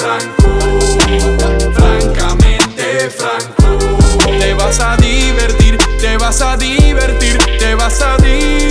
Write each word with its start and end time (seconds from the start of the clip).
franco, 0.00 0.48
francamente 1.74 3.10
franco. 3.10 3.78
Te 4.38 4.54
vas 4.54 4.80
a 4.80 4.96
divertir, 4.96 5.76
te 6.00 6.16
vas 6.16 6.40
a 6.40 6.56
divertir, 6.56 7.38
te 7.58 7.74
vas 7.74 8.00
a 8.00 8.16
divertir. 8.16 8.70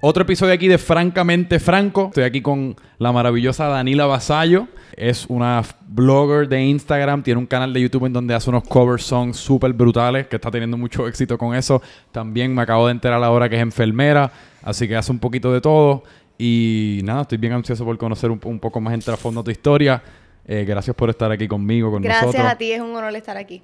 Otro 0.00 0.24
episodio 0.24 0.52
aquí 0.52 0.68
de 0.68 0.78
Francamente 0.78 1.60
Franco. 1.60 2.08
Estoy 2.08 2.24
aquí 2.24 2.42
con 2.42 2.76
la 2.98 3.12
maravillosa 3.12 3.68
Danila 3.68 4.06
Basallo. 4.06 4.66
Es 4.96 5.26
una 5.28 5.62
blogger 5.86 6.48
de 6.48 6.62
Instagram. 6.62 7.22
Tiene 7.22 7.38
un 7.38 7.46
canal 7.46 7.72
de 7.72 7.80
YouTube 7.80 8.06
en 8.06 8.12
donde 8.12 8.34
hace 8.34 8.50
unos 8.50 8.64
cover 8.64 9.00
songs 9.00 9.36
súper 9.36 9.72
brutales. 9.72 10.26
Que 10.26 10.36
está 10.36 10.50
teniendo 10.50 10.76
mucho 10.76 11.06
éxito 11.08 11.36
con 11.38 11.54
eso. 11.54 11.82
También 12.12 12.54
me 12.54 12.62
acabo 12.62 12.86
de 12.86 12.92
enterar 12.92 13.22
ahora 13.22 13.48
que 13.48 13.56
es 13.56 13.62
enfermera. 13.62 14.30
Así 14.62 14.88
que 14.88 14.96
hace 14.96 15.12
un 15.12 15.18
poquito 15.18 15.52
de 15.52 15.60
todo. 15.60 16.04
Y 16.38 17.00
nada, 17.04 17.22
estoy 17.22 17.38
bien 17.38 17.52
ansioso 17.52 17.84
por 17.84 17.96
conocer 17.96 18.30
un, 18.30 18.40
un 18.44 18.58
poco 18.58 18.80
más 18.80 18.94
en 18.94 19.00
trasfondo 19.00 19.44
tu 19.44 19.50
historia. 19.50 20.02
Eh, 20.46 20.64
gracias 20.66 20.94
por 20.94 21.08
estar 21.10 21.30
aquí 21.30 21.48
conmigo, 21.48 21.90
con 21.90 22.02
Gracias 22.02 22.26
nosotros. 22.26 22.52
a 22.52 22.56
ti, 22.56 22.72
es 22.72 22.80
un 22.80 22.94
honor 22.94 23.14
estar 23.16 23.36
aquí. 23.36 23.62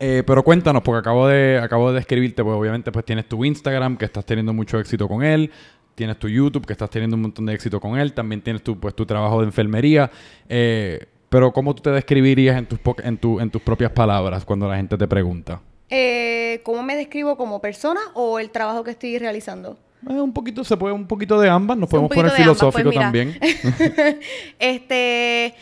Eh, 0.00 0.22
pero 0.26 0.44
cuéntanos, 0.44 0.82
porque 0.82 1.00
acabo 1.00 1.26
de, 1.26 1.58
acabo 1.58 1.92
de 1.92 2.00
escribirte, 2.00 2.44
pues 2.44 2.56
obviamente 2.56 2.92
pues 2.92 3.04
tienes 3.04 3.28
tu 3.28 3.44
Instagram, 3.44 3.96
que 3.96 4.04
estás 4.04 4.24
teniendo 4.24 4.52
mucho 4.52 4.78
éxito 4.78 5.08
con 5.08 5.24
él, 5.24 5.50
tienes 5.98 6.16
tu 6.16 6.28
YouTube, 6.28 6.64
que 6.64 6.72
estás 6.72 6.88
teniendo 6.88 7.16
un 7.16 7.22
montón 7.22 7.44
de 7.46 7.52
éxito 7.54 7.80
con 7.80 7.98
él, 7.98 8.12
también 8.12 8.40
tienes 8.40 8.62
tu, 8.62 8.78
pues, 8.78 8.94
tu 8.94 9.04
trabajo 9.04 9.40
de 9.40 9.46
enfermería, 9.46 10.08
eh, 10.48 11.06
pero 11.28 11.52
¿cómo 11.52 11.74
tú 11.74 11.82
te 11.82 11.90
describirías 11.90 12.56
en 12.56 12.66
tus, 12.66 12.78
en, 13.02 13.18
tu, 13.18 13.40
en 13.40 13.50
tus 13.50 13.60
propias 13.60 13.90
palabras 13.90 14.44
cuando 14.44 14.68
la 14.68 14.76
gente 14.76 14.96
te 14.96 15.08
pregunta? 15.08 15.60
Eh, 15.90 16.60
¿Cómo 16.62 16.84
me 16.84 16.94
describo 16.94 17.36
como 17.36 17.60
persona 17.60 18.00
o 18.14 18.38
el 18.38 18.50
trabajo 18.50 18.84
que 18.84 18.92
estoy 18.92 19.18
realizando? 19.18 19.76
Eh, 20.08 20.20
un 20.20 20.32
poquito, 20.32 20.62
se 20.62 20.76
puede 20.76 20.94
un 20.94 21.08
poquito 21.08 21.40
de 21.40 21.48
ambas, 21.48 21.76
nos 21.76 21.88
Sí, 21.88 21.90
podemos 21.90 22.10
poner 22.10 22.30
ambas, 22.30 22.36
pues, 22.36 22.44
filosófico 22.44 22.90
mira. 22.90 23.02
también. 23.02 23.36
este, 24.60 25.54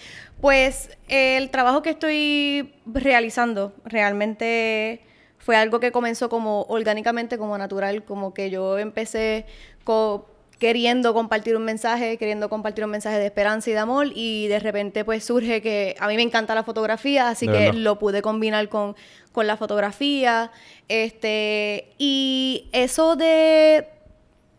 pues 0.42 0.90
el 1.08 1.48
trabajo 1.48 1.80
que 1.80 1.90
estoy 1.90 2.74
realizando 2.84 3.72
realmente 3.86 5.00
fue 5.38 5.56
algo 5.56 5.80
que 5.80 5.92
comenzó 5.92 6.28
como 6.28 6.62
orgánicamente, 6.68 7.38
como 7.38 7.56
natural, 7.56 8.04
como 8.04 8.34
que 8.34 8.50
yo 8.50 8.78
empecé 8.78 9.46
co- 9.86 10.26
queriendo 10.58 11.12
compartir 11.14 11.54
un 11.56 11.64
mensaje, 11.64 12.16
queriendo 12.18 12.48
compartir 12.48 12.82
un 12.84 12.90
mensaje 12.90 13.18
de 13.18 13.26
esperanza 13.26 13.68
y 13.70 13.74
de 13.74 13.78
amor 13.78 14.08
y 14.14 14.48
de 14.48 14.58
repente 14.58 15.04
pues 15.04 15.22
surge 15.22 15.60
que 15.62 15.94
a 16.00 16.08
mí 16.08 16.16
me 16.16 16.22
encanta 16.22 16.54
la 16.54 16.64
fotografía, 16.64 17.28
así 17.28 17.46
De 17.46 17.52
que 17.52 17.58
verdad. 17.66 17.74
lo 17.74 17.98
pude 17.98 18.22
combinar 18.22 18.68
con, 18.70 18.96
con 19.32 19.46
la 19.46 19.56
fotografía, 19.58 20.50
este, 20.88 21.92
y 21.98 22.68
eso 22.72 23.16
de 23.16 23.86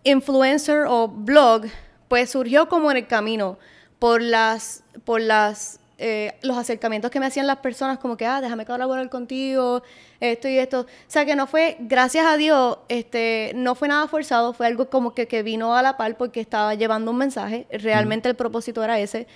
influencer 0.04 0.86
o 0.88 1.08
blog, 1.08 1.64
pues 2.08 2.30
surgió 2.30 2.70
como 2.70 2.92
en 2.92 2.98
el 2.98 3.08
camino 3.08 3.58
por 4.00 4.22
las, 4.22 4.84
por 5.04 5.20
las, 5.20 5.80
eh, 6.00 6.36
los 6.44 6.56
acercamientos 6.58 7.10
que 7.10 7.20
me 7.20 7.26
hacían 7.26 7.48
las 7.48 7.58
personas, 7.58 7.98
como 7.98 8.18
que, 8.18 8.26
ah, 8.26 8.40
déjame 8.40 8.66
colaborar 8.66 9.10
contigo, 9.10 9.82
esto 10.20 10.48
y 10.48 10.58
esto. 10.58 10.82
O 10.82 10.86
sea, 11.08 11.26
que 11.26 11.36
no 11.36 11.48
fue, 11.48 11.78
gracias 11.80 12.26
a 12.28 12.38
Dios, 12.38 12.78
este, 12.88 13.52
no 13.56 13.74
fue 13.74 13.88
nada 13.88 14.08
forzado, 14.08 14.54
fue 14.54 14.68
algo 14.68 14.90
como 14.90 15.16
que, 15.16 15.28
que 15.28 15.42
vino 15.42 15.76
a 15.76 15.82
la 15.82 15.98
par 15.98 16.16
porque 16.16 16.40
estaba 16.40 16.76
llevando 16.76 17.12
un 17.12 17.18
mensaje. 17.18 17.66
Realmente 17.72 18.30
el 18.30 18.36
propósito 18.36 18.84
era 18.84 19.00
ese, 19.00 19.28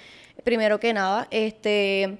primero 0.44 0.80
que 0.80 0.94
nada. 0.94 1.28
Este, 1.32 2.20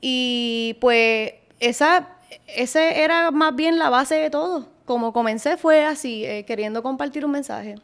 y 0.00 0.76
pues 0.80 1.32
esa, 1.58 2.08
ese 2.46 3.02
era 3.02 3.30
más 3.32 3.56
bien 3.56 3.78
la 3.78 3.90
base 3.90 4.14
de 4.14 4.30
todo. 4.30 4.68
Como 4.84 5.12
comencé 5.12 5.56
fue 5.56 5.84
así, 5.84 6.24
eh, 6.24 6.44
queriendo 6.44 6.82
compartir 6.82 7.24
un 7.24 7.32
mensaje. 7.32 7.76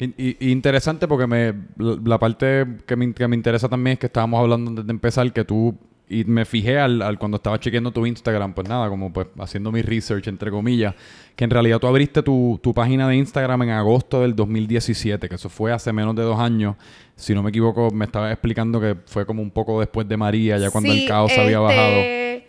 Y, 0.00 0.50
interesante 0.50 1.06
porque 1.06 1.26
me, 1.26 1.54
la, 1.76 1.98
la 2.02 2.18
parte 2.18 2.66
que 2.86 2.96
me, 2.96 3.12
que 3.12 3.28
me 3.28 3.36
interesa 3.36 3.68
también 3.68 3.94
es 3.94 3.98
que 3.98 4.06
estábamos 4.06 4.40
hablando 4.40 4.70
antes 4.70 4.86
de 4.86 4.90
empezar 4.90 5.30
que 5.32 5.44
tú, 5.44 5.76
y 6.10 6.24
me 6.24 6.44
fijé 6.44 6.78
al, 6.78 7.02
al 7.02 7.18
cuando 7.18 7.36
estaba 7.36 7.60
chequeando 7.60 7.92
tu 7.92 8.04
Instagram, 8.04 8.52
pues 8.52 8.68
nada, 8.68 8.88
como 8.88 9.12
pues 9.12 9.28
haciendo 9.38 9.70
mi 9.70 9.80
research, 9.80 10.26
entre 10.26 10.50
comillas, 10.50 10.94
que 11.36 11.44
en 11.44 11.50
realidad 11.50 11.78
tú 11.78 11.86
abriste 11.86 12.20
tu, 12.22 12.58
tu 12.60 12.74
página 12.74 13.06
de 13.08 13.14
Instagram 13.14 13.62
en 13.62 13.70
agosto 13.70 14.22
del 14.22 14.34
2017, 14.34 15.28
que 15.28 15.34
eso 15.36 15.48
fue 15.48 15.72
hace 15.72 15.92
menos 15.92 16.16
de 16.16 16.22
dos 16.22 16.40
años. 16.40 16.74
Si 17.14 17.32
no 17.32 17.44
me 17.44 17.50
equivoco, 17.50 17.92
me 17.92 18.06
estaba 18.06 18.32
explicando 18.32 18.80
que 18.80 18.96
fue 19.06 19.24
como 19.24 19.40
un 19.40 19.52
poco 19.52 19.78
después 19.78 20.08
de 20.08 20.16
María, 20.16 20.58
ya 20.58 20.70
cuando 20.70 20.92
Sí, 20.92 21.02
el 21.02 21.08
caos 21.08 21.30
había 21.38 21.60
bajado. 21.60 21.92
este, 21.98 22.48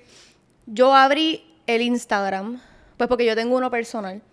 Yo 0.66 0.96
abrí 0.96 1.44
el 1.68 1.84
Instagram, 1.84 2.60
pues 2.98 3.08
porque 3.08 3.28
yo 3.28 3.36
tengo 3.36 3.56
uno 3.56 3.70
personal, 3.70 4.24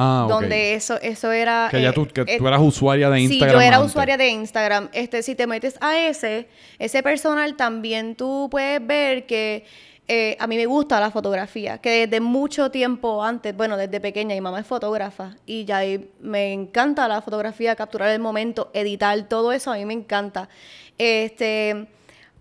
Ah, 0.00 0.26
donde 0.28 0.74
eso, 0.74 1.00
eso 1.02 1.32
era... 1.32 1.66
Que 1.72 1.82
ya 1.82 1.88
eh, 1.88 1.92
tú, 1.92 2.06
que 2.06 2.20
eh, 2.20 2.38
tú 2.38 2.46
eras 2.46 2.60
usuaria 2.60 3.10
de 3.10 3.20
Instagram. 3.20 3.48
Sí, 3.50 3.54
yo 3.54 3.60
era 3.60 3.76
antes. 3.78 3.90
usuaria 3.90 4.16
de 4.16 4.28
Instagram. 4.28 4.88
Este, 4.92 5.24
si 5.24 5.34
te 5.34 5.48
metes 5.48 5.76
a 5.80 5.98
ese, 5.98 6.48
ese 6.78 7.02
personal 7.02 7.56
también 7.56 8.14
tú 8.14 8.48
puedes 8.48 8.86
ver 8.86 9.26
que 9.26 9.64
eh, 10.06 10.36
a 10.38 10.46
mí 10.46 10.56
me 10.56 10.66
gusta 10.66 11.00
la 11.00 11.10
fotografía, 11.10 11.78
que 11.78 12.06
desde 12.06 12.20
mucho 12.20 12.70
tiempo 12.70 13.24
antes, 13.24 13.56
bueno, 13.56 13.76
desde 13.76 14.00
pequeña, 14.00 14.34
mi 14.36 14.40
mamá 14.40 14.60
es 14.60 14.66
fotógrafa 14.66 15.36
y 15.44 15.64
ya 15.64 15.80
me 16.20 16.52
encanta 16.52 17.08
la 17.08 17.20
fotografía, 17.20 17.74
capturar 17.74 18.10
el 18.10 18.20
momento, 18.20 18.70
editar, 18.74 19.20
todo 19.28 19.52
eso 19.52 19.72
a 19.72 19.76
mí 19.76 19.84
me 19.84 19.94
encanta. 19.94 20.48
Este, 20.96 21.88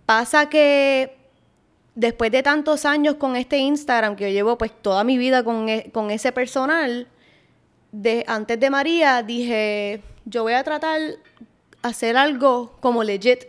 pasa 0.05 0.47
que 0.47 1.17
después 1.95 2.31
de 2.31 2.43
tantos 2.43 2.85
años 2.85 3.15
con 3.15 3.35
este 3.35 3.57
Instagram, 3.57 4.15
que 4.15 4.25
yo 4.25 4.29
llevo 4.29 4.57
pues 4.57 4.71
toda 4.81 5.03
mi 5.03 5.17
vida 5.17 5.43
con, 5.43 5.67
e- 5.67 5.89
con 5.91 6.11
ese 6.11 6.31
personal, 6.31 7.07
de, 8.01 8.23
antes 8.27 8.59
de 8.59 8.69
María 8.69 9.23
dije, 9.23 10.01
yo 10.25 10.43
voy 10.43 10.53
a 10.53 10.63
tratar 10.63 10.99
hacer 11.81 12.17
algo 12.17 12.75
como 12.79 13.03
legit. 13.03 13.43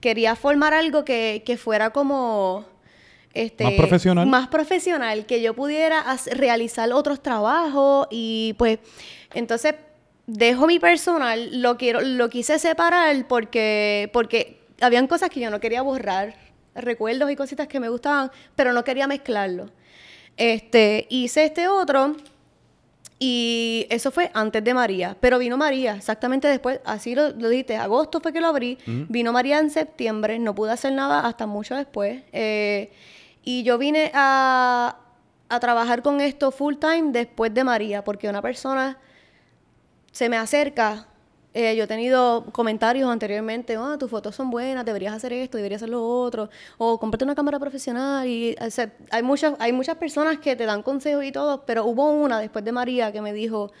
Quería 0.00 0.36
formar 0.36 0.74
algo 0.74 1.04
que, 1.04 1.42
que 1.44 1.56
fuera 1.56 1.90
como... 1.90 2.64
Este, 3.34 3.64
Más 3.64 3.74
profesional. 3.74 4.26
Más 4.26 4.48
profesional, 4.48 5.26
que 5.26 5.40
yo 5.42 5.54
pudiera 5.54 6.00
hacer- 6.00 6.36
realizar 6.38 6.90
otros 6.92 7.22
trabajos 7.22 8.08
y 8.10 8.54
pues 8.58 8.78
entonces 9.32 9.74
dejo 10.26 10.66
mi 10.66 10.78
personal, 10.78 11.60
lo 11.62 11.76
quiero, 11.76 12.00
lo 12.00 12.28
quise 12.30 12.58
separar 12.58 13.28
porque, 13.28 14.10
porque 14.12 14.60
habían 14.80 15.06
cosas 15.06 15.30
que 15.30 15.40
yo 15.40 15.50
no 15.50 15.60
quería 15.60 15.82
borrar, 15.82 16.34
recuerdos 16.74 17.30
y 17.30 17.36
cositas 17.36 17.68
que 17.68 17.78
me 17.80 17.88
gustaban, 17.90 18.30
pero 18.56 18.72
no 18.72 18.82
quería 18.82 19.06
mezclarlo. 19.06 19.70
Este, 20.36 21.06
hice 21.10 21.44
este 21.44 21.68
otro 21.68 22.16
y 23.18 23.86
eso 23.90 24.10
fue 24.10 24.30
antes 24.32 24.62
de 24.62 24.74
María, 24.74 25.16
pero 25.20 25.38
vino 25.38 25.56
María 25.56 25.96
exactamente 25.96 26.46
después, 26.46 26.80
así 26.84 27.14
lo, 27.14 27.30
lo 27.30 27.48
dijiste, 27.48 27.76
agosto 27.76 28.20
fue 28.20 28.32
que 28.32 28.40
lo 28.40 28.46
abrí, 28.46 28.78
vino 29.08 29.32
María 29.32 29.58
en 29.58 29.70
septiembre, 29.70 30.38
no 30.38 30.54
pude 30.54 30.70
hacer 30.70 30.92
nada 30.92 31.26
hasta 31.26 31.46
mucho 31.46 31.74
después, 31.74 32.22
eh, 32.32 32.92
y 33.42 33.64
yo 33.64 33.76
vine 33.76 34.12
a, 34.14 34.98
a 35.48 35.60
trabajar 35.60 36.02
con 36.02 36.20
esto 36.20 36.50
full 36.52 36.76
time 36.76 37.10
después 37.10 37.52
de 37.52 37.64
María, 37.64 38.04
porque 38.04 38.28
una 38.28 38.42
persona 38.42 38.98
se 40.12 40.28
me 40.28 40.36
acerca, 40.36 41.08
eh, 41.54 41.74
yo 41.76 41.84
he 41.84 41.86
tenido 41.86 42.44
comentarios 42.52 43.10
anteriormente, 43.10 43.76
ah, 43.76 43.96
tus 43.98 44.10
fotos 44.10 44.36
son 44.36 44.50
buenas, 44.50 44.84
deberías 44.84 45.14
hacer 45.14 45.32
esto, 45.32 45.56
deberías 45.56 45.82
hacer 45.82 45.90
lo 45.90 46.06
otro, 46.06 46.50
o 46.76 46.98
cómprate 46.98 47.24
una 47.24 47.34
cámara 47.34 47.58
profesional. 47.58 48.26
Y, 48.26 48.54
o 48.60 48.70
sea, 48.70 48.92
hay, 49.10 49.22
muchas, 49.22 49.54
hay 49.58 49.72
muchas 49.72 49.96
personas 49.96 50.38
que 50.38 50.56
te 50.56 50.66
dan 50.66 50.82
consejos 50.82 51.24
y 51.24 51.32
todo, 51.32 51.64
pero 51.64 51.84
hubo 51.86 52.10
una 52.10 52.38
después 52.38 52.64
de 52.64 52.72
María 52.72 53.12
que 53.12 53.22
me 53.22 53.32
dijo, 53.32 53.72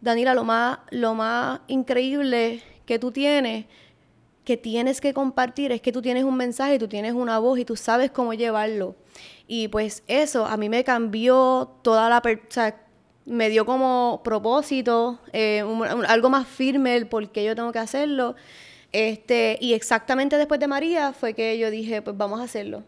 Danila, 0.00 0.34
lo 0.34 0.44
más, 0.44 0.80
lo 0.90 1.14
más 1.14 1.60
increíble 1.68 2.62
que 2.86 2.98
tú 2.98 3.12
tienes, 3.12 3.66
que 4.44 4.56
tienes 4.56 5.00
que 5.00 5.14
compartir, 5.14 5.70
es 5.70 5.80
que 5.80 5.92
tú 5.92 6.02
tienes 6.02 6.24
un 6.24 6.36
mensaje, 6.36 6.78
tú 6.78 6.88
tienes 6.88 7.12
una 7.14 7.38
voz 7.38 7.58
y 7.60 7.64
tú 7.64 7.76
sabes 7.76 8.10
cómo 8.10 8.34
llevarlo. 8.34 8.96
Y 9.46 9.68
pues 9.68 10.02
eso 10.08 10.46
a 10.46 10.56
mí 10.56 10.68
me 10.68 10.82
cambió 10.82 11.78
toda 11.82 12.08
la... 12.08 12.18
o 12.18 12.52
sea, 12.52 12.82
me 13.26 13.48
dio 13.50 13.64
como 13.64 14.20
propósito, 14.24 15.18
eh, 15.32 15.62
un- 15.64 15.80
un- 15.80 16.06
algo 16.06 16.28
más 16.30 16.46
firme 16.46 16.96
el 16.96 17.06
por 17.06 17.30
qué 17.30 17.44
yo 17.44 17.54
tengo 17.54 17.70
que 17.72 17.78
hacerlo. 17.78 18.34
Este, 18.92 19.56
y 19.60 19.72
exactamente 19.74 20.36
después 20.36 20.60
de 20.60 20.66
María 20.68 21.12
fue 21.12 21.32
que 21.34 21.56
yo 21.58 21.70
dije, 21.70 22.02
pues 22.02 22.16
vamos 22.16 22.40
a 22.40 22.44
hacerlo. 22.44 22.82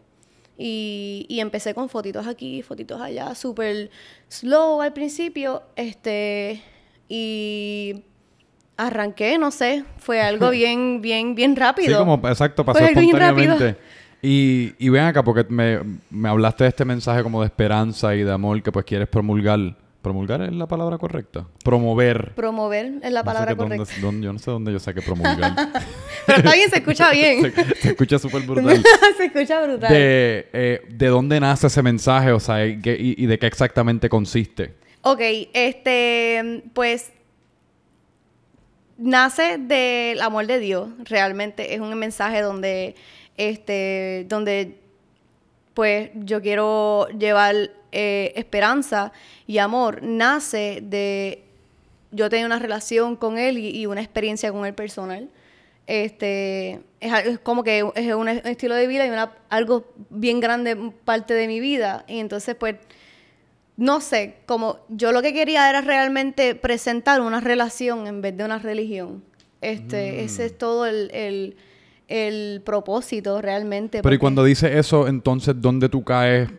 Y, 0.57 1.25
y 1.29 1.39
empecé 1.41 1.73
con 1.73 1.89
fotitos 1.89 2.27
aquí, 2.27 2.61
fotitos 2.61 3.01
allá, 3.01 3.33
súper 3.35 3.89
slow 4.29 4.81
al 4.81 4.93
principio. 4.93 5.63
Este, 5.75 6.61
y 7.09 8.03
arranqué, 8.77 9.37
no 9.37 9.51
sé, 9.51 9.83
fue 9.97 10.21
algo 10.21 10.49
bien, 10.51 11.01
bien, 11.01 11.35
bien 11.35 11.55
rápido. 11.55 11.89
Sí, 11.91 11.97
como, 11.97 12.27
exacto, 12.27 12.63
pasó 12.65 12.79
Fue 12.79 12.93
bien 12.93 13.05
espontáneamente. 13.05 13.77
Y, 14.21 14.73
y 14.79 14.89
ven 14.89 15.03
acá, 15.03 15.23
porque 15.23 15.45
me, 15.49 15.79
me 16.09 16.29
hablaste 16.29 16.63
de 16.63 16.69
este 16.69 16.85
mensaje 16.85 17.21
como 17.21 17.41
de 17.41 17.47
esperanza 17.47 18.15
y 18.15 18.23
de 18.23 18.31
amor 18.31 18.61
que 18.63 18.71
pues 18.71 18.85
quieres 18.85 19.07
promulgar. 19.07 19.75
¿Promulgar 20.05 20.39
es 20.43 20.51
la 20.53 20.67
palabra 20.67 20.99
correcta? 20.99 21.47
Promover. 21.63 22.35
Promover 22.35 22.85
es 23.01 23.11
la 23.11 23.23
No 23.23 23.23
sé 23.23 23.23
palabra 23.25 23.55
dónde- 23.55 23.77
correcta. 23.77 24.01
dónde- 24.01 24.25
yo 24.25 24.33
no 24.33 24.37
sé 24.37 24.51
dónde 24.51 24.71
yo 24.71 24.77
saqué 24.79 25.01
promulgar. 25.01 25.55
Pero 26.27 26.37
está 26.37 26.53
bien, 26.53 26.69
se 26.69 26.77
escucha 26.77 27.09
bien. 27.11 27.41
se, 27.41 27.75
se 27.81 27.89
escucha 27.89 28.19
súper 28.19 28.41
brutal. 28.47 28.83
se 29.17 29.25
escucha 29.25 29.63
brutal. 29.65 29.91
De, 29.91 30.47
eh, 30.53 30.81
¿De 30.89 31.07
dónde 31.07 31.39
nace 31.39 31.65
ese 31.67 31.81
mensaje? 31.81 32.31
O 32.31 32.39
sea, 32.39 32.63
y 32.65 32.75
de 33.25 33.39
qué 33.39 33.47
exactamente 33.47 34.07
consiste? 34.07 34.75
Ok, 35.01 35.21
este, 35.53 36.63
pues 36.73 37.11
nace 38.97 39.57
del 39.57 40.21
amor 40.21 40.47
de 40.47 40.59
Dios, 40.59 40.89
realmente 41.03 41.73
es 41.73 41.81
un 41.81 41.93
mensaje 41.95 42.41
donde, 42.41 42.95
este, 43.37 44.25
donde, 44.29 44.77
pues 45.75 46.09
yo 46.15 46.41
quiero 46.41 47.07
llevar 47.09 47.69
eh, 47.91 48.33
esperanza 48.35 49.11
y 49.45 49.59
amor, 49.59 50.01
nace 50.01 50.79
de 50.81 51.43
yo 52.11 52.29
tenía 52.29 52.45
una 52.45 52.59
relación 52.59 53.15
con 53.15 53.37
él 53.37 53.57
y, 53.57 53.85
una 53.85 54.01
experiencia 54.01 54.51
con 54.51 54.65
él 54.65 54.73
personal. 54.73 55.29
Este, 55.85 56.79
es, 57.01 57.39
como 57.39 57.63
que 57.63 57.85
es 57.93 58.13
un, 58.15 58.29
estilo 58.29 58.73
de 58.73 58.87
vida 58.87 59.05
y 59.05 59.09
una, 59.09 59.33
algo 59.49 59.91
bien 60.09 60.39
grande 60.39 60.93
parte 61.03 61.33
de 61.33 61.47
mi 61.47 61.59
vida. 61.59 62.05
Y 62.07 62.19
entonces, 62.19 62.55
pues, 62.55 62.75
no 63.75 63.99
sé, 63.99 64.37
como 64.45 64.79
yo 64.87 65.11
lo 65.11 65.21
que 65.21 65.33
quería 65.33 65.69
era 65.69 65.81
realmente 65.81 66.55
presentar 66.55 67.19
una 67.19 67.41
relación 67.41 68.07
en 68.07 68.21
vez 68.21 68.37
de 68.37 68.45
una 68.45 68.59
religión. 68.59 69.23
Este, 69.59 70.13
mm. 70.13 70.19
Ese 70.19 70.45
es 70.45 70.57
todo 70.57 70.85
el, 70.85 71.57
propósito 72.63 73.41
realmente. 73.41 74.01
Pero 74.01 74.15
y 74.15 74.17
cuando 74.17 74.43
dice 74.43 74.77
eso, 74.77 75.07
entonces, 75.07 75.55
¿dónde 75.59 75.89
tú 75.89 76.03
caes 76.03 76.49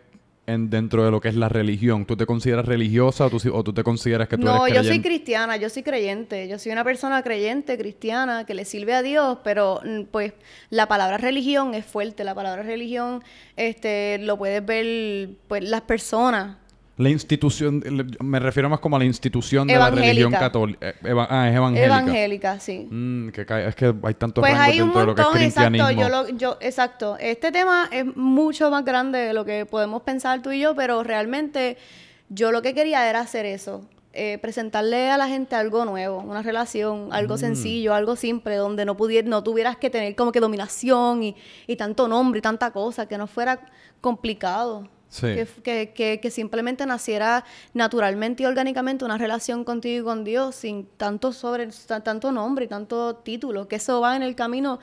en, 0.47 0.71
dentro 0.71 1.05
de 1.05 1.11
lo 1.11 1.21
que 1.21 1.29
es 1.29 1.35
la 1.35 1.49
religión? 1.49 2.05
¿Tú 2.05 2.17
te 2.17 2.27
consideras 2.27 2.67
religiosa 2.67 3.27
o 3.27 3.31
tú, 3.31 3.39
o 3.53 3.63
tú 3.63 3.73
te 3.73 3.85
consideras 3.85 4.29
que 4.29 4.37
tú 4.37 4.45
no, 4.45 4.67
eres 4.67 4.77
No, 4.77 4.83
yo 4.83 4.89
soy 4.89 5.01
cristiana, 5.01 5.57
yo 5.57 5.69
soy 5.69 5.83
creyente. 5.83 6.49
Yo 6.49 6.59
soy 6.59 6.73
una 6.73 6.85
persona 6.85 7.23
creyente, 7.23 7.79
cristiana, 7.79 8.45
que 8.45 8.55
le 8.55 8.65
sirve 8.65 8.95
a 8.95 9.03
Dios, 9.03 9.39
pero 9.45 9.81
mm, 9.85 10.03
pues 10.11 10.33
la 10.71 10.89
palabra 10.89 11.19
religión 11.19 11.75
es 11.75 11.85
fuerte. 11.85 12.25
La 12.25 12.35
palabra 12.35 12.63
religión 12.63 13.23
este, 13.57 14.19
lo 14.19 14.37
puedes 14.37 14.65
ver 14.65 15.31
pues 15.49 15.63
las 15.63 15.83
personas 15.83 16.57
la 16.99 17.11
institución, 17.11 17.83
me 18.21 18.39
refiero 18.39 18.71
más 18.71 18.81
como 18.81 18.97
a 18.97 18.99
la 18.99 19.05
institución 19.05 19.69
de 19.69 19.77
la 19.77 19.91
religión 19.91 20.33
católica. 20.33 20.89
Eh, 20.89 21.15
ah, 21.29 21.49
es 21.49 21.57
evangélica. 21.57 21.87
Evangélica, 21.87 22.61
sí. 22.61 22.89
Mm, 22.91 23.29
que 23.29 23.43
es 23.43 23.75
que 23.75 23.95
hay 24.03 24.15
tantos 24.15 24.43
pues 24.43 24.55
rangos 24.55 24.77
dentro 24.77 25.01
de 25.01 25.07
lo 25.07 25.15
que 25.15 25.23
es 25.23 25.29
cristianismo. 25.29 25.89
Exacto, 25.91 26.29
yo, 26.29 26.37
yo, 26.37 26.57
exacto. 26.61 27.17
Este 27.19 27.53
tema 27.53 27.89
es 27.93 28.17
mucho 28.17 28.71
más 28.71 28.83
grande 28.85 29.19
de 29.19 29.35
lo 29.35 29.45
que 29.45 29.67
podemos 29.67 30.03
pensar 30.03 30.41
tú 30.41 30.53
y 30.53 30.61
yo, 30.61 30.75
pero 30.75 31.03
realmente 31.03 31.77
yo 32.31 32.51
lo 32.51 32.63
que 32.63 32.73
quería 32.73 33.09
era 33.11 33.21
hacer 33.21 33.45
eso. 33.45 33.87
Eh, 34.15 34.39
presentarle 34.39 35.11
a 35.11 35.19
la 35.19 35.29
gente 35.29 35.55
algo 35.55 35.85
nuevo, 35.85 36.21
una 36.21 36.41
relación, 36.41 37.11
algo 37.13 37.35
mm. 37.35 37.39
sencillo, 37.39 37.93
algo 37.93 38.17
simple, 38.17 38.57
donde 38.57 38.87
no, 38.87 38.97
pudiera, 38.97 39.29
no 39.29 39.43
tuvieras 39.43 39.77
que 39.77 39.91
tener 39.91 40.17
como 40.17 40.33
que 40.33 40.41
dominación 40.41 41.23
y, 41.23 41.37
y 41.67 41.77
tanto 41.77 42.09
nombre 42.09 42.39
y 42.39 42.43
tanta 42.43 42.71
cosa, 42.71 43.07
que 43.07 43.19
no 43.19 43.27
fuera 43.27 43.61
complicado. 44.01 44.89
Que, 45.63 46.19
que, 46.21 46.31
simplemente 46.31 46.85
naciera 46.85 47.45
naturalmente 47.73 48.43
y 48.43 48.47
orgánicamente 48.47 49.05
una 49.05 49.17
relación 49.17 49.65
contigo 49.65 50.03
y 50.03 50.05
con 50.05 50.25
Dios 50.25 50.55
sin 50.57 50.87
tanto 50.97 51.33
sobre 51.33 51.69
tanto 51.69 52.33
nombre 52.33 52.67
y 52.67 52.69
tanto 52.69 53.17
título, 53.17 53.69
que 53.69 53.77
eso 53.77 54.01
va 54.01 54.17
en 54.17 54.23
el 54.23 54.35
camino, 54.35 54.79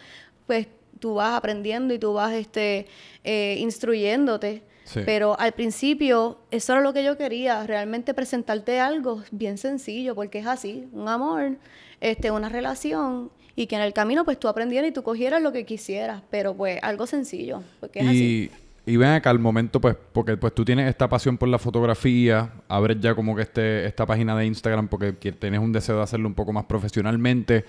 pues 0.47 0.67
tú 0.99 1.15
vas 1.15 1.35
aprendiendo 1.35 1.93
y 1.93 1.99
tú 1.99 2.13
vas 2.13 2.33
este 2.33 2.87
eh, 3.23 3.57
instruyéndote. 3.59 4.63
Pero 5.05 5.39
al 5.39 5.53
principio 5.53 6.39
eso 6.51 6.73
era 6.73 6.81
lo 6.81 6.93
que 6.93 7.03
yo 7.03 7.17
quería, 7.17 7.65
realmente 7.65 8.13
presentarte 8.13 8.79
algo 8.79 9.23
bien 9.31 9.57
sencillo, 9.57 10.13
porque 10.13 10.39
es 10.39 10.45
así, 10.45 10.87
un 10.91 11.07
amor, 11.07 11.57
este, 11.99 12.31
una 12.31 12.49
relación 12.49 13.31
y 13.55 13.67
que 13.67 13.75
en 13.75 13.81
el 13.81 13.93
camino 13.93 14.25
pues 14.25 14.39
tú 14.39 14.47
aprendieras 14.47 14.89
y 14.89 14.93
tú 14.93 15.03
cogieras 15.03 15.41
lo 15.41 15.51
que 15.51 15.65
quisieras, 15.65 16.21
pero 16.29 16.53
pues 16.53 16.79
algo 16.81 17.07
sencillo, 17.07 17.63
porque 17.79 17.99
es 17.99 18.07
así. 18.07 18.51
Y 18.85 18.97
ven 18.97 19.11
acá 19.11 19.29
al 19.29 19.39
momento, 19.39 19.79
pues, 19.79 19.95
porque 20.11 20.35
pues 20.35 20.53
tú 20.53 20.65
tienes 20.65 20.89
esta 20.89 21.07
pasión 21.07 21.37
por 21.37 21.47
la 21.47 21.57
fotografía, 21.57 22.51
abres 22.67 22.99
ya 22.99 23.15
como 23.15 23.33
que 23.33 23.43
este, 23.43 23.85
esta 23.85 24.05
página 24.05 24.35
de 24.35 24.45
Instagram 24.45 24.89
porque 24.89 25.13
tienes 25.13 25.61
un 25.61 25.71
deseo 25.71 25.97
de 25.97 26.03
hacerlo 26.03 26.27
un 26.27 26.33
poco 26.33 26.51
más 26.51 26.65
profesionalmente. 26.65 27.63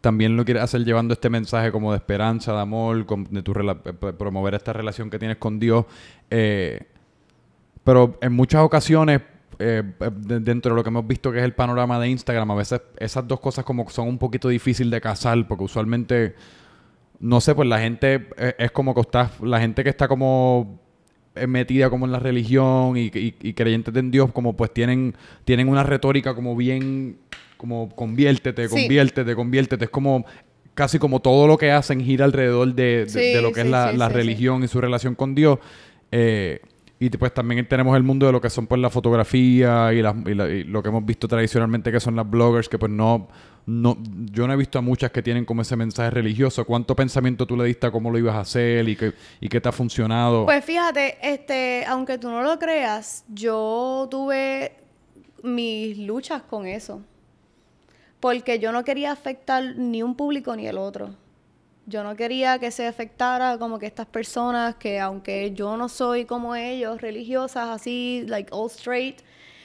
También 0.00 0.36
lo 0.36 0.44
quieres 0.44 0.62
hacer 0.62 0.84
llevando 0.84 1.12
este 1.12 1.28
mensaje 1.28 1.72
como 1.72 1.90
de 1.90 1.98
esperanza, 1.98 2.52
de 2.52 2.60
amor, 2.60 3.04
de 3.30 3.42
tu 3.42 3.52
promover 4.16 4.54
esta 4.54 4.72
relación 4.72 5.10
que 5.10 5.18
tienes 5.18 5.38
con 5.38 5.58
Dios. 5.58 5.86
Eh, 6.30 6.80
pero 7.82 8.16
en 8.22 8.32
muchas 8.32 8.62
ocasiones, 8.62 9.22
eh, 9.58 9.82
dentro 10.16 10.72
de 10.72 10.76
lo 10.76 10.84
que 10.84 10.88
hemos 10.88 11.06
visto 11.06 11.32
que 11.32 11.38
es 11.38 11.44
el 11.44 11.52
panorama 11.52 11.98
de 11.98 12.08
Instagram, 12.08 12.52
a 12.52 12.54
veces 12.54 12.80
esas 12.96 13.26
dos 13.26 13.40
cosas 13.40 13.64
como 13.64 13.90
son 13.90 14.06
un 14.06 14.18
poquito 14.18 14.48
difícil 14.48 14.88
de 14.88 15.00
casar, 15.00 15.46
porque 15.48 15.64
usualmente 15.64 16.36
no 17.20 17.40
sé, 17.40 17.54
pues 17.54 17.68
la 17.68 17.78
gente 17.78 18.28
eh, 18.38 18.54
es, 18.58 18.70
como 18.70 18.94
que 18.94 19.02
está, 19.02 19.30
la 19.42 19.60
gente 19.60 19.84
que 19.84 19.90
está 19.90 20.08
como 20.08 20.80
eh, 21.34 21.46
metida 21.46 21.90
como 21.90 22.06
en 22.06 22.12
la 22.12 22.18
religión 22.18 22.96
y, 22.96 23.10
y, 23.12 23.52
creyentes 23.52 23.94
en 23.94 24.10
Dios, 24.10 24.32
como 24.32 24.56
pues 24.56 24.72
tienen, 24.72 25.14
tienen 25.44 25.68
una 25.68 25.82
retórica 25.82 26.34
como 26.34 26.56
bien, 26.56 27.18
como 27.56 27.90
conviértete, 27.94 28.68
conviértete, 28.68 29.36
conviértete. 29.36 29.84
Es 29.84 29.90
como 29.90 30.24
casi 30.74 30.98
como 30.98 31.20
todo 31.20 31.46
lo 31.46 31.58
que 31.58 31.70
hacen 31.70 32.00
gira 32.00 32.24
alrededor 32.24 32.74
de, 32.74 33.06
lo 33.42 33.52
que 33.52 33.60
es 33.60 33.66
la, 33.66 33.92
la 33.92 34.08
religión 34.08 34.64
y 34.64 34.68
su 34.68 34.80
relación 34.80 35.14
con 35.14 35.34
Dios. 35.34 35.58
Eh, 36.10 36.60
y 37.02 37.08
pues 37.08 37.32
también 37.32 37.66
tenemos 37.66 37.96
el 37.96 38.02
mundo 38.02 38.26
de 38.26 38.32
lo 38.32 38.42
que 38.42 38.50
son 38.50 38.66
pues 38.66 38.78
la 38.78 38.90
fotografía 38.90 39.90
y, 39.94 40.02
lo 40.02 40.82
que 40.82 40.88
hemos 40.90 41.06
visto 41.06 41.26
tradicionalmente 41.26 41.90
que 41.90 41.98
son 41.98 42.14
las 42.14 42.28
bloggers, 42.28 42.68
que 42.68 42.78
pues 42.78 42.92
no, 42.92 43.26
no, 43.70 43.96
yo 44.32 44.48
no 44.48 44.52
he 44.52 44.56
visto 44.56 44.80
a 44.80 44.82
muchas 44.82 45.12
que 45.12 45.22
tienen 45.22 45.44
como 45.44 45.62
ese 45.62 45.76
mensaje 45.76 46.10
religioso. 46.10 46.64
¿Cuánto 46.64 46.96
pensamiento 46.96 47.46
tú 47.46 47.56
le 47.56 47.64
diste 47.64 47.86
a 47.86 47.92
cómo 47.92 48.10
lo 48.10 48.18
ibas 48.18 48.34
a 48.34 48.40
hacer 48.40 48.88
y 48.88 48.96
qué, 48.96 49.12
y 49.40 49.48
qué 49.48 49.60
te 49.60 49.68
ha 49.68 49.72
funcionado? 49.72 50.44
Pues 50.44 50.64
fíjate, 50.64 51.18
este, 51.22 51.84
aunque 51.86 52.18
tú 52.18 52.28
no 52.28 52.42
lo 52.42 52.58
creas, 52.58 53.24
yo 53.28 54.08
tuve 54.10 54.72
mis 55.44 55.96
luchas 55.98 56.42
con 56.42 56.66
eso. 56.66 57.00
Porque 58.18 58.58
yo 58.58 58.72
no 58.72 58.82
quería 58.82 59.12
afectar 59.12 59.76
ni 59.76 60.02
un 60.02 60.16
público 60.16 60.56
ni 60.56 60.66
el 60.66 60.76
otro. 60.76 61.14
Yo 61.86 62.02
no 62.02 62.16
quería 62.16 62.58
que 62.58 62.72
se 62.72 62.88
afectara 62.88 63.56
como 63.56 63.78
que 63.78 63.86
estas 63.86 64.06
personas 64.06 64.74
que 64.74 64.98
aunque 64.98 65.52
yo 65.52 65.76
no 65.76 65.88
soy 65.88 66.24
como 66.24 66.56
ellos, 66.56 67.00
religiosas, 67.00 67.68
así, 67.68 68.24
like 68.26 68.50
all 68.52 68.68
straight, 68.68 69.20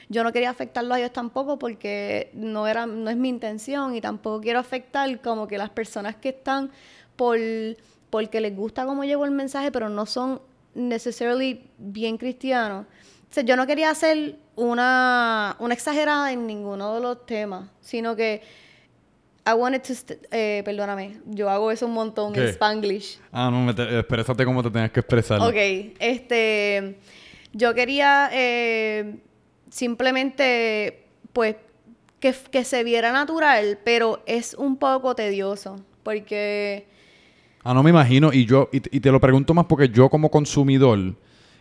yo 0.08 0.24
no 0.24 0.32
quería 0.32 0.50
afectarlos 0.50 0.96
a 0.96 0.98
ellos 1.00 1.12
tampoco 1.12 1.58
porque 1.58 2.30
no 2.34 2.66
era 2.66 2.86
no 2.86 3.10
es 3.10 3.16
mi 3.16 3.28
intención 3.28 3.94
y 3.94 4.00
tampoco 4.00 4.40
quiero 4.40 4.58
afectar 4.58 5.20
como 5.20 5.48
que 5.48 5.58
las 5.58 5.70
personas 5.70 6.16
que 6.16 6.30
están 6.30 6.70
por 7.16 7.38
porque 8.10 8.40
les 8.40 8.54
gusta 8.54 8.86
cómo 8.86 9.04
llevo 9.04 9.24
el 9.24 9.30
mensaje, 9.30 9.70
pero 9.72 9.88
no 9.88 10.06
son 10.06 10.40
necesariamente 10.74 11.64
bien 11.78 12.16
cristianos. 12.18 12.86
O 13.30 13.34
sea, 13.34 13.42
yo 13.42 13.56
no 13.56 13.66
quería 13.66 13.90
hacer 13.90 14.36
una, 14.54 15.56
una 15.58 15.74
exagerada 15.74 16.32
en 16.32 16.46
ninguno 16.46 16.94
de 16.94 17.00
los 17.00 17.26
temas, 17.26 17.68
sino 17.80 18.14
que 18.14 18.42
I 19.46 19.52
wanted 19.52 19.82
to, 19.82 20.14
eh, 20.30 20.62
perdóname, 20.64 21.20
yo 21.26 21.50
hago 21.50 21.70
eso 21.70 21.86
un 21.86 21.92
montón 21.92 22.34
en 22.34 22.48
Spanglish. 22.48 23.20
Ah, 23.30 23.50
no, 23.50 23.62
me 23.62 23.74
te, 23.74 23.98
exprésate 23.98 24.44
como 24.44 24.62
te 24.62 24.70
tenías 24.70 24.90
que 24.90 25.00
expresar. 25.00 25.40
Ok, 25.40 25.54
este, 25.98 26.98
yo 27.52 27.74
quería 27.74 28.30
eh, 28.32 29.18
simplemente, 29.70 31.06
pues, 31.32 31.56
que, 32.20 32.34
que, 32.50 32.64
se 32.64 32.84
viera 32.84 33.12
natural, 33.12 33.78
pero 33.84 34.22
es 34.26 34.54
un 34.54 34.76
poco 34.76 35.14
tedioso, 35.14 35.76
porque... 36.02 36.86
Ah, 37.62 37.74
no 37.74 37.82
me 37.82 37.90
imagino, 37.90 38.32
y 38.32 38.46
yo, 38.46 38.68
y, 38.72 38.76
y 38.96 39.00
te 39.00 39.10
lo 39.10 39.20
pregunto 39.20 39.52
más 39.52 39.66
porque 39.66 39.88
yo 39.88 40.08
como 40.08 40.30
consumidor, 40.30 41.14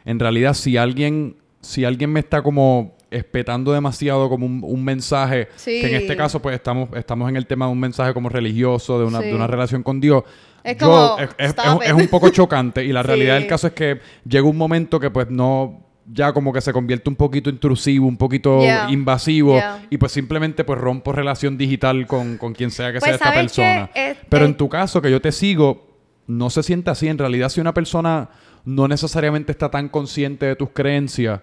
en 0.05 0.19
realidad 0.19 0.53
si 0.53 0.77
alguien, 0.77 1.35
si 1.61 1.83
alguien 1.83 2.11
me 2.11 2.19
está 2.19 2.41
como 2.43 2.95
espetando 3.15 3.71
demasiado 3.71 4.29
como 4.29 4.45
un, 4.45 4.83
mensaje, 4.83 5.47
que 5.63 5.87
en 5.87 5.95
este 5.95 6.17
caso 6.17 6.41
pues 6.41 6.55
estamos, 6.55 6.89
estamos 6.95 7.29
en 7.29 7.37
el 7.37 7.45
tema 7.45 7.65
de 7.65 7.71
un 7.71 7.79
mensaje 7.79 8.13
como 8.13 8.29
religioso, 8.29 8.99
de 8.99 9.05
una, 9.05 9.19
de 9.19 9.33
una 9.33 9.47
relación 9.47 9.83
con 9.83 10.01
Dios. 10.01 10.23
Es, 10.63 10.77
como, 10.77 11.17
es, 11.37 11.93
un 11.93 12.07
poco 12.07 12.29
chocante 12.29 12.83
y 12.83 12.91
la 12.91 13.03
realidad 13.03 13.35
del 13.35 13.47
caso 13.47 13.67
es 13.67 13.73
que 13.73 13.99
llega 14.27 14.47
un 14.47 14.57
momento 14.57 14.99
que 14.99 15.11
pues 15.11 15.29
no 15.29 15.84
ya 16.11 16.33
como 16.33 16.53
que 16.53 16.61
se 16.61 16.71
convierte 16.71 17.09
un 17.09 17.15
poquito 17.15 17.49
intrusivo, 17.49 18.07
un 18.07 18.17
poquito 18.17 18.61
invasivo 18.89 19.59
y 19.89 19.97
pues 19.97 20.11
simplemente 20.11 20.63
pues 20.63 20.79
rompo 20.79 21.11
relación 21.11 21.57
digital 21.57 22.05
con, 22.07 22.37
quien 22.55 22.71
sea 22.71 22.91
que 22.93 22.99
sea 22.99 23.17
pues, 23.17 23.21
esta 23.21 23.33
persona. 23.33 23.89
Pero 24.29 24.45
en 24.45 24.55
tu 24.55 24.69
caso 24.69 25.01
que 25.01 25.11
yo 25.11 25.21
te 25.21 25.31
sigo, 25.31 25.87
no 26.27 26.49
se 26.49 26.63
siente 26.63 26.89
así. 26.89 27.07
En 27.07 27.17
realidad 27.17 27.49
si 27.49 27.61
una 27.61 27.73
persona 27.73 28.29
no 28.65 28.87
necesariamente 28.87 29.51
está 29.51 29.69
tan 29.69 29.89
consciente 29.89 30.45
de 30.45 30.55
tus 30.55 30.69
creencias, 30.69 31.41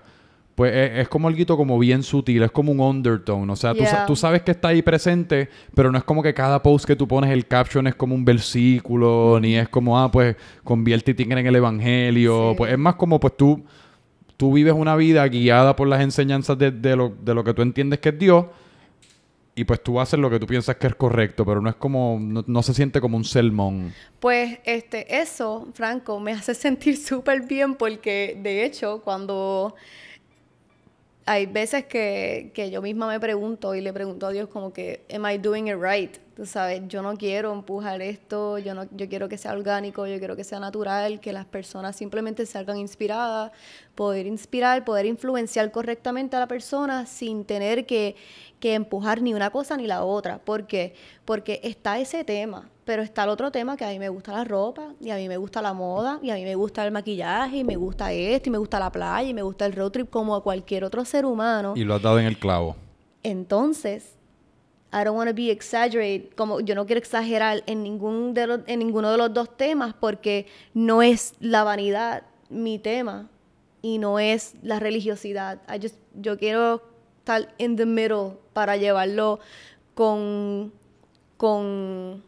pues 0.55 0.73
es, 0.75 1.09
como 1.09 1.29
algo 1.29 1.57
como 1.57 1.79
bien 1.79 2.03
sutil, 2.03 2.43
es 2.43 2.51
como 2.51 2.73
un 2.73 2.81
undertone. 2.81 3.51
O 3.51 3.57
sea, 3.57 3.75
tú, 4.07 4.17
sabes 4.17 4.43
que 4.43 4.51
está 4.51 4.69
ahí 4.69 4.83
presente, 4.83 5.49
pero 5.75 5.91
no 5.91 5.99
es 5.99 6.05
como 6.05 6.23
que 6.23 6.35
cada 6.35 6.63
post 6.63 6.85
que 6.85 6.95
tú 6.95 7.09
pones 7.09 7.31
el 7.31 7.47
caption 7.47 7.87
es 7.87 7.95
como 7.95 8.15
un 8.15 8.25
versículo, 8.25 9.39
ni 9.41 9.57
es 9.57 9.69
como, 9.69 9.99
ah, 9.99 10.11
pues 10.11 10.37
conviértete 10.63 11.23
en 11.23 11.33
el 11.33 11.57
evangelio. 11.57 12.55
Pues 12.57 12.73
es 12.73 12.79
más 12.79 12.97
como, 12.97 13.19
pues 13.19 13.37
tú, 13.37 13.65
tú 14.43 14.53
vives 14.53 14.75
una 14.75 14.97
vida 14.97 15.25
guiada 15.29 15.77
por 15.77 15.87
las 15.87 16.01
enseñanzas 16.01 16.59
de, 16.59 16.97
lo, 16.97 17.11
de 17.11 17.33
lo 17.33 17.45
que 17.45 17.55
tú 17.55 17.63
entiendes 17.63 18.01
que 18.01 18.09
es 18.09 18.19
Dios. 18.19 18.47
Y 19.55 19.63
pues 19.63 19.81
tú 19.81 20.01
haces 20.01 20.19
lo 20.19 20.29
que 20.31 20.41
tú 20.41 20.49
piensas 20.49 20.75
que 20.75 20.89
es 20.89 20.97
correcto, 20.97 21.47
pero 21.47 21.61
no 21.61 21.71
es 21.71 21.77
como, 21.77 22.19
no, 22.21 22.43
no 22.45 22.63
se 22.65 22.75
siente 22.75 23.01
como 23.01 23.17
un 23.17 23.23
sermón. 23.23 23.95
Pues 24.19 24.59
este, 24.65 25.21
eso, 25.21 25.69
Franco, 25.75 26.19
me 26.19 26.33
hace 26.33 26.55
sentir 26.57 26.97
súper 26.97 27.43
bien 27.43 27.77
porque 27.77 28.37
de 28.43 28.65
hecho 28.65 29.01
cuando 29.05 29.77
hay 31.25 31.47
veces 31.47 31.85
que, 31.87 32.51
que 32.55 32.71
yo 32.71 32.83
misma 32.83 33.07
me 33.07 33.21
pregunto 33.21 33.75
y 33.75 33.81
le 33.81 33.93
pregunto 33.93 34.27
a 34.27 34.31
Dios 34.31 34.49
como 34.49 34.73
que, 34.73 35.05
¿am 35.15 35.25
I 35.27 35.39
doing 35.39 35.69
it 35.69 35.77
right? 35.81 36.17
Tú 36.35 36.47
sabes, 36.47 36.83
yo 36.89 37.03
no 37.03 37.17
quiero 37.17 37.53
empujar 37.53 38.03
esto, 38.03 38.59
yo, 38.59 38.75
no, 38.75 38.89
yo 38.91 39.09
quiero 39.09 39.29
que 39.29 39.39
sea 39.39 39.53
orgánico, 39.53 40.07
yo 40.07 40.19
quiero 40.19 40.35
que 40.35 40.45
sea 40.45 40.59
natural, 40.59 41.21
que 41.21 41.33
las 41.33 41.45
personas 41.45 41.95
simplemente 41.95 42.47
salgan 42.47 42.79
inspiradas, 42.79 43.53
poder 43.95 44.27
inspirar, 44.27 44.85
poder 44.85 45.07
influenciar 45.07 45.71
correctamente 45.71 46.35
a 46.37 46.41
la 46.41 46.49
persona 46.49 47.07
sin 47.07 47.45
tener 47.45 47.87
que, 47.87 48.17
que 48.63 48.75
empujar 48.75 49.21
ni 49.23 49.35
una 49.35 49.51
cosa 49.51 49.77
ni 49.77 49.89
la 49.89 50.05
otra. 50.05 50.39
¿Por 50.39 50.69
qué? 50.69 50.95
Porque 51.25 51.59
está 51.65 51.99
ese 51.99 52.23
tema, 52.23 52.71
pero 52.85 53.03
está 53.03 53.25
el 53.25 53.31
otro 53.31 53.51
tema 53.51 53.77
que 53.77 53.85
a 53.85 53.89
mí 53.89 53.99
me 53.99 54.09
gusta 54.09 54.31
la 54.31 54.45
ropa, 54.45 54.95
y 55.01 55.11
a 55.11 55.17
mí 55.17 55.27
me 55.27 55.37
gusta 55.37 55.61
la 55.61 55.73
moda, 55.73 56.21
y 56.23 56.31
a 56.31 56.37
mí 56.37 56.45
me 56.45 56.55
gusta 56.55 56.87
el 56.87 56.93
maquillaje, 56.93 57.57
y 57.57 57.65
me 57.65 57.75
gusta 57.75 58.13
esto, 58.13 58.51
y 58.51 58.53
me 58.53 58.59
gusta 58.59 58.79
la 58.79 58.93
playa, 58.93 59.29
y 59.29 59.35
me 59.35 59.43
gusta 59.43 59.67
el 59.67 59.73
road 59.73 59.91
trip 59.91 60.11
como 60.11 60.37
a 60.37 60.45
cualquier 60.45 60.85
otro 60.85 61.05
ser 61.05 61.27
humano. 61.27 61.73
Y 61.75 61.83
lo 61.83 61.97
has 61.97 62.03
dado 62.03 62.21
en 62.21 62.27
el 62.27 62.39
clavo. 62.39 62.77
Entonces, 63.25 64.15
I 64.93 65.03
don't 65.03 65.17
want 65.17 65.29
to 65.29 65.35
be 65.35 65.51
exaggerate, 65.51 66.31
como 66.37 66.61
yo 66.61 66.77
no 66.77 66.87
quiero 66.87 67.01
exagerar 67.01 67.65
en 67.67 67.83
ningún 67.83 68.33
de 68.33 68.47
los, 68.47 68.61
en 68.69 68.79
ninguno 68.79 69.11
de 69.11 69.19
los 69.19 69.35
dos 69.35 69.57
temas 69.57 69.93
porque 69.93 70.47
no 70.73 71.03
es 71.03 71.35
la 71.41 71.65
vanidad 71.65 72.23
mi 72.49 72.79
tema 72.79 73.29
y 73.81 73.99
no 73.99 74.21
es 74.21 74.55
la 74.63 74.79
religiosidad. 74.79 75.61
I 75.69 75.81
just, 75.83 75.97
yo 76.15 76.39
quiero 76.39 76.92
estar 77.23 77.55
in 77.59 77.77
the 77.77 77.87
middle 77.87 78.33
para 78.53 78.77
llevarlo 78.77 79.39
con 79.95 80.73
con 81.37 82.23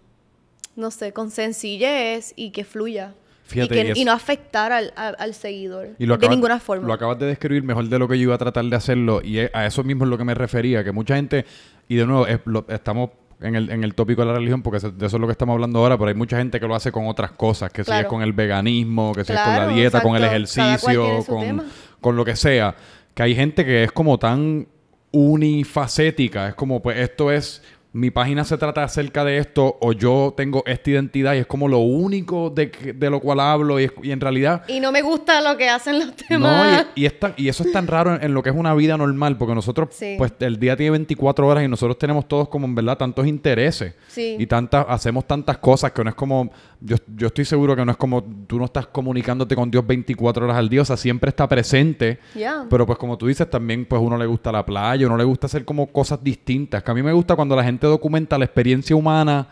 no 0.77 0.91
sé, 0.91 1.13
con 1.13 1.31
sencillez 1.31 2.33
y 2.37 2.51
que 2.51 2.65
fluya. 2.65 3.15
Fíjate, 3.47 3.77
y, 3.77 3.79
y 3.79 3.83
que, 3.85 3.91
es- 3.93 3.99
y 3.99 4.05
no 4.05 4.13
afectar 4.13 4.73
al, 4.73 4.93
al- 4.97 5.15
al 5.19 5.35
seguidor 5.35 5.91
Y 5.99 6.07
lo 6.07 6.15
de 6.17 6.27
acabas- 6.27 6.37
ninguna 6.37 6.59
forma. 6.59 6.87
Lo 6.89 6.93
acabas 6.95 7.19
de 7.19 7.27
describir 7.27 7.63
mejor 7.63 7.89
de 7.89 7.99
lo 7.99 8.09
que 8.09 8.17
yo 8.19 8.25
iba 8.25 8.35
a 8.35 8.39
tratar 8.39 8.65
de 8.65 8.75
hacerlo. 8.75 9.21
Y 9.23 9.39
a 9.39 9.67
eso 9.67 9.85
mismo 9.85 10.05
es 10.05 10.11
lo 10.11 10.19
que 10.19 10.25
me 10.25 10.35
refería. 10.35 10.83
Que 10.83 10.91
mucha 10.93 11.15
gente, 11.17 11.45
y 11.89 11.95
de 11.97 12.07
nuevo, 12.07 12.27
es- 12.27 12.41
lo- 12.45 12.65
estamos 12.69 13.11
en 13.41 13.55
el, 13.55 13.71
en 13.71 13.85
el 13.85 13.95
tópico 13.95 14.23
de 14.23 14.29
la 14.29 14.35
religión, 14.35 14.63
porque 14.63 14.79
de 14.81 15.07
eso 15.07 15.17
es 15.17 15.21
lo 15.21 15.27
que 15.29 15.33
estamos 15.33 15.55
hablando 15.55 15.79
ahora, 15.81 15.97
pero 15.99 16.09
hay 16.09 16.15
mucha 16.15 16.39
gente 16.39 16.59
que 16.59 16.67
lo 16.67 16.75
hace 16.75 16.91
con 16.91 17.07
otras 17.07 17.33
cosas, 17.33 17.71
que 17.71 17.85
si 17.85 17.91
es 17.91 17.97
Claro. 17.99 18.09
con 18.09 18.23
el 18.23 18.33
veganismo, 18.33 19.13
que 19.15 19.25
si 19.25 19.33
es 19.33 19.39
con 19.41 19.51
la 19.53 19.57
Claro, 19.59 19.75
dieta, 19.75 20.01
con 20.03 20.17
el 20.17 20.25
ejercicio, 20.25 21.25
con, 21.27 21.63
con 22.01 22.17
lo 22.17 22.25
que 22.25 22.35
sea. 22.35 22.75
Que 23.15 23.23
hay 23.23 23.35
gente 23.37 23.65
que 23.65 23.85
es 23.85 23.93
como 23.93 24.19
tan 24.19 24.67
unifacética. 25.15 26.49
Es 26.49 26.55
como, 26.55 26.83
pues 26.83 26.99
esto 26.99 27.31
es 27.31 27.63
mi 27.95 28.11
página 28.11 28.45
se 28.45 28.59
trata 28.59 28.83
acerca 28.85 29.25
de 29.25 29.39
esto 29.39 29.79
o 29.81 29.93
yo 29.93 30.35
tengo 30.37 30.63
esta 30.67 30.91
identidad 30.91 31.35
y 31.35 31.39
es 31.39 31.47
como 31.47 31.69
lo 31.69 31.79
único 31.79 32.51
de, 32.51 32.67
de 32.95 33.09
lo 33.09 33.21
cual 33.21 33.39
hablo 33.41 33.79
y, 33.81 33.85
es- 33.85 33.93
y 34.03 34.11
en 34.11 34.21
realidad 34.21 34.65
Y 34.69 34.81
no 34.81 34.91
me 34.93 35.01
gusta 35.01 35.41
lo 35.41 35.57
que 35.57 35.69
hacen 35.69 36.01
los 36.01 36.09
no, 36.09 36.15
demás. 36.29 36.87
y, 36.97 37.03
y, 37.03 37.07
es 37.07 37.19
tan- 37.21 37.35
y 37.37 37.49
eso 37.49 37.63
es 37.63 37.71
tan 37.73 37.87
raro 37.87 38.15
en, 38.17 38.23
en 38.25 38.35
lo 38.35 38.43
que 38.43 38.51
es 38.51 38.57
una 38.57 38.75
vida 38.75 38.97
normal, 38.99 39.39
porque 39.39 39.55
nosotros, 39.55 39.89
Sí. 39.93 40.17
pues 40.19 40.33
el 40.41 40.59
día 40.59 40.77
tiene 40.77 40.91
24 40.91 41.47
horas 41.47 41.63
y 41.65 41.69
nosotros 41.69 41.97
tenemos 41.99 42.27
todos 42.29 42.49
como 42.49 42.67
en 42.67 42.75
verdad 42.75 42.99
tantos 42.99 43.27
intereses. 43.29 43.95
Sí. 44.09 44.37
Y 44.41 44.47
tantas, 44.47 44.85
hacemos 44.89 45.25
tantas 45.27 45.59
cosas 45.59 45.93
que 45.93 46.03
no 46.03 46.11
es 46.11 46.17
como, 46.17 46.51
yo, 46.81 46.97
yo 47.17 47.29
estoy 47.29 47.45
seguro 47.45 47.77
que 47.77 47.85
no 47.85 47.93
es 47.93 47.97
como, 47.97 48.25
tú 48.47 48.59
no 48.59 48.65
estás 48.65 48.89
comunicándote 48.89 49.55
con 49.55 49.71
Dios 49.71 49.87
24 49.87 50.45
horas 50.45 50.57
al 50.57 50.69
día, 50.69 50.83
o 50.83 50.85
sea, 50.85 50.97
siempre 50.97 51.29
está 51.31 51.49
presente. 51.49 52.19
Ya. 52.35 52.65
Pero 52.69 52.87
pues 52.87 52.99
como 52.99 53.17
tú 53.17 53.29
dices, 53.29 53.49
también 53.49 53.85
pues 53.87 54.03
uno 54.03 54.17
le 54.19 54.27
gusta 54.27 54.51
la 54.51 54.67
playa, 54.67 55.07
uno 55.07 55.17
le 55.17 55.23
gusta 55.25 55.47
hacer 55.47 55.65
como 55.65 55.87
cosas 55.87 56.23
distintas. 56.25 56.83
Que 56.83 56.91
a 56.91 56.95
mí 56.95 57.03
me 57.03 57.13
gusta 57.13 57.37
cuando 57.37 57.55
la 57.55 57.63
gente 57.63 57.84
documenta 57.87 58.39
la 58.39 58.45
experiencia 58.45 58.95
humana 58.97 59.47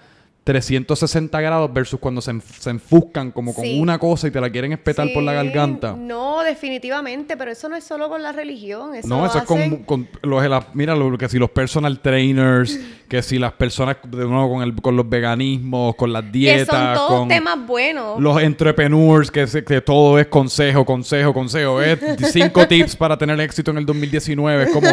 360 0.45 1.41
grados 1.41 1.73
versus 1.73 2.01
cuando 2.01 2.21
se, 2.21 2.33
enf- 2.33 2.43
se 2.59 2.71
enfuscan 2.71 3.31
como 3.31 3.55
con 3.55 3.63
Sí. 3.65 3.79
una 3.81 3.97
cosa 4.01 4.27
y 4.27 4.33
te 4.33 4.41
la 4.41 4.51
quieren 4.51 4.73
espetar 4.73 5.07
por 5.15 5.23
la 5.23 5.33
garganta. 5.33 5.95
No, 5.97 6.43
definitivamente, 6.43 7.37
pero 7.37 7.53
eso 7.53 7.69
no 7.69 7.77
es 7.77 7.85
solo 7.85 8.09
con 8.09 8.25
la 8.25 8.33
religión. 8.33 8.93
Eso 8.97 9.07
No, 9.07 9.25
eso 9.25 9.39
es 9.39 9.45
con, 9.45 9.85
con 9.85 10.09
los, 10.23 10.45
la- 10.49 10.67
mira, 10.75 10.97
lo, 10.97 11.17
que 11.17 11.29
si 11.29 11.39
los 11.39 11.49
personal 11.51 12.01
trainers, 12.01 12.77
que 13.09 13.23
si 13.23 13.39
las 13.39 13.53
personas, 13.53 13.99
de 14.05 14.25
nuevo, 14.27 14.55
con, 14.55 14.63
el, 14.65 14.75
con 14.75 14.97
los 14.97 15.09
veganismos, 15.09 15.95
con 15.95 16.13
las 16.13 16.25
que 16.25 16.31
dietas, 16.33 16.67
son 16.67 16.95
todos 16.95 17.21
con 17.21 17.29
temas 17.29 17.65
buenos. 17.65 18.19
los 18.21 18.43
entrepreneurs, 18.43 19.31
que, 19.31 19.47
se- 19.47 19.63
que 19.63 19.81
todo 19.81 20.19
es 20.19 20.27
consejo, 20.27 20.85
consejo, 20.85 21.33
consejo. 21.33 21.81
Es 21.81 22.01
cinco 22.33 22.67
tips 22.67 22.97
para 22.97 23.17
tener 23.17 23.39
éxito 23.41 23.71
en 23.71 23.79
el 23.79 23.87
2019. 23.87 24.65
Es 24.65 24.71
como, 24.73 24.89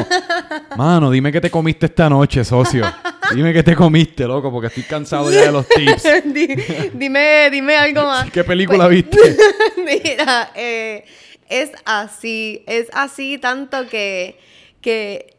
mano, 0.78 1.10
dime 1.10 1.32
qué 1.32 1.42
te 1.42 1.50
comiste 1.50 1.88
esta 1.88 2.08
noche, 2.08 2.44
socio. 2.46 2.86
Dime 3.36 3.54
qué 3.54 3.64
te 3.64 3.76
comiste, 3.76 4.26
loco, 4.26 4.52
porque 4.52 4.68
estoy 4.68 4.84
cansado 4.84 5.32
ya 5.32 5.42
de 5.42 5.52
los 5.52 5.68
tips. 5.68 6.04
Di- 6.34 6.56
dime, 6.94 7.50
dime 7.52 7.76
algo 7.78 8.04
más. 8.04 8.30
¿Qué 8.32 8.44
película 8.44 8.86
Pues- 8.88 9.10
viste? 9.10 9.38
Mira, 9.78 10.52
eh, 10.56 11.06
es 11.48 11.72
así, 11.86 12.64
es 12.68 12.88
así 12.94 13.38
tanto 13.38 13.88
que, 13.88 14.38
que 14.82 15.38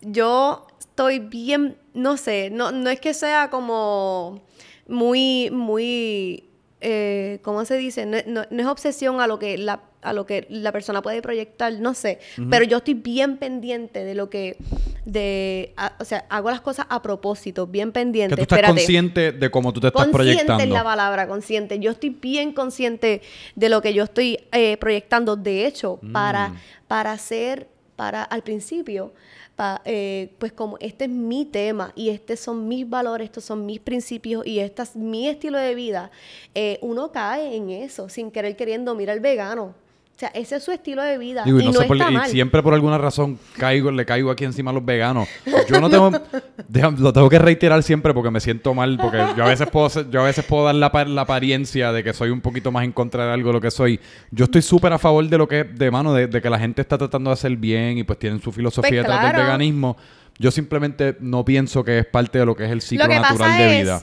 yo 0.00 0.66
estoy 0.78 1.18
bien, 1.18 1.76
no 1.94 2.16
sé, 2.16 2.50
no, 2.50 2.70
no 2.72 2.90
es 2.90 3.00
que 3.00 3.14
sea 3.14 3.50
como 3.50 4.42
muy, 4.86 5.50
muy, 5.50 6.44
eh, 6.84 7.40
¿cómo 7.42 7.64
se 7.64 7.76
dice? 7.76 8.06
No, 8.06 8.18
no- 8.26 8.44
no 8.50 8.60
es 8.62 8.68
obsesión 8.68 9.20
a 9.20 9.26
lo 9.26 9.38
que 9.38 9.58
la 9.58 9.80
a 10.02 10.12
lo 10.12 10.26
que 10.26 10.46
la 10.50 10.70
persona 10.70 11.00
puede 11.00 11.22
proyectar, 11.22 11.72
no 11.80 11.94
sé, 11.94 12.18
pero 12.50 12.62
yo 12.66 12.76
estoy 12.76 12.92
bien 12.92 13.38
pendiente 13.38 14.04
de 14.04 14.14
lo 14.14 14.28
que, 14.28 14.58
de, 15.06 15.72
a- 15.78 15.94
o 15.98 16.04
sea, 16.04 16.26
hago 16.28 16.50
las 16.50 16.60
cosas 16.60 16.84
a 16.90 17.00
propósito, 17.00 17.66
bien 17.66 17.90
pendiente. 17.90 18.34
Que 18.34 18.36
tú 18.36 18.42
estás 18.42 18.58
Espérate 18.58 18.80
consciente 18.80 19.32
de 19.32 19.50
cómo 19.50 19.72
tú 19.72 19.80
te 19.80 19.86
estás 19.86 20.02
consciente 20.08 20.44
proyectando. 20.44 20.62
es 20.64 20.68
la 20.70 20.84
palabra, 20.84 21.26
consciente. 21.26 21.78
Yo 21.78 21.90
estoy 21.92 22.10
bien 22.10 22.52
consciente 22.52 23.22
de 23.54 23.68
lo 23.70 23.80
que 23.80 23.94
yo 23.94 24.04
estoy 24.04 24.38
eh, 24.52 24.76
proyectando. 24.76 25.36
De 25.36 25.66
hecho, 25.66 25.98
Mm. 26.02 26.12
para, 26.12 26.52
para 26.86 27.12
hacer, 27.12 27.68
para 27.96 28.22
al 28.24 28.42
principio, 28.42 29.12
pa- 29.56 29.82
eh, 29.84 30.32
pues 30.38 30.52
como 30.52 30.76
este 30.80 31.04
es 31.04 31.10
mi 31.10 31.44
tema 31.44 31.92
y 31.94 32.10
estos 32.10 32.40
son 32.40 32.66
mis 32.68 32.88
valores, 32.88 33.26
estos 33.26 33.44
son 33.44 33.64
mis 33.66 33.80
principios 33.80 34.46
y 34.46 34.58
este 34.60 34.82
es 34.82 34.96
mi 34.96 35.28
estilo 35.28 35.58
de 35.58 35.74
vida, 35.74 36.10
eh, 36.54 36.78
uno 36.82 37.12
cae 37.12 37.56
en 37.56 37.70
eso 37.70 38.08
sin 38.08 38.30
querer 38.30 38.56
queriendo. 38.56 38.94
Mira 38.94 39.12
el 39.12 39.20
vegano. 39.20 39.74
O 40.14 40.18
sea, 40.18 40.28
ese 40.28 40.54
es 40.56 40.62
su 40.62 40.70
estilo 40.70 41.02
de 41.02 41.18
vida 41.18 41.42
Digo, 41.44 41.58
y 41.58 41.64
no 41.64 41.72
no, 41.72 41.80
sé 41.80 41.86
por- 41.86 41.96
está 41.96 42.08
y 42.08 42.14
mal. 42.14 42.30
siempre 42.30 42.62
por 42.62 42.72
alguna 42.72 42.98
razón 42.98 43.36
caigo, 43.58 43.90
le 43.90 44.04
caigo 44.06 44.30
aquí 44.30 44.44
encima 44.44 44.70
a 44.70 44.74
los 44.74 44.84
veganos. 44.84 45.26
Yo 45.68 45.80
no 45.80 45.90
tengo, 45.90 46.12
lo 46.98 47.12
tengo 47.12 47.28
que 47.28 47.38
reiterar 47.40 47.82
siempre 47.82 48.14
porque 48.14 48.30
me 48.30 48.38
siento 48.38 48.74
mal, 48.74 48.96
porque 48.96 49.18
yo 49.36 49.42
a 49.44 49.48
veces 49.48 49.68
puedo, 49.70 49.88
ser- 49.90 50.08
yo 50.10 50.20
a 50.20 50.24
veces 50.24 50.44
puedo 50.44 50.66
dar 50.66 50.76
la, 50.76 50.92
pa- 50.92 51.04
la 51.04 51.22
apariencia 51.22 51.90
de 51.92 52.04
que 52.04 52.12
soy 52.12 52.30
un 52.30 52.40
poquito 52.40 52.70
más 52.70 52.84
en 52.84 52.92
contra 52.92 53.26
de 53.26 53.32
algo 53.32 53.48
de 53.48 53.52
lo 53.54 53.60
que 53.60 53.72
soy. 53.72 53.98
Yo 54.30 54.44
estoy 54.44 54.62
súper 54.62 54.92
a 54.92 54.98
favor 54.98 55.28
de 55.28 55.36
lo 55.36 55.48
que, 55.48 55.64
de 55.64 55.90
mano, 55.90 56.14
de, 56.14 56.28
de 56.28 56.40
que 56.40 56.48
la 56.48 56.60
gente 56.60 56.80
está 56.82 56.96
tratando 56.96 57.30
de 57.30 57.34
hacer 57.34 57.56
bien 57.56 57.98
y 57.98 58.04
pues 58.04 58.16
tienen 58.20 58.40
su 58.40 58.52
filosofía 58.52 59.02
Pues 59.02 59.02
detrás 59.02 59.32
del 59.32 59.42
veganismo. 59.42 59.96
Yo 60.38 60.52
simplemente 60.52 61.16
no 61.20 61.44
pienso 61.44 61.82
que 61.82 61.98
es 61.98 62.06
parte 62.06 62.38
de 62.38 62.46
lo 62.46 62.54
que 62.54 62.64
es 62.66 62.70
el 62.70 62.82
ciclo 62.82 63.06
natural 63.08 63.58
de 63.58 63.80
vida. 63.82 64.02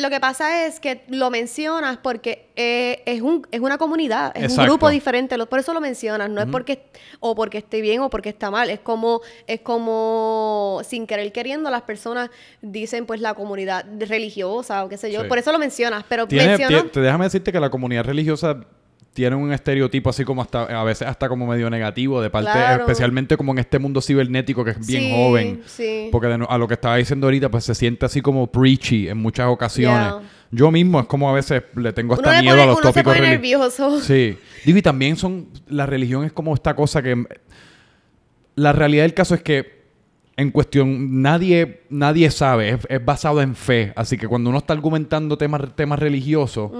Lo 0.00 0.10
que 0.10 0.20
pasa 0.20 0.66
es 0.66 0.80
que 0.80 1.02
lo 1.08 1.30
mencionas 1.30 1.98
porque 1.98 2.46
eh, 2.56 3.02
es, 3.06 3.20
un, 3.22 3.46
es 3.50 3.60
una 3.60 3.78
comunidad, 3.78 4.32
es 4.36 4.44
Exacto. 4.44 4.62
un 4.62 4.66
grupo 4.68 4.88
diferente, 4.90 5.36
lo- 5.36 5.46
por 5.46 5.58
eso 5.58 5.72
lo 5.72 5.80
mencionas, 5.80 6.28
no 6.30 6.40
es 6.40 6.46
porque 6.48 6.84
o 7.20 7.34
porque 7.34 7.58
esté 7.58 7.80
bien 7.80 8.00
o 8.00 8.10
porque 8.10 8.28
está 8.28 8.50
mal, 8.50 8.70
es 8.70 8.80
como 8.80 9.20
es 9.46 9.60
como 9.60 10.80
sin 10.84 11.06
querer 11.06 11.32
queriendo 11.32 11.70
las 11.70 11.82
personas 11.82 12.30
dicen 12.62 13.06
pues 13.06 13.20
la 13.20 13.34
comunidad 13.34 13.84
religiosa 14.00 14.84
o 14.84 14.88
qué 14.88 14.96
sé 14.96 15.10
yo, 15.12 15.22
Sí. 15.22 15.28
por 15.28 15.38
eso 15.38 15.52
lo 15.52 15.58
mencionas, 15.58 16.04
pero 16.08 16.26
te- 16.26 16.36
déjame 16.36 17.24
decirte 17.24 17.52
que 17.52 17.60
la 17.60 17.70
comunidad 17.70 18.04
religiosa 18.04 18.60
tiene 19.14 19.36
un 19.36 19.52
estereotipo 19.52 20.10
así 20.10 20.24
como 20.24 20.42
hasta 20.42 20.64
a 20.64 20.84
veces 20.84 21.08
hasta 21.08 21.28
como 21.28 21.46
medio 21.46 21.70
negativo 21.70 22.20
de 22.20 22.28
parte 22.30 22.50
Claro. 22.50 22.82
especialmente 22.82 23.36
como 23.36 23.52
en 23.52 23.58
este 23.60 23.78
mundo 23.78 24.00
cibernético 24.02 24.64
que 24.64 24.72
es 24.72 24.86
bien 24.86 25.02
Sí, 25.04 25.12
joven 25.14 25.60
sí. 25.66 26.08
porque 26.12 26.26
de 26.26 26.44
a 26.48 26.58
lo 26.58 26.68
que 26.68 26.74
estaba 26.74 26.96
diciendo 26.96 27.26
ahorita 27.28 27.48
pues 27.48 27.64
se 27.64 27.74
siente 27.74 28.04
así 28.04 28.20
como 28.20 28.46
preachy 28.50 29.08
en 29.08 29.18
muchas 29.18 29.46
ocasiones 29.46 29.98
Yeah. 30.14 30.20
yo 30.50 30.70
mismo 30.70 31.00
es 31.00 31.06
como 31.06 31.30
a 31.30 31.32
veces 31.32 31.62
le 31.76 31.92
tengo 31.92 32.14
uno, 32.14 32.22
hasta 32.22 32.36
le 32.36 32.42
miedo 32.42 32.54
pone- 32.56 32.62
a 32.62 32.66
los 32.66 32.74
uno 32.78 32.82
tópicos 32.90 33.14
pone 33.14 33.26
reli- 33.26 33.30
nervioso. 33.30 34.00
Sí. 34.00 34.36
Digo, 34.64 34.78
y 34.78 34.82
también 34.82 35.16
son. 35.16 35.48
La 35.68 35.86
religión 35.86 36.24
es 36.24 36.32
como 36.32 36.52
esta 36.54 36.74
cosa 36.76 37.02
que. 37.02 37.24
La 38.56 38.72
realidad 38.72 39.02
del 39.04 39.14
caso 39.14 39.34
es 39.34 39.42
que. 39.42 39.74
En 40.36 40.50
cuestión, 40.50 41.22
nadie, 41.22 41.82
nadie 41.90 42.28
sabe, 42.28 42.70
es, 42.70 42.78
es 42.88 43.04
basado 43.04 43.40
en 43.40 43.54
fe. 43.54 43.92
Así 43.94 44.18
que 44.18 44.26
cuando 44.26 44.50
uno 44.50 44.58
está 44.58 44.72
argumentando 44.72 45.38
temas, 45.38 45.62
temas 45.76 45.96
religiosos, 46.00 46.72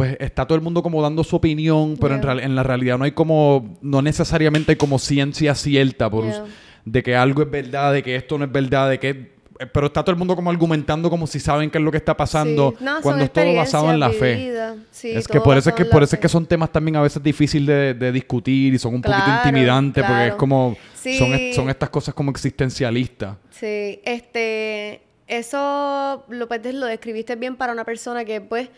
pues 0.00 0.16
está 0.18 0.46
todo 0.46 0.56
el 0.56 0.62
mundo 0.62 0.82
como 0.82 1.02
dando 1.02 1.22
su 1.24 1.36
opinión, 1.36 1.98
pero 2.00 2.14
en, 2.14 2.20
Yeah. 2.22 2.32
real- 2.34 2.40
en 2.44 2.54
la 2.56 2.62
realidad 2.62 2.96
no 2.96 3.04
hay 3.04 3.12
como, 3.12 3.76
no 3.82 4.00
necesariamente 4.00 4.72
hay 4.72 4.76
como 4.76 4.98
ciencia 4.98 5.54
cierta 5.54 6.08
por, 6.08 6.24
Yeah. 6.24 6.44
de 6.86 7.02
que 7.02 7.14
algo 7.14 7.42
es 7.42 7.50
verdad, 7.50 7.92
de 7.92 8.02
que 8.02 8.16
esto 8.16 8.38
no 8.38 8.44
es 8.46 8.50
verdad, 8.52 8.88
de 8.88 8.98
que... 8.98 9.40
Pero 9.74 9.88
está 9.88 10.02
todo 10.02 10.12
el 10.12 10.16
mundo 10.16 10.34
como 10.34 10.48
argumentando 10.50 11.10
como 11.10 11.26
si 11.26 11.38
saben 11.38 11.70
qué 11.70 11.76
es 11.76 11.84
lo 11.84 11.90
que 11.90 11.98
está 11.98 12.16
pasando, 12.16 12.74
Sí. 12.78 12.82
No, 12.82 12.92
son 12.94 13.02
cuando 13.02 13.24
es 13.24 13.30
todo 13.30 13.54
basado 13.54 13.92
en 13.92 14.00
la 14.00 14.08
fe. 14.08 14.14
experiencias 14.14 14.46
vividas. 14.72 14.76
Sí, 14.90 15.10
es 15.10 15.28
que 15.28 15.38
por 15.40 15.58
eso 15.58 15.68
es 15.68 15.74
que 15.76 15.82
en 15.82 15.90
por 15.90 16.02
eso 16.02 16.14
es 16.14 16.18
fe. 16.18 16.22
que 16.22 16.28
son 16.30 16.46
temas 16.46 16.72
también 16.72 16.96
a 16.96 17.02
veces 17.02 17.22
difíciles 17.22 17.66
de, 17.66 17.92
de 17.92 18.10
discutir 18.12 18.72
y 18.72 18.78
son 18.78 18.94
un 18.94 19.02
poquito 19.02 19.22
Claro, 19.22 19.48
intimidantes 19.48 20.02
porque 20.02 20.26
es 20.28 20.34
como 20.36 20.76
Sí. 20.94 21.18
son, 21.18 21.38
son 21.54 21.68
estas 21.68 21.90
cosas 21.90 22.14
como 22.14 22.30
existencialistas. 22.30 23.36
Sí, 23.50 24.00
este, 24.02 25.02
eso 25.26 26.24
lo, 26.30 26.48
pues, 26.48 26.74
lo 26.74 26.86
describiste 26.86 27.36
bien 27.36 27.56
para 27.56 27.74
una 27.74 27.84
persona 27.84 28.24
que, 28.24 28.40
pues, 28.40 28.70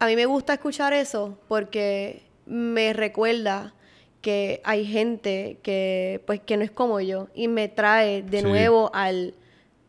a 0.00 0.06
mí 0.06 0.16
me 0.16 0.26
gusta 0.26 0.54
escuchar 0.54 0.92
eso 0.92 1.38
porque 1.46 2.22
me 2.46 2.92
recuerda 2.92 3.74
que 4.22 4.60
hay 4.64 4.84
gente 4.84 5.58
que 5.62 6.20
pues 6.26 6.40
que 6.40 6.56
no 6.56 6.64
es 6.64 6.70
como 6.70 7.00
yo 7.00 7.28
y 7.34 7.48
me 7.48 7.68
trae 7.68 8.22
de 8.22 8.38
Sí. 8.38 8.44
nuevo 8.44 8.90
al 8.92 9.34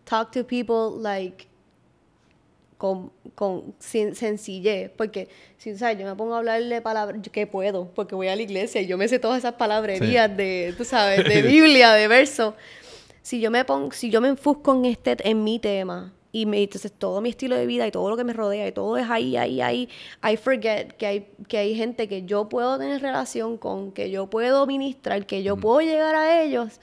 talk 0.05 0.31
to 0.31 0.45
people 0.45 1.01
like 1.01 1.47
con, 2.77 3.11
con 3.35 3.75
sin, 3.79 4.15
sencillez, 4.15 4.89
porque 4.97 5.29
si 5.57 5.77
¿sabes? 5.77 5.99
yo 5.99 6.05
me 6.05 6.15
pongo 6.15 6.33
a 6.33 6.39
hablarle 6.39 6.81
palabras 6.81 7.21
que 7.31 7.45
puedo, 7.45 7.87
porque 7.93 8.15
voy 8.15 8.27
a 8.27 8.35
la 8.35 8.41
iglesia 8.41 8.81
y 8.81 8.87
yo 8.87 8.97
me 8.97 9.07
sé 9.07 9.19
todas 9.19 9.37
esas 9.37 9.53
palabrerías 9.53 10.35
de, 10.35 10.73
tú 10.77 10.83
sabes, 10.83 11.23
de 11.23 11.41
Biblia, 11.47 11.93
de 11.93 12.07
verso. 12.07 12.55
Si 13.21 13.39
yo 13.39 13.51
me 13.51 13.65
pongo, 13.65 13.91
si 13.91 14.09
yo 14.09 14.19
me 14.19 14.29
enfusco 14.29 14.73
en 14.75 14.85
este, 14.85 15.15
en 15.29 15.43
mi 15.43 15.59
tema, 15.59 16.11
y 16.33 16.45
me, 16.45 16.63
entonces 16.63 16.91
todo 16.91 17.19
mi 17.21 17.29
estilo 17.29 17.55
de 17.55 17.65
vida 17.65 17.85
y 17.87 17.91
todo 17.91 18.09
lo 18.09 18.15
que 18.15 18.23
me 18.23 18.31
rodea 18.33 18.67
y 18.67 18.71
todo 18.71 18.97
es 18.97 19.09
ahí, 19.09 19.35
ahí, 19.35 19.59
ahí, 19.61 19.89
I 20.23 20.37
forget 20.37 20.93
que 20.93 21.05
hay, 21.05 21.27
que 21.47 21.57
hay 21.57 21.75
gente 21.75 22.07
que 22.07 22.23
yo 22.23 22.47
puedo 22.47 22.77
tener 22.77 23.01
relación 23.01 23.57
con, 23.57 23.91
que 23.91 24.09
yo 24.11 24.27
puedo 24.29 24.65
ministrar, 24.65 25.25
que 25.25 25.43
yo 25.43 25.57
puedo 25.57 25.81
llegar 25.81 26.15
a 26.15 26.41
ellos, 26.41 26.79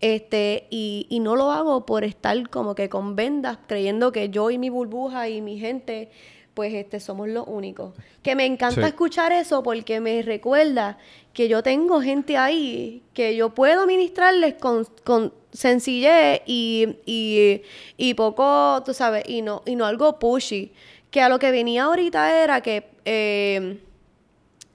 este, 0.00 0.66
y, 0.70 1.06
y 1.08 1.20
no 1.20 1.36
lo 1.36 1.50
hago 1.50 1.86
por 1.86 2.04
estar 2.04 2.48
como 2.50 2.74
que 2.74 2.88
con 2.88 3.16
vendas, 3.16 3.58
creyendo 3.66 4.12
que 4.12 4.28
yo 4.30 4.50
y 4.50 4.58
mi 4.58 4.68
burbuja 4.70 5.28
y 5.28 5.40
mi 5.40 5.58
gente, 5.58 6.10
pues 6.54 6.74
este, 6.74 7.00
somos 7.00 7.28
los 7.28 7.46
únicos. 7.46 7.94
Que 8.22 8.34
me 8.34 8.44
encanta 8.44 8.82
Sí. 8.82 8.86
escuchar 8.88 9.32
eso 9.32 9.62
porque 9.62 10.00
me 10.00 10.20
recuerda 10.22 10.98
que 11.32 11.48
yo 11.48 11.62
tengo 11.62 12.00
gente 12.02 12.36
ahí 12.36 13.02
que 13.14 13.36
yo 13.36 13.54
puedo 13.54 13.86
ministrarles 13.86 14.54
con, 14.54 14.86
con 15.04 15.32
sencillez 15.52 16.42
y, 16.46 16.96
y, 17.06 17.62
y 17.96 18.14
poco, 18.14 18.82
tú 18.84 18.94
sabes, 18.94 19.24
y 19.28 19.42
no, 19.42 19.62
y 19.66 19.76
no 19.76 19.86
algo 19.86 20.18
pushy. 20.18 20.72
Que 21.10 21.20
a 21.22 21.28
lo 21.28 21.38
que 21.38 21.50
venía 21.50 21.84
ahorita 21.84 22.42
era 22.42 22.60
que 22.60 22.84
eh, 23.04 23.78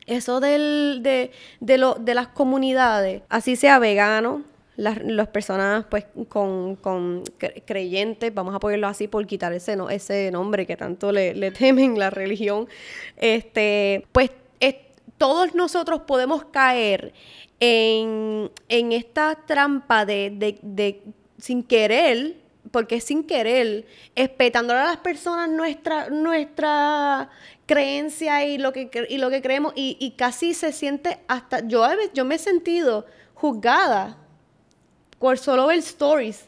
eso 0.06 0.40
del, 0.40 1.00
de, 1.02 1.32
de, 1.60 1.78
lo, 1.78 1.96
de 1.96 2.14
las 2.14 2.28
comunidades, 2.28 3.22
así 3.30 3.56
sea 3.56 3.80
vegano, 3.80 4.44
las, 4.78 5.02
las 5.04 5.30
personas 5.30 5.86
pues 5.90 6.06
con, 6.28 6.76
con 6.76 7.24
cre- 7.40 7.64
creyentes, 7.66 8.34
vamos 8.34 8.54
a 8.54 8.60
ponerlo 8.60 8.88
así 8.88 9.08
por 9.08 9.26
quitar 9.26 9.54
ese, 9.54 9.78
no, 9.78 9.90
ese 9.90 10.30
nombre 10.32 10.68
que 10.68 10.76
tanto 10.76 11.12
le, 11.14 11.34
le 11.34 11.52
temen 11.52 11.98
la 11.98 12.10
religión, 12.10 12.68
este, 13.18 14.06
pues 14.12 14.30
es- 14.60 14.76
todos 15.18 15.56
nosotros 15.56 16.02
podemos 16.02 16.44
caer 16.46 17.14
en, 17.60 18.52
en 18.70 18.92
esta 18.92 19.36
trampa 19.46 20.06
de, 20.06 20.32
de, 20.36 20.60
de 20.62 21.02
sin 21.38 21.64
querer, 21.64 22.38
porque 22.72 23.00
sin 23.00 23.24
querer, 23.24 23.86
espetándole 24.16 24.80
a 24.80 24.86
las 24.86 24.98
personas 24.98 25.50
nuestra, 25.50 26.10
nuestra 26.10 27.30
creencia 27.66 28.46
y 28.46 28.58
lo 28.58 28.74
que, 28.74 28.90
y 29.10 29.18
lo 29.18 29.30
que 29.30 29.42
creemos, 29.42 29.74
y, 29.76 29.98
y 30.00 30.12
casi 30.12 30.54
se 30.54 30.72
siente 30.74 31.20
hasta, 31.28 31.66
yo, 31.68 31.84
a 31.84 31.96
veces- 31.96 32.12
yo 32.14 32.26
me 32.26 32.36
he 32.36 32.40
sentido 32.40 33.06
juzgada 33.34 34.18
por 35.20 35.38
solo 35.38 35.68
ver 35.68 35.80
stories, 35.80 36.46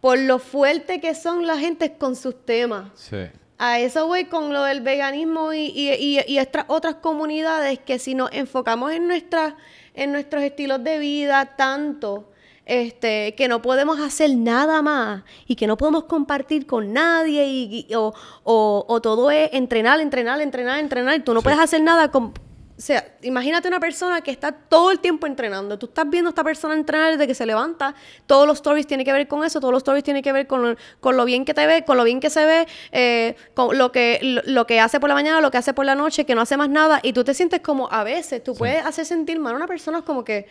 por 0.00 0.18
lo 0.18 0.38
fuerte 0.38 1.00
que 1.00 1.14
son 1.14 1.46
la 1.46 1.58
gente 1.58 1.94
con 1.94 2.16
sus 2.16 2.46
temas. 2.46 2.90
Sí. 2.94 3.16
A 3.58 3.78
eso 3.80 4.06
voy 4.06 4.24
con 4.24 4.52
lo 4.54 4.62
del 4.62 4.80
veganismo 4.80 5.52
y, 5.52 5.66
y, 5.66 5.90
y, 5.92 6.20
y 6.26 6.38
estas 6.38 6.64
otras 6.68 6.94
comunidades 6.96 7.78
que 7.78 7.98
si 7.98 8.14
nos 8.14 8.30
enfocamos 8.32 8.92
en, 8.92 9.06
nuestras 9.06 9.52
en 9.94 10.12
nuestros 10.12 10.42
estilos 10.42 10.82
de 10.84 10.98
vida 10.98 11.56
tanto, 11.56 12.30
este, 12.66 13.34
que 13.34 13.48
no 13.48 13.62
podemos 13.62 13.98
hacer 14.00 14.30
nada 14.36 14.80
más 14.82 15.22
y 15.46 15.56
que 15.56 15.66
no 15.66 15.76
podemos 15.76 16.04
compartir 16.04 16.66
con 16.66 16.92
nadie 16.92 17.46
y, 17.46 17.86
y- 17.88 17.94
o, 17.94 18.14
o- 18.44 18.84
o 18.88 19.00
todo 19.00 19.30
es 19.30 19.50
entrenar, 19.52 20.00
entrenar, 20.00 20.40
entrenar, 20.40 20.78
entrenar 20.78 21.16
y 21.16 21.20
tú 21.20 21.34
no 21.34 21.40
Sí. 21.40 21.44
puedes 21.44 21.58
hacer 21.58 21.82
nada 21.82 22.10
con... 22.10 22.32
O 22.80 22.82
sea, 22.82 23.06
imagínate 23.20 23.68
una 23.68 23.78
persona 23.78 24.22
que 24.22 24.30
está 24.30 24.52
todo 24.52 24.90
el 24.90 25.00
tiempo 25.00 25.26
entrenando. 25.26 25.78
Tú 25.78 25.84
estás 25.84 26.08
viendo 26.08 26.28
a 26.28 26.30
esta 26.30 26.42
persona 26.42 26.72
entrenar 26.72 27.10
desde 27.10 27.26
que 27.26 27.34
se 27.34 27.44
levanta. 27.44 27.94
Todos 28.24 28.46
los 28.46 28.56
stories 28.56 28.86
tienen 28.86 29.04
que 29.04 29.12
ver 29.12 29.28
con 29.28 29.44
eso. 29.44 29.60
Todos 29.60 29.70
los 29.70 29.82
stories 29.82 30.02
tienen 30.02 30.22
que 30.22 30.32
ver 30.32 30.46
con 30.46 30.62
lo, 30.62 30.76
con 30.98 31.14
lo 31.14 31.26
bien 31.26 31.44
que 31.44 31.52
te 31.52 31.66
ve, 31.66 31.84
con 31.84 31.98
lo 31.98 32.04
bien 32.04 32.20
que 32.20 32.30
se 32.30 32.42
ve, 32.46 32.66
eh, 32.92 33.36
con 33.52 33.76
lo 33.76 33.92
que, 33.92 34.20
lo, 34.22 34.40
lo 34.46 34.66
que 34.66 34.80
hace 34.80 34.98
por 34.98 35.10
la 35.10 35.14
mañana, 35.14 35.42
lo 35.42 35.50
que 35.50 35.58
hace 35.58 35.74
por 35.74 35.84
la 35.84 35.94
noche, 35.94 36.24
que 36.24 36.34
no 36.34 36.40
hace 36.40 36.56
más 36.56 36.70
nada. 36.70 37.00
Y 37.02 37.12
tú 37.12 37.22
te 37.22 37.34
sientes 37.34 37.60
como, 37.60 37.86
a 37.92 38.02
veces, 38.02 38.42
tú 38.42 38.54
puedes 38.54 38.82
hacer 38.82 39.04
sentir 39.04 39.38
mal 39.38 39.52
a 39.52 39.56
una 39.56 39.66
persona 39.66 40.00
como 40.00 40.24
que, 40.24 40.46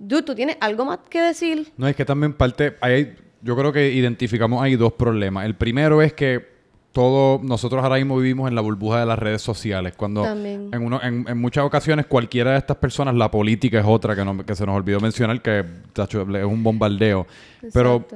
dude, 0.00 0.24
tú 0.24 0.34
tienes 0.34 0.56
algo 0.58 0.84
más 0.84 0.98
que 1.08 1.22
decir. 1.22 1.70
No, 1.76 1.86
es 1.86 1.94
que 1.94 2.04
también 2.04 2.32
parte, 2.32 2.76
hay, 2.80 3.14
yo 3.42 3.54
creo 3.56 3.72
que 3.72 3.92
identificamos 3.92 4.60
ahí 4.60 4.74
dos 4.74 4.94
problemas. 4.94 5.44
El 5.44 5.54
primero 5.54 6.02
es 6.02 6.14
que 6.14 6.53
todo, 6.94 7.40
nosotros 7.42 7.82
ahora 7.84 7.96
mismo 7.96 8.16
vivimos 8.16 8.48
en 8.48 8.54
la 8.54 8.62
burbuja 8.62 9.00
de 9.00 9.04
las 9.06 9.18
redes 9.18 9.42
sociales. 9.42 9.92
Cuando 9.96 10.22
También. 10.22 10.70
en, 10.72 10.82
uno- 10.82 11.00
en, 11.02 11.26
en 11.28 11.38
muchas 11.38 11.64
ocasiones 11.64 12.06
cualquiera 12.06 12.52
de 12.52 12.58
estas 12.58 12.76
personas, 12.78 13.14
la 13.16 13.30
política 13.30 13.80
es 13.80 13.84
otra 13.86 14.14
que, 14.16 14.24
no- 14.24 14.46
que 14.46 14.54
se 14.54 14.64
nos 14.64 14.76
olvidó 14.76 15.00
mencionar, 15.00 15.42
que 15.42 15.64
tacho, 15.92 16.22
es 16.22 16.44
un 16.44 16.62
bombardeo. 16.62 17.26
Pero 17.72 18.06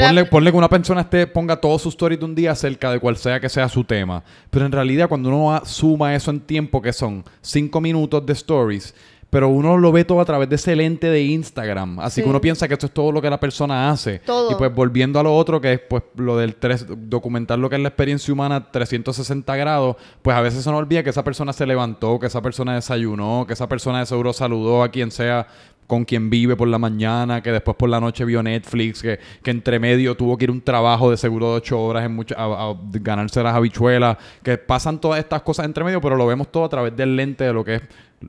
la- 0.00 0.24
ponle, 0.28 0.50
que 0.50 0.56
una 0.56 0.68
persona 0.68 1.02
esté, 1.02 1.26
ponga 1.28 1.56
todos 1.60 1.80
sus 1.82 1.94
stories 1.94 2.18
de 2.18 2.24
un 2.24 2.34
día 2.34 2.50
acerca 2.50 2.90
de 2.90 2.98
cual 2.98 3.16
sea 3.16 3.38
que 3.38 3.48
sea 3.48 3.68
su 3.68 3.84
tema. 3.84 4.24
Pero 4.50 4.66
en 4.66 4.72
realidad 4.72 5.08
cuando 5.08 5.28
uno 5.28 5.60
suma 5.64 6.14
eso 6.14 6.30
en 6.32 6.40
tiempo, 6.40 6.82
que 6.82 6.92
son 6.92 7.24
cinco 7.40 7.80
minutos 7.80 8.26
de 8.26 8.32
stories, 8.32 8.94
pero 9.34 9.48
uno 9.48 9.76
lo 9.76 9.90
ve 9.90 10.04
todo 10.04 10.20
a 10.20 10.24
través 10.24 10.48
de 10.48 10.54
ese 10.54 10.76
lente 10.76 11.08
de 11.10 11.20
Instagram. 11.22 11.98
Así 11.98 12.20
Sí. 12.20 12.22
que 12.22 12.30
uno 12.30 12.40
piensa 12.40 12.68
que 12.68 12.74
esto 12.74 12.86
es 12.86 12.92
todo 12.92 13.10
lo 13.10 13.20
que 13.20 13.28
la 13.28 13.40
persona 13.40 13.90
hace. 13.90 14.20
Todo. 14.20 14.52
Y 14.52 14.54
pues 14.54 14.72
volviendo 14.72 15.18
a 15.18 15.24
lo 15.24 15.34
otro, 15.36 15.60
que 15.60 15.72
es 15.72 15.80
pues 15.80 16.04
lo 16.16 16.36
del 16.36 16.54
tres, 16.54 16.86
documentar 16.88 17.58
lo 17.58 17.68
que 17.68 17.74
es 17.74 17.82
la 17.82 17.88
experiencia 17.88 18.32
humana 18.32 18.70
360 18.70 19.56
grados, 19.56 19.96
pues 20.22 20.36
a 20.36 20.40
veces 20.40 20.62
se 20.62 20.70
nos 20.70 20.78
olvida 20.78 21.02
que 21.02 21.10
esa 21.10 21.24
persona 21.24 21.52
se 21.52 21.66
levantó, 21.66 22.20
que 22.20 22.26
esa 22.26 22.40
persona 22.42 22.74
desayunó, 22.76 23.44
que 23.46 23.54
esa 23.54 23.68
persona 23.68 23.98
de 23.98 24.06
seguro 24.06 24.32
saludó 24.32 24.84
a 24.84 24.88
quien 24.90 25.10
sea 25.10 25.48
con 25.86 26.04
quien 26.06 26.30
vive 26.30 26.56
por 26.56 26.66
la 26.68 26.78
mañana, 26.78 27.42
que 27.42 27.52
después 27.52 27.76
por 27.76 27.90
la 27.90 28.00
noche 28.00 28.24
vio 28.24 28.42
Netflix, 28.42 29.02
que, 29.02 29.18
que 29.42 29.50
entre 29.50 29.78
medio 29.78 30.16
tuvo 30.16 30.38
que 30.38 30.44
ir 30.44 30.50
a 30.50 30.52
un 30.54 30.62
trabajo 30.62 31.10
de 31.10 31.18
seguro 31.18 31.50
de 31.50 31.56
ocho 31.56 31.78
horas 31.82 32.06
en 32.06 32.14
mucha- 32.14 32.36
a, 32.38 32.70
a 32.70 32.74
ganarse 32.92 33.42
las 33.42 33.54
habichuelas, 33.54 34.16
que 34.42 34.56
pasan 34.56 34.98
todas 34.98 35.18
estas 35.18 35.42
cosas 35.42 35.66
entre 35.66 35.84
medio, 35.84 36.00
pero 36.00 36.16
lo 36.16 36.26
vemos 36.26 36.50
todo 36.50 36.64
a 36.64 36.68
través 36.70 36.96
del 36.96 37.14
lente 37.16 37.44
de 37.44 37.52
lo 37.52 37.62
que 37.64 37.74
es 37.74 37.82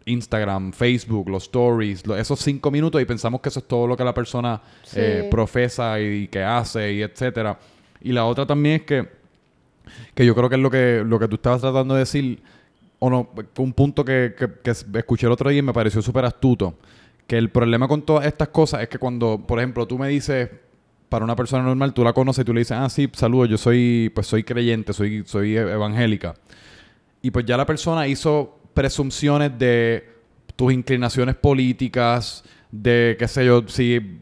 Instagram, 0.06 0.72
Facebook, 0.74 1.30
los 1.30 1.44
stories, 1.44 2.04
esos 2.18 2.40
cinco 2.40 2.72
minutos 2.72 3.02
y 3.02 3.06
pensamos 3.06 3.42
que 3.42 3.50
eso 3.50 3.60
es 3.60 3.68
todo 3.68 3.88
lo 3.88 3.96
que 3.98 4.04
la 4.04 4.14
persona 4.14 4.62
Sí. 4.84 4.98
eh, 5.00 5.28
profesa 5.32 6.00
y 6.00 6.28
que 6.28 6.44
hace 6.44 6.94
y 6.94 7.02
etcétera. 7.02 7.58
Y 8.02 8.12
la 8.12 8.26
otra 8.26 8.46
también 8.46 8.76
es 8.78 8.82
que, 8.84 9.08
que 10.14 10.26
yo 10.26 10.36
creo 10.36 10.50
que 10.50 10.56
es 10.56 10.62
lo 10.62 10.70
que, 10.70 11.04
lo 11.06 11.20
que 11.20 11.28
tú 11.28 11.36
estabas 11.36 11.62
tratando 11.62 11.94
de 11.94 12.02
decir, 12.02 12.42
o 13.00 13.10
no, 13.10 13.30
un 13.58 13.74
punto 13.74 14.04
que, 14.06 14.34
que- 14.38 14.52
que 14.64 14.72
escuché 15.00 15.28
el 15.28 15.34
otro 15.34 15.50
día 15.50 15.60
y 15.60 15.62
me 15.62 15.74
pareció 15.74 16.02
súper 16.02 16.26
astuto, 16.26 16.76
que 17.28 17.38
el 17.38 17.50
problema 17.50 17.88
con 17.88 18.02
todas 18.04 18.26
estas 18.26 18.50
cosas 18.50 18.82
es 18.84 18.90
que 18.90 18.98
cuando, 19.00 19.38
por 19.46 19.60
ejemplo, 19.60 19.88
tú 19.88 19.98
me 19.98 20.08
dices, 20.08 20.50
para 21.10 21.24
una 21.26 21.36
persona 21.36 21.64
normal, 21.64 21.94
tú 21.94 22.04
la 22.04 22.14
conoces 22.14 22.42
y 22.42 22.46
tú 22.46 22.54
le 22.54 22.62
dices, 22.62 22.78
ah, 22.80 22.90
sí, 22.90 23.10
saludos, 23.14 23.50
yo 23.50 23.58
soy, 23.58 24.12
pues 24.14 24.28
soy 24.28 24.44
creyente, 24.44 24.92
soy, 24.94 25.24
soy 25.26 25.56
evangélica. 25.58 26.34
Y 27.22 27.32
pues 27.32 27.46
ya 27.46 27.58
la 27.58 27.66
persona 27.66 28.08
hizo 28.08 28.60
presunciones 28.76 29.58
de 29.58 30.08
tus 30.56 30.72
inclinaciones 30.72 31.36
políticas, 31.36 32.44
de 32.72 33.16
qué 33.18 33.28
sé 33.28 33.46
yo, 33.46 33.68
si 33.68 34.20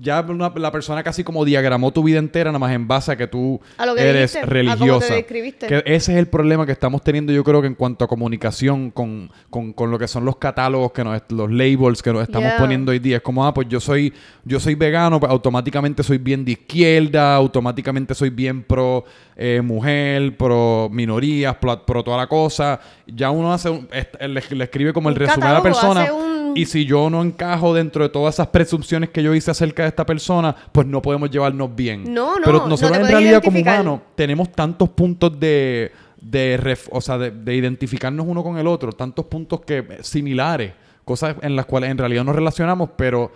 ya 0.00 0.20
una- 0.28 0.52
la 0.56 0.72
persona 0.72 1.02
casi 1.02 1.22
como 1.22 1.44
diagramó 1.44 1.92
tu 1.92 2.02
vida 2.02 2.18
entera 2.18 2.50
nada 2.50 2.58
más 2.58 2.72
en 2.72 2.88
base 2.88 3.12
a 3.12 3.16
que 3.16 3.26
tú 3.26 3.60
A 3.78 3.86
lo 3.86 3.94
que 3.94 4.02
eres 4.02 4.32
dijiste, 4.32 4.38
a 4.38 4.42
cómo 4.42 4.50
te 4.50 4.54
religiosa. 4.54 5.22
Que 5.68 5.82
ese 5.86 6.12
es 6.12 6.18
el 6.18 6.26
problema 6.26 6.66
que 6.66 6.72
estamos 6.72 7.02
teniendo 7.02 7.32
yo 7.32 7.44
creo 7.44 7.60
que 7.60 7.68
en 7.68 7.74
cuanto 7.74 8.04
a 8.04 8.08
comunicación 8.08 8.90
con, 8.90 9.30
con- 9.50 9.72
con 9.72 9.90
lo 9.90 9.98
que 9.98 10.08
son 10.08 10.24
los 10.24 10.36
catálogos, 10.36 10.92
que 10.92 11.04
nos, 11.04 11.22
los 11.30 11.50
labels 11.50 12.02
que 12.02 12.12
nos 12.12 12.22
estamos 12.22 12.48
Yeah. 12.48 12.58
poniendo 12.58 12.90
hoy 12.92 12.98
día. 12.98 13.16
Es 13.16 13.22
como, 13.22 13.46
ah, 13.46 13.54
pues 13.54 13.68
yo 13.68 13.78
soy, 13.80 14.12
yo 14.44 14.58
soy 14.58 14.74
vegano, 14.74 15.20
pues 15.20 15.30
automáticamente 15.30 16.02
soy 16.02 16.18
bien 16.18 16.44
de 16.44 16.52
izquierda, 16.52 17.36
automáticamente 17.36 18.14
soy 18.14 18.30
bien 18.30 18.62
pro 18.62 19.04
eh, 19.36 19.60
mujer, 19.64 20.36
pro 20.36 20.88
minorías, 20.92 21.56
pro, 21.56 21.84
pro 21.84 22.04
toda 22.04 22.16
la 22.16 22.26
cosa. 22.28 22.80
Ya 23.06 23.30
uno 23.30 23.52
hace 23.52 23.68
un- 23.70 23.88
est- 23.92 24.14
le, 24.20 24.42
le 24.56 24.64
escribe 24.64 24.92
como 24.92 25.08
el 25.08 25.14
resumen 25.16 25.48
a 25.48 25.52
la 25.54 25.62
persona. 25.62 26.12
un- 26.12 26.34
Y 26.56 26.66
si 26.66 26.84
yo 26.84 27.10
no 27.10 27.20
encajo 27.20 27.74
dentro 27.74 28.04
de 28.04 28.10
todas 28.10 28.34
esas 28.36 28.46
presunciones 28.46 29.10
que 29.10 29.24
yo 29.24 29.34
hice 29.34 29.50
acerca 29.50 29.83
de 29.84 29.88
esta 29.90 30.04
persona, 30.06 30.54
pues 30.72 30.86
no 30.86 31.00
podemos 31.00 31.30
llevarnos 31.30 31.74
bien. 31.74 32.12
No, 32.12 32.36
no, 32.38 32.44
Pero 32.44 32.58
no 32.60 32.68
nosotros 32.68 32.98
en 32.98 33.06
realidad 33.08 33.42
como 33.42 33.58
humanos 33.60 34.00
tenemos 34.14 34.50
tantos 34.52 34.88
puntos 34.90 35.38
de, 35.38 35.92
de, 36.20 36.58
ref- 36.60 36.88
o 36.90 37.00
sea, 37.00 37.18
de, 37.18 37.30
de 37.30 37.54
identificarnos 37.54 38.26
uno 38.28 38.42
con 38.42 38.58
el 38.58 38.66
otro, 38.66 38.92
tantos 38.92 39.26
puntos 39.26 39.60
que 39.62 39.78
eh, 39.78 39.98
similares, 40.02 40.72
cosas 41.04 41.36
en 41.42 41.54
las 41.56 41.66
cuales 41.66 41.90
en 41.90 41.98
realidad 41.98 42.24
nos 42.24 42.34
relacionamos, 42.34 42.90
pero 42.96 43.30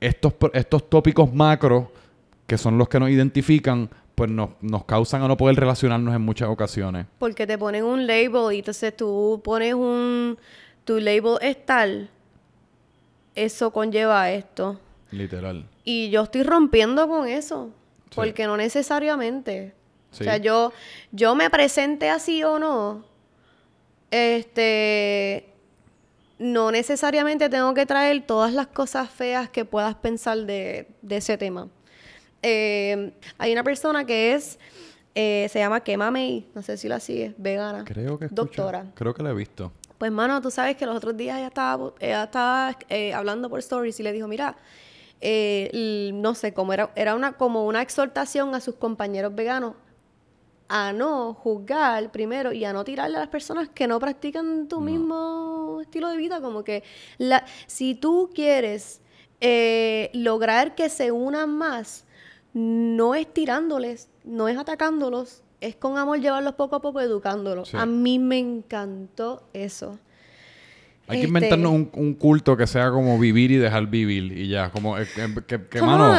estos, 0.00 0.34
estos 0.52 0.90
tópicos 0.90 1.32
macro, 1.32 1.92
que 2.46 2.58
son 2.58 2.76
los 2.76 2.88
que 2.88 2.98
nos 3.00 3.08
identifican, 3.10 3.88
pues 4.14 4.30
nos, 4.30 4.50
nos 4.60 4.84
causan 4.84 5.22
a 5.22 5.28
no 5.28 5.36
poder 5.36 5.56
relacionarnos 5.56 6.14
en 6.14 6.20
muchas 6.20 6.48
ocasiones. 6.48 7.06
Porque 7.18 7.46
te 7.46 7.56
ponen 7.56 7.84
un 7.84 8.06
label 8.06 8.52
y 8.54 8.58
entonces 8.58 8.96
tú 8.96 9.40
pones 9.42 9.74
un... 9.74 10.36
Tu 10.84 10.98
label 10.98 11.38
es 11.40 11.64
tal. 11.64 12.10
Eso 13.34 13.70
conlleva 13.70 14.30
esto. 14.30 14.78
Literal. 15.10 15.64
Y 15.84 16.10
yo 16.10 16.22
estoy 16.22 16.42
rompiendo 16.42 17.08
con 17.08 17.26
eso. 17.28 17.70
Sí. 18.10 18.16
Porque 18.16 18.46
no 18.46 18.56
necesariamente. 18.56 19.74
Sí. 20.10 20.22
O 20.22 20.24
sea, 20.24 20.36
yo, 20.36 20.72
yo 21.10 21.34
me 21.34 21.48
presente 21.50 22.10
así 22.10 22.42
o 22.44 22.58
no. 22.58 23.04
Este. 24.10 25.46
no 26.38 26.70
necesariamente 26.70 27.48
tengo 27.48 27.72
que 27.72 27.86
traer 27.86 28.26
todas 28.26 28.52
las 28.52 28.66
cosas 28.66 29.08
feas 29.08 29.48
que 29.48 29.64
puedas 29.64 29.94
pensar 29.94 30.38
de, 30.38 30.88
de 31.00 31.16
ese 31.16 31.38
tema. 31.38 31.68
Eh, 32.42 33.12
hay 33.38 33.52
una 33.52 33.62
persona 33.62 34.04
que 34.04 34.34
es, 34.34 34.58
eh, 35.14 35.46
se 35.50 35.60
llama 35.60 35.80
Kema 35.80 36.10
May, 36.10 36.46
no 36.54 36.60
sé 36.62 36.76
si 36.76 36.88
la 36.88 36.98
sigue, 37.00 37.32
vegana. 37.38 37.84
Creo 37.84 38.18
que 38.18 38.26
escucho- 38.26 38.34
Doctora. 38.34 38.84
Creo 38.94 39.14
que 39.14 39.22
la 39.22 39.30
he 39.30 39.34
visto. 39.34 39.72
Pues, 39.98 40.10
mano, 40.10 40.42
tú 40.42 40.50
sabes 40.50 40.76
que 40.76 40.84
los 40.84 40.96
otros 40.96 41.16
días 41.16 41.38
ella 41.38 41.46
estaba, 41.46 41.92
ella 42.00 42.24
estaba 42.24 42.76
eh, 42.88 43.14
hablando 43.14 43.48
por 43.48 43.60
stories 43.60 43.98
y 44.00 44.02
le 44.02 44.12
dijo, 44.12 44.26
mira, 44.26 44.56
eh, 45.22 46.10
no 46.14 46.34
sé, 46.34 46.52
como 46.52 46.72
era, 46.72 46.92
era 46.96 47.14
una, 47.14 47.34
como 47.34 47.64
una 47.66 47.80
exhortación 47.80 48.54
a 48.54 48.60
sus 48.60 48.74
compañeros 48.74 49.34
veganos 49.34 49.74
a 50.68 50.92
no 50.92 51.34
juzgar 51.34 52.10
primero 52.10 52.52
y 52.52 52.64
a 52.64 52.72
no 52.72 52.82
tirarle 52.82 53.18
a 53.18 53.20
las 53.20 53.28
personas 53.28 53.68
que 53.68 53.86
no 53.86 54.00
practican 54.00 54.68
tu 54.68 54.80
mismo 54.80 55.80
estilo 55.82 56.08
de 56.08 56.16
vida. 56.16 56.40
Como 56.40 56.64
que 56.64 56.82
la, 57.18 57.44
si 57.66 57.94
tú 57.94 58.30
quieres 58.34 59.00
eh, 59.40 60.10
lograr 60.14 60.74
que 60.74 60.88
se 60.88 61.12
unan 61.12 61.50
más, 61.50 62.06
no 62.54 63.14
es 63.14 63.32
tirándoles, 63.32 64.08
no 64.24 64.48
es 64.48 64.58
atacándolos, 64.58 65.42
es 65.60 65.76
con 65.76 65.98
amor 65.98 66.20
llevarlos 66.20 66.54
poco 66.54 66.76
a 66.76 66.80
poco 66.80 67.00
educándolos. 67.00 67.68
Sí. 67.68 67.76
A 67.76 67.86
mí 67.86 68.18
me 68.18 68.38
encantó 68.38 69.42
eso. 69.52 69.98
Hay 71.12 71.18
que 71.20 71.26
Este- 71.26 71.28
inventarnos 71.28 71.72
un, 71.72 71.90
un 71.94 72.14
culto 72.14 72.56
que 72.56 72.66
sea 72.66 72.90
como 72.90 73.18
vivir 73.18 73.50
y 73.52 73.56
dejar 73.56 73.86
vivir 73.86 74.36
y 74.36 74.48
ya. 74.48 74.70
Como 74.70 74.98
eh, 74.98 75.06
que, 75.46 75.60
que- 75.68 75.80
mano, 75.82 76.14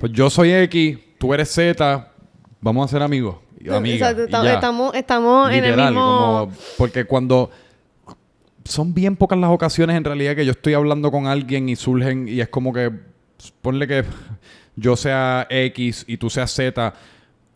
pues 0.00 0.12
yo 0.12 0.30
soy 0.30 0.52
X, 0.52 0.98
tú 1.18 1.34
eres 1.34 1.50
Z, 1.50 2.12
vamos 2.60 2.88
a 2.88 2.90
ser 2.92 3.02
amigos 3.02 3.36
y 3.60 3.68
amigas. 3.70 4.10
Exacto, 4.12 4.22
y 4.22 4.24
estamos, 4.26 4.46
ya. 4.46 4.54
estamos, 4.54 4.94
estamos 4.94 5.48
en 5.50 5.54
el 5.56 5.62
Literal, 5.64 5.92
mismo... 5.94 6.18
como 6.46 6.52
porque 6.78 7.04
cuando 7.04 7.50
son 8.64 8.94
bien 8.94 9.16
pocas 9.16 9.38
las 9.38 9.50
ocasiones 9.50 9.96
en 9.96 10.04
realidad 10.04 10.34
que 10.34 10.44
yo 10.44 10.52
estoy 10.52 10.74
hablando 10.74 11.10
con 11.10 11.26
alguien 11.26 11.68
y 11.68 11.76
surgen 11.76 12.28
y 12.28 12.40
es 12.40 12.48
como 12.48 12.72
que 12.72 12.90
ponle 13.62 13.86
que 13.86 14.04
yo 14.76 14.96
sea 14.96 15.46
X 15.50 16.04
y 16.08 16.16
tú 16.16 16.30
seas 16.30 16.52
Z. 16.52 16.92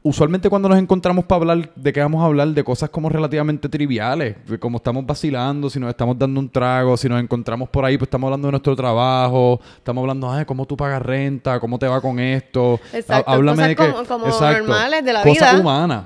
Usualmente 0.03 0.49
cuando 0.49 0.69
nos 0.69 0.79
encontramos 0.79 1.27
para 1.27 1.41
hablar 1.41 1.75
de 1.75 1.93
qué 1.93 2.01
vamos 2.01 2.23
a 2.23 2.27
hablar, 2.27 2.49
de 2.49 2.65
cosas 2.65 2.89
como 2.89 3.11
relativamente 3.11 3.69
triviales, 3.69 4.37
de 4.47 4.59
como 4.59 4.79
estamos 4.79 5.05
vacilando, 5.05 5.69
si 5.69 5.79
nos 5.79 5.91
estamos 5.91 6.19
dando 6.19 6.41
un 6.41 6.49
trago, 6.49 6.97
si 6.97 7.07
nos 7.09 7.21
encontramos 7.23 7.69
por 7.69 7.85
ahí, 7.85 7.99
pues 7.99 8.07
estamos 8.07 8.29
hablando 8.29 8.49
de 8.49 8.53
nuestro 8.53 8.75
trabajo, 8.75 9.61
estamos 9.77 10.01
hablando, 10.01 10.31
ay, 10.33 10.47
cómo 10.47 10.65
tú 10.65 10.75
pagas 10.77 11.03
renta, 11.03 11.61
cómo 11.61 11.79
te 11.79 11.87
va 11.87 12.01
con 12.01 12.19
esto. 12.19 12.81
Exacto, 12.95 13.31
Há- 13.31 13.35
Háblame 13.35 13.57
cosas 13.57 13.69
de 13.69 13.77
que, 13.77 13.93
como- 13.93 14.05
como 14.09 14.27
exacto, 14.27 14.59
normales 14.67 15.05
de 15.05 15.13
la 15.13 15.23
cosas 15.23 15.51
vida. 15.53 15.61
humanas. 15.61 16.05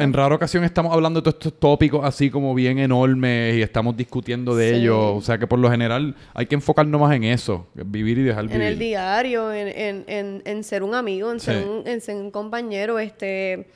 En 0.00 0.12
rara 0.12 0.34
ocasión 0.34 0.64
estamos 0.64 0.92
hablando 0.92 1.20
de 1.20 1.24
todos 1.24 1.36
estos 1.46 1.58
tópicos 1.60 2.04
así 2.04 2.30
como 2.30 2.54
bien 2.54 2.78
enormes 2.78 3.56
y 3.56 3.62
estamos 3.62 3.96
discutiendo 3.96 4.54
de 4.56 4.70
Sí. 4.70 4.76
ellos. 4.76 4.98
O 4.98 5.20
sea 5.20 5.38
que 5.38 5.46
por 5.46 5.58
lo 5.58 5.70
general 5.70 6.14
hay 6.34 6.46
que 6.46 6.54
enfocarnos 6.54 7.00
más 7.00 7.14
en 7.14 7.24
eso, 7.24 7.66
vivir 7.74 8.18
y 8.18 8.22
dejar 8.22 8.44
en 8.44 8.50
vivir. 8.50 8.62
el 8.66 8.78
diario, 8.78 9.52
en, 9.52 9.68
en, 9.68 10.04
en, 10.06 10.42
en 10.44 10.64
ser 10.64 10.82
un 10.82 10.94
amigo, 10.94 11.30
en 11.32 11.40
ser, 11.40 11.62
Sí. 11.62 11.68
un, 11.68 11.86
en 11.86 12.00
ser 12.00 12.16
un 12.16 12.30
compañero, 12.30 12.98
este, 12.98 13.68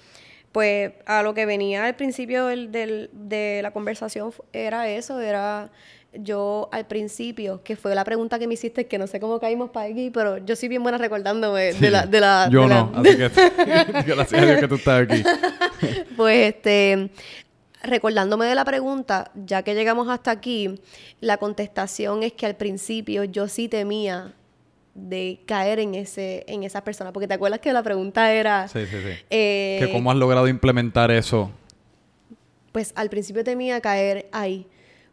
pues 0.53 0.93
a 1.07 1.23
lo 1.23 1.35
que 1.35 1.47
venía 1.47 1.87
al 1.87 1.97
principio 1.97 2.47
del, 2.47 2.71
del- 2.71 3.11
de 3.13 3.61
la 3.63 3.73
conversación 3.73 4.31
era 4.53 4.89
eso, 4.89 5.21
era 5.21 5.71
yo 6.19 6.69
al 6.73 6.87
principio, 6.87 7.63
que 7.63 7.77
fue 7.77 7.95
la 7.95 8.05
pregunta 8.05 8.39
que 8.39 8.47
me 8.47 8.55
hiciste, 8.55 8.87
que 8.87 8.99
no 8.99 9.07
sé 9.07 9.21
cómo 9.21 9.39
caímos 9.41 9.71
para 9.71 9.87
aquí, 9.91 10.11
pero 10.11 10.39
yo 10.39 10.57
soy 10.57 10.69
bien 10.69 10.83
buena 10.83 10.99
recordándome 10.99 11.73
Sí. 11.73 11.81
de 11.81 11.91
la... 11.91 12.07
De 12.07 12.21
la 12.21 12.49
Yo 12.51 12.63
de 12.63 12.69
la- 12.69 12.83
no, 12.85 12.93
así 13.01 13.17
que 13.17 13.29
gracias 14.15 14.43
a 14.43 14.47
Dios 14.47 14.61
que 14.61 14.69
tú 14.69 14.75
estás 14.77 15.03
aquí. 15.03 15.23
Pues 16.17 16.55
este, 16.55 17.11
recordándome 17.83 18.47
de 18.47 18.55
la 18.55 18.65
pregunta, 18.65 19.31
ya 19.35 19.63
que 19.63 19.75
llegamos 19.75 20.09
hasta 20.09 20.31
aquí, 20.31 20.81
la 21.21 21.37
contestación 21.37 22.23
es 22.23 22.33
que 22.33 22.47
al 22.47 22.57
principio 22.57 23.25
yo 23.25 23.49
sí 23.49 23.69
temía 23.69 24.33
de 24.95 25.41
caer 25.45 25.81
en 25.81 25.95
ese 25.97 26.45
en 26.47 26.63
esa 26.63 26.85
persona, 26.85 27.13
porque 27.13 27.27
te 27.27 27.35
acuerdas 27.35 27.59
que 27.59 27.73
la 27.73 27.83
pregunta 27.83 28.33
era 28.33 28.69
Sí, 28.69 28.87
sí, 28.87 28.97
sí. 28.97 29.25
eh, 29.29 29.79
que 29.81 29.91
cómo 29.93 30.11
has 30.13 30.17
logrado 30.17 30.47
implementar 30.47 31.11
eso. 31.11 31.51
pues 32.71 32.93
al 32.97 33.11
principio 33.11 33.43
temía 33.45 33.81
caer 33.81 34.29
ahí, 34.33 34.67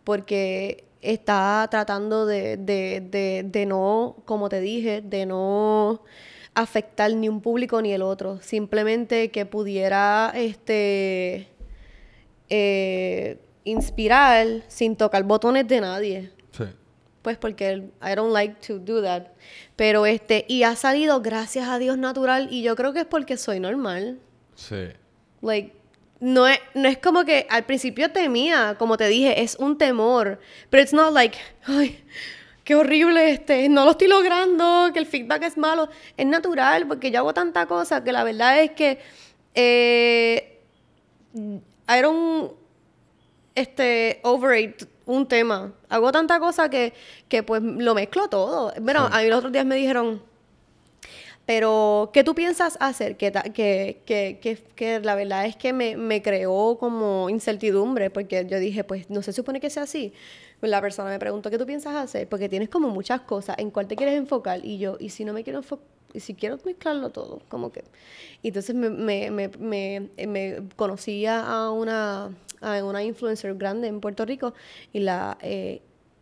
porque 0.03 0.83
estaba 1.01 1.67
tratando 1.69 2.25
de, 2.25 2.57
de, 2.57 3.01
de, 3.01 3.43
de 3.45 3.65
no, 3.65 4.17
como 4.25 4.49
te 4.49 4.61
dije, 4.61 5.01
de 5.01 5.25
no 5.25 6.03
afectar 6.53 7.13
ni 7.13 7.29
un 7.29 7.41
público 7.41 7.81
ni 7.81 7.93
el 7.93 8.01
otro, 8.01 8.39
simplemente 8.41 9.31
que 9.31 9.45
pudiera 9.45 10.31
este 10.35 11.47
eh, 12.49 13.39
inspirar 13.63 14.45
sin 14.67 14.95
tocar 14.95 15.23
botones 15.23 15.67
de 15.67 15.81
nadie. 15.81 16.31
Sí. 16.51 16.65
Pues 17.21 17.37
porque 17.37 17.89
I 18.01 18.15
don't 18.15 18.33
like 18.33 18.55
to 18.67 18.79
do 18.79 19.01
that. 19.01 19.27
Pero 19.75 20.05
este, 20.05 20.45
y 20.47 20.63
ha 20.63 20.75
salido, 20.75 21.21
gracias 21.21 21.69
a 21.69 21.77
Dios, 21.77 21.97
natural. 21.97 22.47
Y 22.51 22.63
yo 22.63 22.75
creo 22.75 22.93
que 22.93 23.01
es 23.01 23.05
porque 23.05 23.37
soy 23.37 23.59
normal. 23.59 24.19
Sí. 24.55 24.87
Like, 25.41 25.73
no 26.21 26.47
es, 26.47 26.59
no 26.75 26.87
es 26.87 26.97
como 26.99 27.25
que 27.25 27.45
al 27.49 27.65
principio 27.65 28.11
temía, 28.11 28.75
como 28.79 28.95
te 28.95 29.07
dije, 29.09 29.41
es 29.41 29.55
un 29.57 29.77
temor. 29.77 30.39
Pero 30.69 30.83
it's 30.83 30.93
not 30.93 31.11
like, 31.13 31.37
ay, 31.65 32.01
qué 32.63 32.75
horrible 32.75 33.31
este, 33.31 33.67
no 33.67 33.83
lo 33.85 33.91
estoy 33.91 34.07
logrando, 34.07 34.91
que 34.93 34.99
el 34.99 35.05
feedback 35.07 35.43
es 35.43 35.57
malo. 35.57 35.89
Es 36.15 36.25
natural, 36.27 36.87
porque 36.87 37.11
yo 37.11 37.19
hago 37.19 37.33
tanta 37.33 37.65
cosa 37.65 38.03
que 38.03 38.11
la 38.13 38.23
verdad 38.23 38.61
es 38.61 38.71
que 38.71 38.99
eh, 39.55 40.61
I 41.33 42.01
don't 42.01 42.53
este, 43.55 44.19
overrate 44.23 44.85
un 45.05 45.27
tema. 45.27 45.73
Hago 45.89 46.11
tanta 46.11 46.39
cosa 46.39 46.69
que, 46.69 46.93
que 47.27 47.43
pues 47.43 47.61
lo 47.61 47.93
mezclo 47.95 48.29
todo. 48.29 48.71
Bueno, 48.79 49.07
Sí. 49.07 49.13
a 49.13 49.21
mí 49.23 49.27
los 49.27 49.39
otros 49.39 49.51
días 49.51 49.65
me 49.65 49.75
dijeron, 49.75 50.21
pero, 51.53 52.11
¿qué 52.13 52.23
tú 52.23 52.33
piensas 52.33 52.77
hacer? 52.79 53.17
Que, 53.17 53.29
que, 53.53 54.01
que, 54.05 54.57
que 54.73 54.99
la 55.01 55.15
verdad 55.15 55.45
es 55.45 55.57
que 55.57 55.73
me, 55.73 55.97
me 55.97 56.21
creó 56.21 56.77
como 56.79 57.29
incertidumbre, 57.29 58.09
porque 58.09 58.47
yo 58.49 58.57
dije, 58.57 58.85
pues 58.85 59.09
no 59.09 59.21
se 59.21 59.33
supone 59.33 59.59
que 59.59 59.69
sea 59.69 59.83
así. 59.83 60.13
La 60.61 60.79
persona 60.79 61.09
me 61.09 61.19
preguntó, 61.19 61.49
¿qué 61.49 61.57
tú 61.57 61.65
piensas 61.65 61.93
hacer? 61.95 62.29
Porque 62.29 62.47
tienes 62.47 62.69
como 62.69 62.87
muchas 62.87 63.19
cosas, 63.23 63.57
¿en 63.59 63.69
cuál 63.69 63.89
te 63.89 63.97
quieres 63.97 64.15
enfocar? 64.15 64.63
Y 64.63 64.77
yo, 64.77 64.95
¿y 64.97 65.09
si 65.09 65.25
no 65.25 65.33
me 65.33 65.43
quiero 65.43 65.59
enfocar? 65.59 65.85
Y 66.13 66.21
si 66.21 66.35
quiero 66.35 66.57
mezclarlo 66.63 67.09
todo, 67.09 67.41
como 67.49 67.69
que... 67.73 67.83
Y 68.41 68.47
entonces 68.47 68.73
me, 68.73 68.89
me, 68.89 69.29
me, 69.29 69.49
me, 69.59 70.09
me 70.25 70.63
conocía 70.77 71.41
a 71.41 71.69
una, 71.69 72.33
a 72.61 72.81
una 72.85 73.03
influencer 73.03 73.55
grande 73.55 73.89
en 73.89 73.99
Puerto 73.99 74.23
Rico 74.23 74.53
y 74.93 75.01
la... 75.01 75.37
eh, 75.41 75.81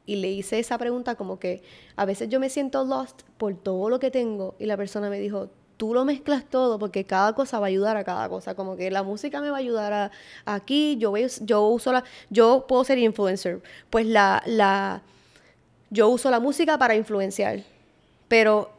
y 0.09 0.15
le 0.15 0.31
hice 0.31 0.57
esa 0.57 0.79
pregunta 0.79 1.13
como 1.13 1.37
que 1.37 1.61
a 1.95 2.03
veces 2.03 2.29
yo 2.29 2.39
me 2.39 2.49
siento 2.49 2.83
lost 2.83 3.21
por 3.37 3.53
todo 3.53 3.89
lo 3.89 3.99
que 3.99 4.09
tengo 4.09 4.55
y 4.57 4.65
la 4.65 4.75
persona 4.75 5.07
me 5.07 5.19
dijo, 5.19 5.51
tú 5.77 5.93
lo 5.93 6.03
mezclas 6.03 6.49
todo 6.49 6.79
porque 6.79 7.05
cada 7.05 7.33
cosa 7.35 7.59
va 7.59 7.67
a 7.67 7.69
ayudar 7.69 7.95
a 7.95 8.03
cada 8.03 8.27
cosa, 8.27 8.55
como 8.55 8.75
que 8.75 8.89
la 8.89 9.03
música 9.03 9.39
me 9.39 9.51
va 9.51 9.57
a 9.57 9.59
ayudar 9.59 9.93
a, 9.93 10.11
aquí, 10.45 10.97
yo, 10.97 11.13
yo 11.41 11.67
uso 11.67 11.91
la, 11.91 12.03
yo 12.31 12.65
puedo 12.67 12.83
ser 12.83 12.97
influencer, 12.97 13.61
pues 13.91 14.07
la, 14.07 14.41
la, 14.47 15.03
yo 15.91 16.09
uso 16.09 16.31
la 16.31 16.39
música 16.39 16.79
para 16.79 16.95
influenciar, 16.95 17.59
pero 18.27 18.71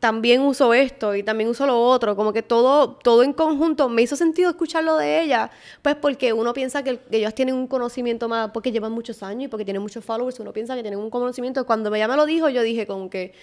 también 0.00 0.42
uso 0.42 0.74
esto 0.74 1.14
y 1.16 1.22
también 1.22 1.50
uso 1.50 1.66
lo 1.66 1.80
otro, 1.80 2.14
como 2.14 2.32
que 2.32 2.42
todo, 2.42 2.92
todo 2.92 3.22
en 3.22 3.32
conjunto 3.32 3.88
me 3.88 4.02
hizo 4.02 4.14
sentido 4.14 4.50
escucharlo 4.50 4.96
de 4.96 5.22
ella, 5.22 5.50
pues 5.82 5.96
porque 5.96 6.32
uno 6.32 6.52
piensa 6.52 6.84
que, 6.84 6.98
que 6.98 7.18
ellos 7.18 7.34
tienen 7.34 7.56
un 7.56 7.66
conocimiento 7.66 8.28
más, 8.28 8.50
porque 8.52 8.70
llevan 8.70 8.92
muchos 8.92 9.22
años 9.22 9.44
y 9.44 9.48
porque 9.48 9.64
tienen 9.64 9.82
muchos 9.82 10.04
followers, 10.04 10.38
uno 10.38 10.52
piensa 10.52 10.76
que 10.76 10.82
tienen 10.82 11.00
un 11.00 11.10
conocimiento. 11.10 11.66
Cuando 11.66 11.92
ella 11.94 12.06
me 12.06 12.16
lo 12.16 12.26
dijo, 12.26 12.48
yo 12.48 12.62
dije 12.62 12.86
como 12.86 13.10
que 13.10 13.34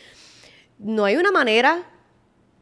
no 0.79 1.05
hay 1.05 1.17
una 1.17 1.31
manera 1.31 1.83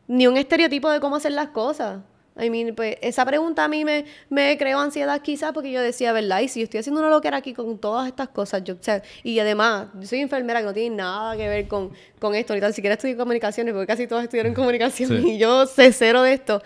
ni 0.08 0.28
un 0.28 0.38
estereotipo 0.38 0.90
de 0.90 1.00
cómo 1.00 1.16
hacer 1.16 1.32
las 1.34 1.50
cosas. 1.50 2.02
I 2.42 2.50
mean, 2.50 2.74
pues 2.76 2.98
esa 3.02 3.26
pregunta 3.26 3.64
a 3.64 3.68
mí 3.68 3.86
me, 3.86 4.06
me 4.30 4.58
creó 4.58 4.80
ansiedad 4.80 5.22
quizás 5.22 5.52
porque 5.54 5.72
yo 5.72 5.82
decía, 5.82 6.12
¿verdad? 6.14 6.40
Y 6.42 6.48
si 6.48 6.62
yo 6.62 6.64
estoy 6.64 6.80
haciendo 6.80 7.00
una 7.02 7.10
loquera 7.12 7.38
aquí 7.38 7.54
con 7.54 7.78
todas 7.78 8.08
estas 8.08 8.30
cosas, 8.30 8.64
yo, 8.64 8.74
o 8.74 8.78
sea, 8.82 9.04
y 9.24 9.38
además, 9.40 9.88
yo 10.00 10.08
soy 10.08 10.20
enfermera 10.20 10.60
que 10.62 10.66
no 10.66 10.74
tiene 10.74 10.96
nada 10.96 11.38
que 11.38 11.48
ver 11.48 11.68
con, 11.68 11.92
con 12.20 12.34
esto, 12.34 12.56
ni 12.56 12.60
tan 12.62 12.74
siquiera 12.74 12.96
estudié 12.96 13.16
comunicaciones, 13.16 13.74
porque 13.74 13.86
casi 13.88 14.08
todos 14.08 14.24
estudiaron 14.24 14.54
comunicación 14.56 15.10
Sí. 15.22 15.32
y 15.34 15.38
yo 15.38 15.68
sé 15.68 15.94
cero 15.94 16.24
de 16.24 16.34
esto. 16.34 16.62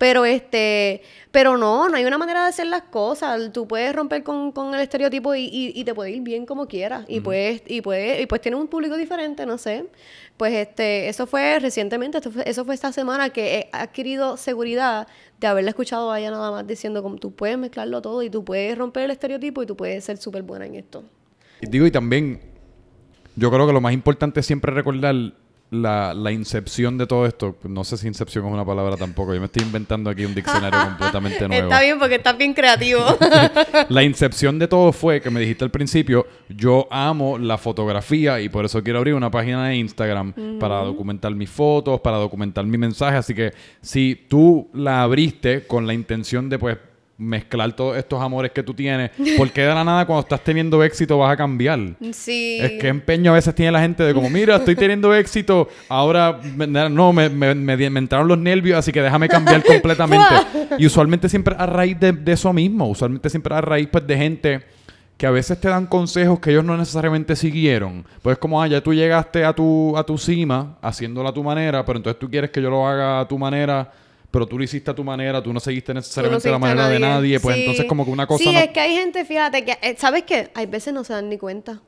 Pero 0.00 0.24
este, 0.24 1.02
pero 1.30 1.58
no, 1.58 1.90
no 1.90 1.96
hay 1.98 2.06
una 2.06 2.16
manera 2.16 2.44
de 2.44 2.48
hacer 2.48 2.66
las 2.68 2.84
cosas. 2.84 3.52
Tú 3.52 3.68
puedes 3.68 3.94
romper 3.94 4.22
con, 4.22 4.50
con 4.50 4.74
el 4.74 4.80
estereotipo 4.80 5.34
y, 5.34 5.42
y, 5.44 5.72
y 5.78 5.84
te 5.84 5.92
puede 5.94 6.12
ir 6.12 6.22
bien 6.22 6.46
como 6.46 6.66
quieras. 6.68 7.04
Y 7.06 7.20
puedes, 7.20 7.62
y 7.66 7.82
puedes, 7.82 8.18
y 8.22 8.24
pues 8.24 8.40
tienes 8.40 8.58
un 8.58 8.66
público 8.68 8.96
diferente, 8.96 9.44
no 9.44 9.58
sé. 9.58 9.84
Pues 10.38 10.54
este, 10.54 11.10
eso 11.10 11.26
fue 11.26 11.58
recientemente, 11.58 12.16
esto 12.16 12.30
fue- 12.30 12.44
eso 12.46 12.64
fue 12.64 12.74
esta 12.74 12.92
semana 12.92 13.28
que 13.28 13.58
he 13.58 13.68
adquirido 13.72 14.38
seguridad 14.38 15.06
de 15.38 15.46
haberla 15.46 15.68
escuchado 15.68 16.10
a 16.10 16.18
ella 16.18 16.30
nada 16.30 16.50
más 16.50 16.66
diciendo 16.66 17.02
como 17.02 17.16
tú 17.16 17.34
puedes 17.34 17.58
mezclarlo 17.58 18.00
todo 18.00 18.22
y 18.22 18.30
tú 18.30 18.42
puedes 18.42 18.78
romper 18.78 19.02
el 19.02 19.10
estereotipo 19.10 19.62
y 19.62 19.66
tú 19.66 19.76
puedes 19.76 20.02
ser 20.02 20.16
súper 20.16 20.44
buena 20.44 20.64
en 20.64 20.76
esto. 20.76 21.04
Y 21.60 21.66
digo, 21.66 21.84
y 21.84 21.90
también, 21.90 22.40
yo 23.36 23.50
creo 23.50 23.66
que 23.66 23.74
lo 23.74 23.82
más 23.82 23.92
importante 23.92 24.40
es 24.40 24.46
siempre 24.46 24.72
recordar 24.72 25.14
la, 25.70 26.14
la 26.14 26.32
incepción 26.32 26.98
de 26.98 27.06
todo 27.06 27.26
esto, 27.26 27.56
no 27.64 27.84
sé 27.84 27.96
si 27.96 28.08
incepción 28.08 28.44
es 28.46 28.52
una 28.52 28.64
palabra 28.64 28.96
tampoco, 28.96 29.32
yo 29.32 29.40
me 29.40 29.46
estoy 29.46 29.62
inventando 29.62 30.10
aquí 30.10 30.24
un 30.24 30.34
diccionario 30.34 30.80
completamente 30.84 31.46
nuevo. 31.48 31.68
Está 31.68 31.80
bien 31.82 31.98
porque 31.98 32.16
estás 32.16 32.36
bien 32.36 32.54
creativo. 32.54 33.04
La 33.88 34.02
incepción 34.02 34.58
de 34.58 34.66
todo 34.66 34.92
fue 34.92 35.20
que 35.20 35.30
me 35.30 35.40
dijiste 35.40 35.64
al 35.64 35.70
principio, 35.70 36.26
yo 36.48 36.88
amo 36.90 37.38
la 37.38 37.56
fotografía 37.56 38.40
y 38.40 38.48
por 38.48 38.64
eso 38.64 38.82
quiero 38.82 38.98
abrir 38.98 39.14
una 39.14 39.30
página 39.30 39.68
de 39.68 39.76
Instagram 39.76 40.58
para 40.58 40.82
documentar 40.82 41.34
mis 41.34 41.50
fotos, 41.50 42.00
para 42.00 42.16
documentar 42.16 42.64
mi 42.66 42.78
mensaje. 42.78 43.16
Así 43.16 43.34
que 43.34 43.52
si 43.80 44.26
tú 44.28 44.68
la 44.74 45.02
abriste 45.02 45.66
con 45.66 45.86
la 45.86 45.94
intención 45.94 46.48
de 46.48 46.58
pues 46.58 46.78
mezclar 47.20 47.72
todos 47.76 47.96
estos 47.98 48.20
amores 48.20 48.50
que 48.50 48.62
tú 48.62 48.72
tienes, 48.72 49.10
¿por 49.36 49.50
qué 49.50 49.60
de 49.60 49.74
la 49.74 49.84
nada 49.84 50.06
cuando 50.06 50.22
estás 50.22 50.42
teniendo 50.42 50.82
éxito 50.82 51.18
vas 51.18 51.32
a 51.32 51.36
cambiar? 51.36 51.78
sí. 52.12 52.58
Es 52.60 52.72
que 52.80 52.88
empeño 52.88 53.30
a 53.30 53.34
veces 53.34 53.54
tiene 53.54 53.70
la 53.72 53.80
gente 53.80 54.02
de 54.02 54.14
como, 54.14 54.30
mira, 54.30 54.56
estoy 54.56 54.74
teniendo 54.74 55.14
éxito, 55.14 55.68
ahora 55.88 56.40
me- 56.56 56.66
no, 56.66 57.12
me, 57.12 57.28
me- 57.28 57.54
me- 57.54 57.98
entraron 57.98 58.26
los 58.26 58.38
nervios, 58.38 58.78
así 58.78 58.90
que 58.90 59.02
déjame 59.02 59.28
cambiar 59.28 59.62
completamente. 59.62 60.34
y 60.78 60.86
usualmente 60.86 61.28
siempre 61.28 61.54
a 61.58 61.66
raíz 61.66 62.00
de, 62.00 62.12
de 62.12 62.32
eso 62.32 62.52
mismo, 62.52 62.88
usualmente 62.88 63.28
siempre 63.28 63.54
a 63.54 63.60
raíz 63.60 63.88
pues, 63.92 64.06
de 64.06 64.16
gente 64.16 64.60
que 65.18 65.26
a 65.26 65.30
veces 65.30 65.60
te 65.60 65.68
dan 65.68 65.84
consejos 65.86 66.40
que 66.40 66.50
ellos 66.50 66.64
no 66.64 66.74
necesariamente 66.78 67.36
siguieron. 67.36 68.06
Pues 68.22 68.38
como, 68.38 68.62
ah, 68.62 68.66
ya 68.66 68.80
tú 68.80 68.94
llegaste 68.94 69.44
a 69.44 69.52
tu, 69.52 69.94
a 69.94 70.02
tu 70.02 70.16
cima 70.16 70.78
haciéndola 70.80 71.28
a 71.28 71.34
tu 71.34 71.44
manera, 71.44 71.84
pero 71.84 71.98
entonces 71.98 72.18
tú 72.18 72.30
quieres 72.30 72.48
que 72.50 72.62
yo 72.62 72.70
lo 72.70 72.88
haga 72.88 73.20
a 73.20 73.28
tu 73.28 73.36
manera. 73.38 73.92
Pero 74.30 74.46
tú 74.46 74.56
lo 74.58 74.64
hiciste 74.64 74.90
a 74.90 74.94
tu 74.94 75.02
manera, 75.02 75.42
tú 75.42 75.52
no 75.52 75.58
seguiste 75.60 75.92
no 75.92 75.98
necesariamente 75.98 76.48
la 76.50 76.58
manera 76.58 76.88
de 76.88 77.00
nadie, 77.00 77.40
pues 77.40 77.56
Sí. 77.56 77.60
entonces 77.62 77.84
como 77.86 78.04
que 78.04 78.10
una 78.12 78.26
cosa 78.26 78.44
Sí, 78.44 78.52
no- 78.52 78.58
es 78.60 78.68
que 78.68 78.78
hay 78.80 78.94
gente, 78.94 79.24
fíjate, 79.24 79.64
que, 79.64 79.72
eh, 79.82 79.96
¿sabes 79.98 80.22
qué? 80.22 80.50
Hay 80.54 80.66
veces 80.66 80.94
no 80.94 81.02
se 81.02 81.12
dan 81.12 81.28
ni 81.28 81.36
cuenta. 81.36 81.80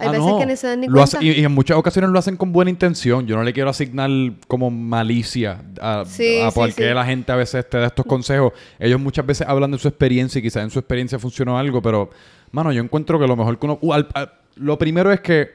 Hay 0.00 0.06
Ah, 0.08 0.10
veces 0.12 0.26
no. 0.26 0.38
que 0.38 0.46
no 0.46 0.54
se 0.56 0.66
dan 0.66 0.80
ni 0.80 0.86
Lo 0.86 0.92
cuenta. 0.92 1.16
hace- 1.18 1.26
y, 1.26 1.30
y 1.40 1.44
en 1.44 1.50
muchas 1.52 1.76
ocasiones 1.76 2.10
lo 2.10 2.18
hacen 2.18 2.36
con 2.36 2.52
buena 2.52 2.70
intención. 2.70 3.26
Yo 3.26 3.36
no 3.36 3.42
le 3.42 3.52
quiero 3.52 3.70
asignar 3.70 4.08
como 4.46 4.70
malicia 4.70 5.62
a, 5.80 6.04
Sí, 6.06 6.40
a 6.40 6.50
sí, 6.50 6.54
por 6.54 6.72
qué 6.74 6.88
sí. 6.88 6.94
la 6.94 7.04
gente 7.04 7.32
a 7.32 7.36
veces 7.36 7.68
te 7.68 7.78
da 7.78 7.86
estos 7.86 8.04
consejos. 8.06 8.52
Ellos 8.78 9.00
muchas 9.00 9.24
veces 9.26 9.48
hablan 9.48 9.70
de 9.72 9.78
su 9.78 9.88
experiencia 9.88 10.38
y 10.38 10.42
quizás 10.42 10.62
en 10.62 10.70
su 10.70 10.78
experiencia 10.78 11.18
funcionó 11.18 11.58
algo, 11.58 11.80
pero, 11.82 12.10
mano, 12.52 12.70
yo 12.70 12.80
encuentro 12.82 13.18
que 13.18 13.26
lo 13.26 13.34
mejor 13.34 13.58
que 13.58 13.66
uno... 13.66 13.78
uh, 13.80 13.92
al- 13.94 14.08
al- 14.14 14.32
lo 14.56 14.78
primero 14.78 15.10
es 15.10 15.20
que 15.20 15.50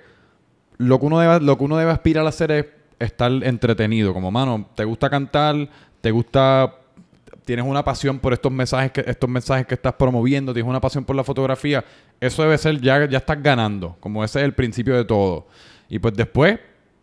lo 0.78 1.00
que, 1.00 1.06
uno 1.06 1.19
debe, 1.19 1.39
lo 1.39 1.58
que 1.58 1.63
uno 1.63 1.78
debe 1.78 1.91
aspirar 1.91 2.26
a 2.26 2.30
hacer 2.30 2.52
es 2.52 2.65
estar 3.00 3.32
entretenido. 3.43 4.13
Como, 4.13 4.30
mano, 4.32 4.69
te 4.76 4.84
gusta 4.84 5.10
cantar, 5.10 5.69
te 6.03 6.11
gusta 6.11 6.75
tienes 7.45 7.65
una 7.65 7.81
pasión 7.83 8.19
por 8.19 8.33
estos 8.33 8.51
mensajes 8.51 8.91
que 8.91 9.03
estos 9.07 9.29
mensajes 9.29 9.65
que 9.65 9.73
estás 9.75 9.93
promoviendo, 9.93 10.53
tienes 10.53 10.69
una 10.69 10.81
pasión 10.81 11.05
por 11.05 11.15
la 11.15 11.23
fotografía, 11.23 11.83
eso 12.19 12.41
debe 12.43 12.57
ser 12.57 12.79
ya 12.81 13.05
ya 13.09 13.19
estás 13.19 13.41
ganando, 13.41 13.95
como 14.01 14.21
ese 14.23 14.39
es 14.39 14.45
el 14.45 14.53
principio 14.53 14.95
de 14.97 15.05
todo. 15.05 15.47
Y 15.87 15.99
pues 15.99 16.13
después, 16.13 16.59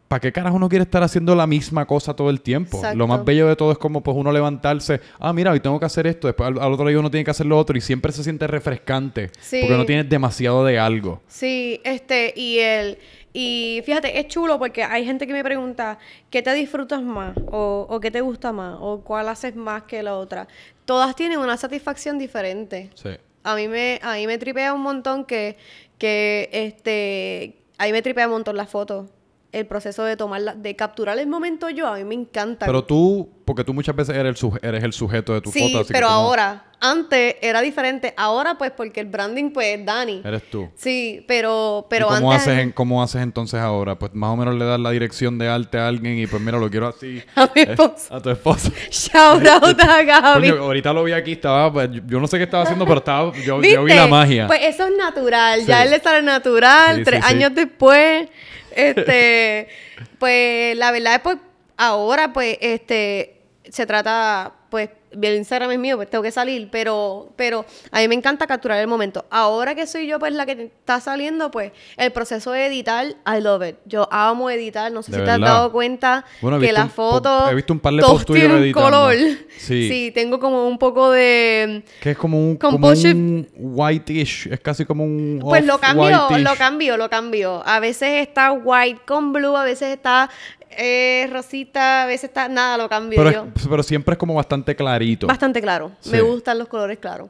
¿para 0.09 0.21
qué 0.21 0.33
carajo 0.33 0.57
uno 0.57 0.69
quiere 0.69 0.83
estar 0.83 1.03
haciendo 1.03 1.35
la 1.35 1.47
misma 1.47 1.87
cosa 1.87 2.15
todo 2.15 2.29
el 2.29 2.43
tiempo? 2.43 2.77
Exacto. 2.77 2.99
Lo 2.99 3.07
más 3.07 3.25
bello 3.25 3.49
de 3.49 3.57
todo 3.57 3.73
es 3.73 3.79
como 3.79 4.03
pues 4.03 4.15
uno 4.17 4.33
levantarse, 4.33 5.01
ah, 5.19 5.33
mira, 5.33 5.53
hoy 5.53 5.61
tengo 5.61 5.81
que 5.81 5.87
hacer 5.87 6.07
esto, 6.07 6.27
después 6.27 6.49
al, 6.49 6.59
al 6.59 6.73
otro 6.73 6.87
día 6.87 6.99
uno 6.99 7.11
tiene 7.11 7.25
que 7.25 7.31
hacer 7.31 7.47
lo 7.47 7.59
otro 7.59 7.77
y 7.79 7.81
siempre 7.81 8.13
se 8.13 8.23
siente 8.23 8.47
refrescante, 8.47 9.31
Sí. 9.41 9.61
porque 9.63 9.77
no 9.79 9.87
tienes 9.87 10.11
demasiado 10.11 10.63
de 10.65 10.79
algo. 10.79 11.23
Sí, 11.27 11.81
este, 11.85 12.35
y 12.37 12.59
el, 12.59 12.99
y 13.33 13.83
fíjate, 13.85 14.19
es 14.19 14.27
chulo 14.29 14.59
porque 14.59 14.83
hay 14.83 15.05
gente 15.05 15.27
que 15.27 15.33
me 15.33 15.45
pregunta, 15.45 15.99
¿qué 16.31 16.43
te 16.43 16.53
disfrutas 16.55 17.03
más? 17.03 17.37
O, 17.51 17.87
o 17.89 18.01
qué 18.01 18.11
te 18.11 18.21
gusta 18.21 18.53
más? 18.53 18.77
O 18.81 19.03
cuál 19.03 19.29
haces 19.29 19.55
más 19.55 19.85
que 19.85 20.03
la 20.03 20.17
otra. 20.17 20.49
Todas 20.85 21.15
tienen 21.15 21.39
una 21.39 21.57
satisfacción 21.57 22.19
diferente. 22.19 22.91
Sí. 22.95 23.11
A 23.45 23.55
mí 23.55 23.69
me, 23.69 24.01
a 24.03 24.15
mí 24.15 24.27
me 24.27 24.37
tripea 24.39 24.75
un 24.75 24.83
montón 24.83 25.25
que, 25.25 25.57
que 25.99 26.49
este, 26.53 27.57
a 27.79 27.85
mí 27.87 27.93
me 27.93 28.03
tripea 28.03 28.27
un 28.27 28.33
montón 28.33 28.57
la 28.57 28.67
foto. 28.67 29.09
El 29.53 29.67
proceso 29.67 30.05
de 30.05 30.17
tomarla, 30.17 30.55
de 30.55 30.77
capturar 30.77 31.19
el 31.19 31.27
momento 31.27 31.69
yo, 31.71 31.89
a 31.89 31.97
mí 31.97 32.05
me 32.05 32.15
encanta. 32.15 32.67
Pero 32.67 32.85
tú, 32.85 33.29
porque 33.45 33.65
tú 33.65 33.75
muchas 33.75 33.97
veces 33.97 34.15
eres 34.17 34.31
el, 34.31 34.37
suje- 34.37 34.61
eres 34.63 34.85
el 34.85 34.93
sujeto 34.93 35.35
de 35.35 35.41
tu 35.41 35.51
sí, 35.51 35.73
foto, 35.73 35.85
que 35.89 35.93
pero 35.93 36.07
ahora, 36.09 36.67
antes 36.81 37.35
era 37.43 37.61
diferente. 37.61 38.15
Ahora 38.17 38.57
pues 38.57 38.71
porque 38.71 39.01
el 39.01 39.07
branding 39.09 39.51
pues 39.51 39.77
es 39.77 39.85
Dani. 39.85 40.23
eres 40.25 40.49
tú. 40.51 40.71
Sí, 40.77 41.25
pero, 41.27 41.85
pero 41.91 42.07
¿Y 42.07 42.15
cómo 42.15 42.31
antes... 42.31 42.47
haces, 42.47 42.61
en- 42.63 42.71
cómo 42.71 43.03
haces 43.03 43.23
entonces 43.23 43.59
ahora? 43.59 43.99
Pues 43.99 44.15
más 44.15 44.31
o 44.31 44.37
menos 44.37 44.55
le 44.55 44.65
das 44.65 44.79
la 44.79 44.91
dirección 44.93 45.37
de 45.37 45.49
arte 45.49 45.79
a 45.79 45.89
alguien 45.89 46.17
y 46.21 46.29
pues 46.29 46.41
mira, 46.41 46.57
lo 46.57 46.71
quiero 46.71 46.87
así. 46.87 47.21
A 47.35 47.47
mi 47.53 47.63
Eh, 47.63 47.67
esposo. 47.73 48.15
a 48.15 48.23
tu 48.23 48.31
esposa. 48.31 48.71
Shout 48.93 49.45
out 49.49 49.81
a 49.83 50.03
Gaby. 50.05 50.49
Coño, 50.51 50.63
ahorita 50.63 50.93
lo 50.93 51.03
vi 51.03 51.11
aquí, 51.13 51.33
estaba, 51.33 51.73
pues, 51.73 51.91
yo- 52.07 52.21
no 52.21 52.29
sé 52.29 52.39
qué 52.39 52.45
estaba 52.45 52.63
haciendo, 52.63 52.85
pero 52.87 52.99
estaba, 52.99 53.33
yo, 53.45 53.59
vi 53.59 53.75
la 53.75 54.07
magia. 54.07 54.47
Pues 54.47 54.61
eso 54.63 54.87
es 54.87 54.97
natural. 54.97 55.59
Sí. 55.63 55.67
Ya 55.67 55.83
él 55.83 55.91
le 55.91 55.99
sale 55.99 56.23
natural. 56.23 56.99
Sí, 56.99 57.03
tres 57.03 57.25
sí, 57.25 57.29
sí. 57.31 57.35
años 57.37 57.53
después. 57.53 58.29
Este. 58.75 59.69
pues 60.19 60.77
la 60.77 60.91
verdad 60.91 61.15
es 61.15 61.21
pues 61.21 61.39
ahora 61.77 62.33
pues 62.33 62.59
este 62.61 63.41
se 63.69 63.87
trata 63.87 64.53
pues 64.71 64.91
el 65.11 65.37
Instagram 65.37 65.71
es 65.73 65.79
mío, 65.79 65.97
pues 65.97 66.09
tengo 66.11 66.23
que 66.23 66.31
salir, 66.31 66.69
pero 66.71 67.33
pero 67.37 67.65
a 67.91 67.99
mí 68.01 68.09
me 68.09 68.15
encanta 68.15 68.47
capturar 68.47 68.79
el 68.79 68.87
momento. 68.87 69.25
Ahora 69.31 69.75
que 69.75 69.87
soy 69.87 70.07
yo 70.07 70.19
pues 70.19 70.33
la 70.33 70.47
que 70.47 70.53
está 70.65 71.01
saliendo, 71.01 71.51
pues 71.51 71.73
el 71.97 72.13
proceso 72.13 72.53
de 72.53 72.67
editar, 72.67 73.07
I 73.07 73.41
love 73.41 73.63
it. 73.69 73.77
Yo 73.87 74.09
amo 74.13 74.51
editar, 74.51 74.91
no 74.93 75.03
sé 75.03 75.13
De 75.13 75.19
si 75.19 75.25
te 75.25 75.31
has 75.31 75.41
dado 75.41 75.73
cuenta 75.73 76.25
Bueno, 76.41 76.59
que 76.59 76.67
visto 76.67 76.79
la 76.79 76.85
un 76.85 76.91
po- 76.91 77.11
foto 77.13 77.51
he 77.51 77.55
visto 77.55 77.73
un 77.73 77.81
par 77.81 77.93
de 77.95 78.03
posts 78.03 78.27
tuyos 78.27 78.73
color. 78.73 79.15
Sí. 79.59 80.11
tengo 80.15 80.41
como 80.41 80.67
un 80.67 80.79
poco 80.79 81.11
de 81.11 81.85
que 82.01 82.13
es 82.13 82.17
como 82.17 82.39
un, 82.39 82.57
como 82.57 82.77
un 82.89 83.49
whitish, 83.55 84.49
es 84.51 84.61
casi 84.61 84.85
como 84.85 85.05
un 85.05 85.39
Pues 85.43 85.65
lo 85.65 85.79
cambio, 85.79 86.29
lo 86.39 86.57
cambio, 86.57 86.97
lo 86.97 87.11
cambio. 87.11 87.63
A 87.67 87.81
veces 87.81 88.27
está 88.27 88.53
white 88.53 89.01
con 89.07 89.33
blue, 89.33 89.57
a 89.57 89.65
veces 89.65 89.89
está 89.95 90.31
eh, 90.71 91.29
rosita, 91.33 92.05
a 92.05 92.07
veces 92.07 92.25
está 92.25 92.49
nada, 92.49 92.77
lo 92.79 92.89
cambio 92.89 93.23
Pero, 93.23 93.47
yo. 93.47 93.69
pero 93.69 93.83
siempre 93.83 94.13
es 94.15 94.19
como 94.19 94.35
bastante 94.35 94.75
clarito. 94.77 95.27
Bastante 95.27 95.61
claro. 95.61 95.93
Sí. 96.01 96.11
Me 96.11 96.21
gustan 96.23 96.59
los 96.59 96.69
colores 96.69 96.99
claros. 96.99 97.29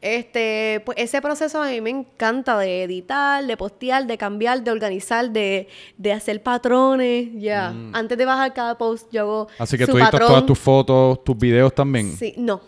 Este, 0.00 0.82
pues 0.84 0.98
ese 0.98 1.22
proceso 1.22 1.62
a 1.62 1.68
mí 1.68 1.80
me 1.80 1.90
encanta 1.90 2.58
de 2.58 2.82
editar, 2.82 3.44
de 3.46 3.56
postear, 3.56 4.06
de 4.06 4.18
cambiar, 4.18 4.62
de 4.64 4.70
organizar, 4.72 5.30
de, 5.30 5.68
de 5.96 6.12
hacer 6.12 6.42
patrones. 6.42 7.28
Ya. 7.34 7.72
Antes 7.92 8.18
de 8.18 8.24
bajar 8.24 8.52
cada 8.52 8.76
post, 8.76 9.06
yo 9.12 9.20
hago 9.20 9.46
Mm. 9.58 9.62
Así 9.62 9.78
que 9.78 9.86
su 9.86 9.92
tú 9.92 9.96
editas 9.98 10.10
patrón. 10.12 10.28
todas 10.28 10.46
tus 10.46 10.58
fotos, 10.58 11.22
tus 11.24 11.38
videos 11.38 11.74
también. 11.74 12.16
Sí, 12.16 12.34
no. 12.36 12.60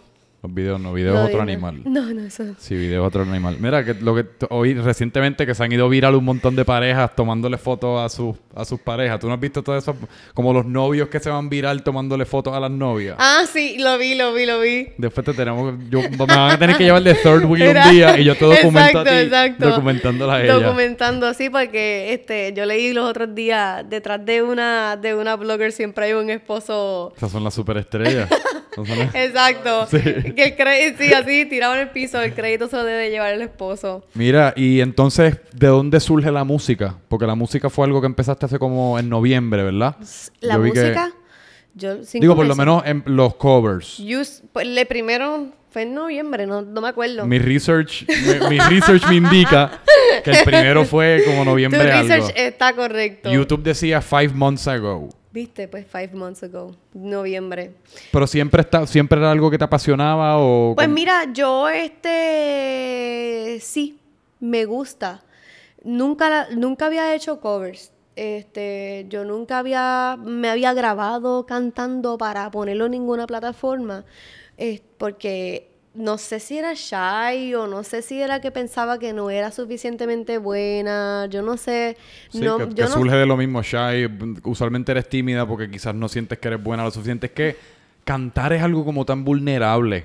Los 0.45 0.53
videos 0.53 0.79
no, 0.79 0.93
videos 0.93 1.15
no, 1.15 1.23
es 1.23 1.29
otro 1.31 1.41
animal. 1.41 1.81
No, 1.87 2.03
no, 2.13 2.23
eso. 2.23 2.45
Sí, 2.59 2.75
video 2.75 3.01
es 3.01 3.09
otro 3.09 3.23
animal. 3.23 3.57
Mira, 3.61 3.83
que 3.83 3.95
lo 3.95 4.15
que 4.15 4.27
oí 4.51 4.75
recientemente 4.75 5.47
que 5.47 5.55
se 5.55 5.65
han 5.65 5.73
ido 5.73 5.89
viral 5.89 6.17
un 6.17 6.25
montón 6.27 6.55
de 6.55 6.67
parejas 6.67 7.17
tomándole 7.17 7.57
fotos 7.57 7.99
a, 8.05 8.15
sus 8.15 8.37
a 8.55 8.67
sus 8.67 8.79
parejas. 8.79 9.19
¿Tú 9.21 9.27
no 9.27 9.33
has 9.33 9.41
visto 9.41 9.63
todo 9.63 9.75
eso? 9.75 9.97
Como 10.35 10.53
los 10.53 10.67
novios 10.67 11.09
que 11.09 11.19
se 11.19 11.31
van 11.31 11.49
viral 11.49 11.83
tomándole 11.83 12.27
fotos 12.27 12.53
a 12.53 12.61
las 12.61 12.71
novias. 12.71 13.17
Ah, 13.19 13.45
sí, 13.51 13.79
lo 13.79 13.97
vi, 13.97 14.17
lo 14.17 14.35
vi, 14.35 14.45
lo 14.45 14.61
vi. 14.61 14.89
Después 14.99 15.25
te 15.25 15.33
tenemos... 15.33 15.77
Yo, 15.89 16.03
me 16.03 16.17
van 16.19 16.51
a 16.51 16.59
tener 16.59 16.77
que 16.77 16.85
llevar 16.85 17.03
de 17.03 17.15
third 17.15 17.47
wheel 17.47 17.63
Era- 17.63 17.87
un 17.87 17.95
día 17.95 18.19
y 18.19 18.25
yo 18.25 18.37
te 18.37 18.45
documento 18.45 19.01
Exacto, 19.01 19.01
a 19.01 19.05
ti 19.05 19.19
exacto. 19.21 20.31
a 20.31 20.43
ella. 20.43 20.53
Documentando, 20.53 21.33
sí, 21.33 21.49
porque 21.49 22.13
este, 22.13 22.53
yo 22.53 22.67
leí 22.67 22.93
los 22.93 23.09
otros 23.09 23.35
días, 23.35 23.83
detrás 23.89 24.23
de 24.23 24.43
una, 24.43 24.99
de 24.99 25.15
una 25.15 25.37
blogger 25.37 25.73
siempre 25.73 26.05
hay 26.05 26.13
un 26.13 26.29
esposo. 26.29 27.15
Esas 27.17 27.33
son 27.33 27.43
las 27.45 27.55
superestrellas. 27.55 28.29
Exacto. 29.15 29.87
Sí. 29.87 29.99
Que 30.35 30.55
el 30.59 30.97
sí, 30.99 31.13
así, 31.13 31.45
tirado 31.47 31.75
en 31.75 31.81
el 31.81 31.91
piso, 31.91 32.21
el 32.21 32.35
crédito 32.35 32.69
se 32.69 32.77
lo 32.77 32.85
debe 32.85 33.11
llevar 33.11 33.33
el 33.35 33.43
esposo. 33.43 34.05
Mira, 34.15 34.53
y 34.57 34.81
entonces, 34.81 35.37
¿de 35.53 35.67
dónde 35.69 36.01
surge 36.01 36.31
la 36.33 36.45
música? 36.45 36.97
Porque 37.09 37.27
la 37.27 37.35
música 37.35 37.71
fue 37.71 37.87
algo 37.87 38.01
que 38.01 38.07
empezaste 38.07 38.47
hace 38.47 38.59
como 38.59 38.99
en 38.99 39.09
noviembre, 39.09 39.63
¿verdad? 39.63 39.97
La 40.41 40.55
Yo 40.55 40.63
vi 40.63 40.73
que- 40.73 40.81
música, 40.81 41.13
yo 41.75 41.97
digo, 42.15 42.37
por 42.37 42.47
lo 42.47 42.55
menos 42.57 42.83
en 42.87 43.03
los 43.07 43.35
covers. 43.37 43.99
Yo 43.99 44.21
s- 44.21 44.43
pues, 44.53 44.67
le 44.67 44.87
primero 44.87 45.49
fue 45.71 45.83
en 45.83 45.95
noviembre, 45.95 46.47
no, 46.47 46.63
no 46.63 46.81
me 46.81 46.89
acuerdo. 46.89 47.27
Mi 47.27 47.39
research, 47.41 48.05
mi, 48.09 48.49
mi 48.49 48.59
research 48.61 49.09
me 49.09 49.17
indica 49.17 49.81
que 50.23 50.31
el 50.31 50.45
primero 50.45 50.85
fue 50.85 51.23
como 51.27 51.39
tu 51.45 51.51
noviembre 51.51 51.83
research 51.83 52.27
algo. 52.27 52.37
está 52.37 52.73
correcto. 52.75 53.33
YouTube 53.33 53.63
decía 53.65 54.01
five 54.01 54.29
months 54.29 54.69
ago. 54.69 55.09
Viste, 55.35 55.67
pues 55.67 55.85
five 55.85 56.11
months 56.13 56.45
ago, 56.45 56.77
noviembre. 56.93 57.75
Pero 58.13 58.25
siempre 58.25 58.61
está, 58.61 58.87
siempre 58.87 59.19
era 59.19 59.33
algo 59.33 59.51
que 59.51 59.59
te 59.59 59.65
apasionaba 59.65 60.39
o 60.39 60.77
Pues 60.77 60.89
mira, 60.89 61.33
yo 61.33 61.69
este 61.69 63.59
sí, 63.61 63.99
me 64.39 64.65
gusta. 64.65 65.25
Nunca, 65.83 66.47
nunca 66.51 66.87
había 66.87 67.13
hecho 67.17 67.41
covers. 67.41 67.91
Este, 68.15 69.07
yo 69.09 69.25
nunca 69.25 69.59
había, 69.59 70.17
me 70.23 70.51
había 70.51 70.73
grabado 70.73 71.47
cantando 71.47 72.17
para 72.17 72.49
ponerlo 72.53 72.85
en 72.85 72.93
ninguna 72.93 73.27
plataforma. 73.27 74.05
eh, 74.57 74.83
porque 74.99 75.74
no 75.95 76.19
sé 76.19 76.41
si 76.41 76.59
era 76.59 76.73
shy 76.75 77.55
o 77.55 77.67
no 77.67 77.85
sé 77.85 78.03
si 78.03 78.21
era 78.21 78.41
que 78.41 78.51
pensaba 78.51 78.99
que 78.99 79.13
no 79.13 79.31
era 79.31 79.51
suficientemente 79.53 80.39
buena. 80.39 81.27
Yo 81.31 81.41
no 81.43 81.57
sé. 81.57 81.97
Sí, 82.31 82.41
no, 82.41 82.59
que, 82.59 82.65
yo 82.65 82.75
que 82.75 82.83
no- 82.83 82.89
surge 82.89 83.17
de 83.17 83.27
lo 83.27 83.37
mismo, 83.37 83.63
Shy. 83.63 84.09
Usualmente 84.45 84.93
eres 84.93 85.09
tímida 85.09 85.47
porque 85.47 85.71
quizás 85.71 85.95
no 85.95 86.09
sientes 86.09 86.39
que 86.39 86.49
eres 86.49 86.63
buena 86.63 86.83
lo 86.85 86.91
suficiente. 86.91 87.27
Es 87.27 87.33
que 87.33 87.57
cantar 88.05 88.53
es 88.53 88.63
algo 88.63 88.85
como 88.85 89.05
tan 89.05 89.25
vulnerable. 89.25 90.05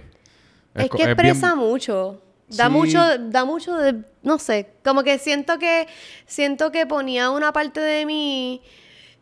Es 0.75 0.89
que 0.89 0.97
bien- 0.97 1.09
expresa 1.09 1.55
mucho. 1.55 2.21
Da 2.49 2.65
Sí. 2.65 2.71
mucho, 2.71 2.99
da 3.17 3.45
mucho 3.45 3.75
de, 3.77 3.95
no 4.23 4.39
sé, 4.39 4.69
como 4.83 5.03
que 5.03 5.19
siento 5.19 5.59
que, 5.59 5.87
siento 6.25 6.71
que 6.71 6.87
ponía 6.87 7.29
una 7.29 7.51
parte 7.53 7.79
de 7.79 8.05
mí 8.05 8.61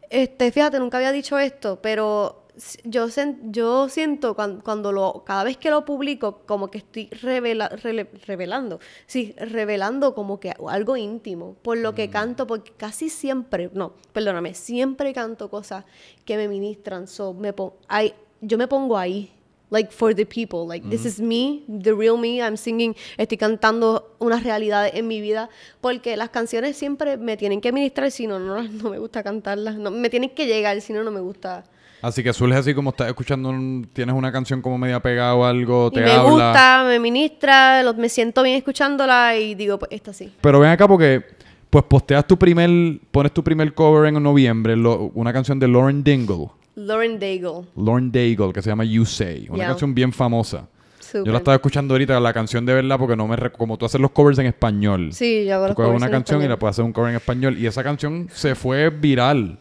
Este, 0.10 0.53
fíjate, 0.53 0.80
nunca 0.80 0.95
había 0.97 1.12
dicho 1.12 1.38
esto, 1.38 1.80
pero 1.82 2.46
yo, 2.84 3.08
sen- 3.10 3.39
yo 3.52 3.88
siento 3.89 4.36
cuan- 4.36 4.62
cuando, 4.62 4.91
lo, 4.91 5.24
cada 5.26 5.43
vez 5.43 5.58
que 5.58 5.70
lo 5.70 5.86
publico, 5.86 6.41
como 6.46 6.70
que 6.70 6.80
estoy 6.80 7.08
revela- 7.22 7.70
rele- 7.84 8.08
revelando, 8.26 8.80
sí, 9.06 9.34
revelando 9.38 10.13
como 10.15 10.39
que 10.39 10.54
algo 10.67 10.98
íntimo, 10.98 11.56
por 11.62 11.78
lo 11.78 11.93
que 11.96 12.10
canto, 12.10 12.48
porque 12.48 12.72
casi 12.76 13.10
siempre, 13.10 13.70
no, 13.74 13.93
perdóname, 14.13 14.54
siempre 14.54 15.13
canto 15.13 15.50
cosas 15.50 15.86
que 16.26 16.38
me 16.38 16.48
ministran, 16.48 17.08
so 17.08 17.34
me 17.34 17.54
pon- 17.54 17.74
I- 17.89 18.13
yo 18.41 18.58
me 18.58 18.67
pongo 18.67 18.98
ahí, 18.98 19.32
like 19.70 19.91
for 19.91 20.15
the 20.15 20.26
people, 20.26 20.65
like 20.67 20.88
this 20.89 21.04
is 21.06 21.20
me, 21.20 21.63
the 21.67 21.93
real 21.93 22.17
me, 22.17 22.38
I'm 22.39 22.56
singing, 22.58 22.96
estoy 23.17 23.38
cantando 23.38 24.15
unas 24.20 24.43
realidades 24.43 24.93
en 24.96 25.08
mi 25.08 25.20
vida, 25.22 25.50
porque 25.82 26.15
las 26.15 26.30
canciones 26.30 26.78
siempre 26.78 27.17
me 27.17 27.36
tienen 27.38 27.60
que 27.62 27.72
ministrar, 27.72 28.10
si 28.12 28.28
no, 28.28 28.39
no, 28.39 28.62
no 28.63 28.89
me 28.89 28.98
gusta 28.98 29.24
cantarlas, 29.24 29.76
no, 29.78 29.91
me 29.91 30.10
tienen 30.10 30.30
que 30.32 30.46
llegar, 30.48 30.80
si 30.82 30.93
no, 30.93 31.04
no 31.04 31.12
me 31.12 31.20
gusta. 31.20 31.63
Así 32.01 32.23
que 32.23 32.31
surge 32.31 32.55
así 32.55 32.73
como 32.75 32.91
estás 32.91 33.07
escuchando, 33.07 33.49
un- 33.49 33.89
tienes 33.91 34.13
una 34.15 34.31
canción 34.31 34.62
como 34.62 34.77
media 34.77 34.99
pegada 35.01 35.33
o 35.36 35.43
algo, 35.45 35.89
Y 35.91 35.95
te 35.95 36.01
me 36.01 36.12
habla. 36.12 36.29
gusta, 36.29 36.83
me 36.88 36.99
ministra, 36.99 37.81
lo- 37.83 37.93
me 37.95 38.07
siento 38.10 38.43
bien 38.43 38.55
escuchándola 38.57 39.36
y 39.36 39.55
digo, 39.55 39.79
pues 39.79 39.91
esta 39.91 40.13
sí. 40.13 40.31
Pero 40.41 40.60
ven 40.60 40.69
acá 40.69 40.88
porque, 40.88 41.23
pues 41.69 41.83
posteas 41.86 42.25
tu 42.27 42.38
primer, 42.38 42.69
pones 43.12 43.31
tu 43.33 43.43
primer 43.43 43.73
cover 43.73 44.07
en 44.13 44.21
noviembre, 44.21 44.75
lo- 44.75 45.12
una 45.15 45.33
canción 45.33 45.60
de 45.60 45.67
Lauren 45.67 46.03
Dingle, 46.03 46.49
Lauren 46.75 47.19
Daigle. 47.19 47.63
Lauren 47.75 48.12
Daigle, 48.12 48.53
que 48.53 48.62
se 48.62 48.69
llama 48.69 48.86
You 48.86 49.03
Say, 49.03 49.47
una 49.49 49.57
Yeah. 49.57 49.67
canción 49.69 49.95
bien 49.95 50.13
famosa. 50.13 50.67
Yo 50.99 51.19
Súper. 51.19 51.31
la 51.31 51.38
estaba 51.39 51.55
escuchando 51.55 51.93
ahorita, 51.95 52.19
la 52.19 52.33
canción 52.33 52.65
de 52.65 52.73
verdad, 52.75 52.99
porque 52.99 53.15
no 53.15 53.27
me... 53.27 53.38
Como 53.51 53.77
tú 53.77 53.86
haces 53.86 53.99
los 53.99 54.12
covers 54.12 54.38
en 54.39 54.45
español. 54.45 55.13
Sí, 55.13 55.45
yo 55.45 55.55
hago 55.55 55.63
Tú 55.63 55.67
los 55.69 55.75
coges 55.75 55.88
covers 55.88 56.01
una 56.01 56.05
en 56.07 56.12
canción 56.12 56.38
y 56.38 56.43
español. 56.43 56.49
la 56.51 56.60
puedes 56.60 56.75
hacer 56.75 56.86
un 56.86 56.91
cover 56.93 57.10
en 57.12 57.15
español. 57.15 57.57
Y 57.57 57.65
esa 57.65 57.81
canción 57.81 58.27
se 58.31 58.53
fue 58.55 58.89
viral 58.89 59.57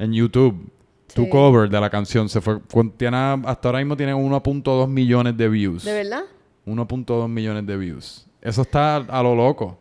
en 0.00 0.12
YouTube. 0.12 0.68
Tu 1.16 1.28
cover 1.28 1.68
de 1.68 1.80
la 1.80 1.90
canción 1.90 2.28
se 2.28 2.40
fue... 2.40 2.58
tiene- 2.96 3.16
hasta 3.46 3.68
ahora 3.68 3.78
mismo 3.78 3.96
tiene 3.96 4.14
1.2 4.14 4.86
millones 4.88 5.36
de 5.36 5.48
views. 5.48 5.84
¿De 5.84 5.92
verdad? 5.92 6.22
1.2 6.66 7.28
millones 7.28 7.66
de 7.66 7.76
views. 7.76 8.26
Eso 8.42 8.62
está 8.62 8.96
a 8.96 9.22
lo 9.22 9.34
loco. 9.34 9.78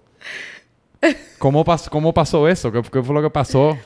¿Cómo, 1.37 1.63
pas- 1.63 1.89
cómo 1.89 2.13
pasó 2.13 2.47
eso? 2.47 2.71
¿Qué, 2.71 2.81
qué 2.81 3.03
fue 3.03 3.13
lo 3.13 3.21
que 3.21 3.29
pasó? 3.29 3.77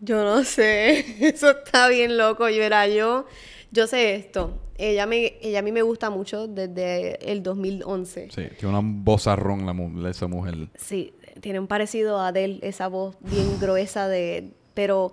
Yo 0.00 0.22
no 0.24 0.44
sé, 0.44 1.04
eso 1.28 1.50
está 1.50 1.88
bien 1.88 2.16
loco. 2.16 2.48
Yo 2.48 2.62
era 2.62 2.86
yo, 2.88 3.26
yo 3.70 3.86
sé 3.86 4.14
esto. 4.14 4.58
Ella 4.78 5.06
me, 5.06 5.34
ella 5.40 5.60
a 5.60 5.62
mí 5.62 5.72
me 5.72 5.82
gusta 5.82 6.10
mucho 6.10 6.46
desde 6.48 7.30
el 7.32 7.42
2011. 7.42 8.28
Sí, 8.30 8.42
tiene 8.58 8.78
una 8.78 8.80
vozarrón 8.82 9.64
la, 9.66 9.72
mu- 9.72 10.06
esa 10.06 10.26
mujer. 10.26 10.68
Sí, 10.76 11.14
tiene 11.40 11.58
un 11.60 11.66
parecido 11.66 12.18
a 12.20 12.28
Adele, 12.28 12.58
esa 12.62 12.88
voz 12.88 13.16
bien 13.20 13.48
gruesa 13.60 14.06
de, 14.08 14.50
pero 14.74 15.12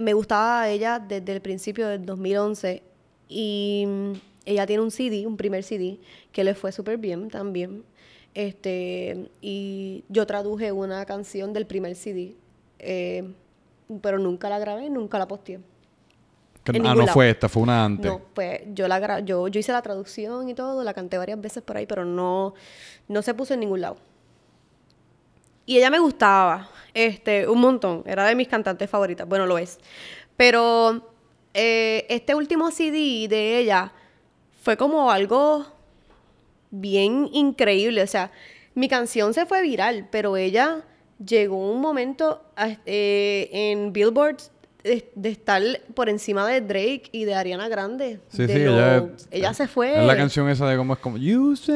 me 0.00 0.12
gustaba 0.12 0.68
ella 0.68 0.98
desde 0.98 1.32
el 1.32 1.40
principio 1.40 1.88
del 1.88 2.04
2011 2.04 2.82
y 3.28 3.84
mm, 3.86 4.12
ella 4.44 4.66
tiene 4.66 4.82
un 4.82 4.90
CD, 4.90 5.26
un 5.26 5.36
primer 5.36 5.62
CD 5.62 5.98
que 6.32 6.44
le 6.44 6.54
fue 6.54 6.72
súper 6.72 6.98
bien 6.98 7.28
también. 7.28 7.84
Este, 8.34 9.30
y 9.40 10.04
yo 10.08 10.26
traduje 10.26 10.70
una 10.72 11.04
canción 11.06 11.52
del 11.52 11.66
primer 11.66 11.96
CD, 11.96 12.36
eh, 12.78 13.34
pero 14.00 14.18
nunca 14.18 14.48
la 14.48 14.58
grabé, 14.58 14.90
nunca 14.90 15.18
la 15.18 15.26
posteé. 15.26 15.60
En 16.66 16.86
ah, 16.86 16.94
no 16.94 17.00
lado. 17.00 17.12
fue 17.12 17.30
esta, 17.30 17.48
fue 17.48 17.62
una 17.62 17.84
antes. 17.84 18.10
No, 18.10 18.20
pues 18.34 18.60
yo 18.74 18.86
la 18.88 19.20
yo, 19.20 19.48
yo 19.48 19.58
hice 19.60 19.72
la 19.72 19.80
traducción 19.80 20.48
y 20.48 20.54
todo, 20.54 20.84
la 20.84 20.92
canté 20.92 21.16
varias 21.16 21.40
veces 21.40 21.62
por 21.62 21.76
ahí, 21.76 21.86
pero 21.86 22.04
no, 22.04 22.54
no 23.08 23.22
se 23.22 23.32
puso 23.34 23.54
en 23.54 23.60
ningún 23.60 23.80
lado. 23.80 23.96
Y 25.64 25.78
ella 25.78 25.90
me 25.90 25.98
gustaba, 25.98 26.68
este, 26.94 27.48
un 27.48 27.60
montón, 27.60 28.02
era 28.06 28.26
de 28.26 28.34
mis 28.34 28.48
cantantes 28.48 28.88
favoritas, 28.88 29.28
bueno, 29.28 29.46
lo 29.46 29.58
es. 29.58 29.78
Pero 30.36 31.12
eh, 31.54 32.06
este 32.08 32.34
último 32.34 32.70
CD 32.70 33.28
de 33.28 33.58
ella 33.58 33.92
fue 34.62 34.76
como 34.76 35.10
algo 35.10 35.66
bien 36.70 37.28
increíble, 37.32 38.02
o 38.02 38.06
sea, 38.06 38.30
mi 38.74 38.88
canción 38.88 39.34
se 39.34 39.46
fue 39.46 39.62
viral, 39.62 40.08
pero 40.10 40.36
ella 40.36 40.84
llegó 41.24 41.70
un 41.70 41.80
momento 41.80 42.44
eh, 42.86 43.48
en 43.52 43.92
Billboard 43.92 44.36
de, 44.84 45.10
de 45.14 45.28
estar 45.30 45.62
por 45.94 46.08
encima 46.08 46.46
de 46.48 46.60
Drake 46.60 47.04
y 47.12 47.24
de 47.24 47.34
Ariana 47.34 47.68
Grande. 47.68 48.20
Sí, 48.30 48.46
De 48.46 48.52
sí, 48.54 48.58
lo- 48.64 48.72
ella, 48.78 49.06
ella 49.30 49.54
se 49.54 49.66
fue. 49.68 49.98
Es 50.00 50.04
la 50.06 50.16
canción 50.16 50.48
esa 50.48 50.68
de 50.68 50.76
cómo 50.76 50.92
es 50.94 50.98
como 51.00 51.18
You 51.18 51.56
say 51.56 51.74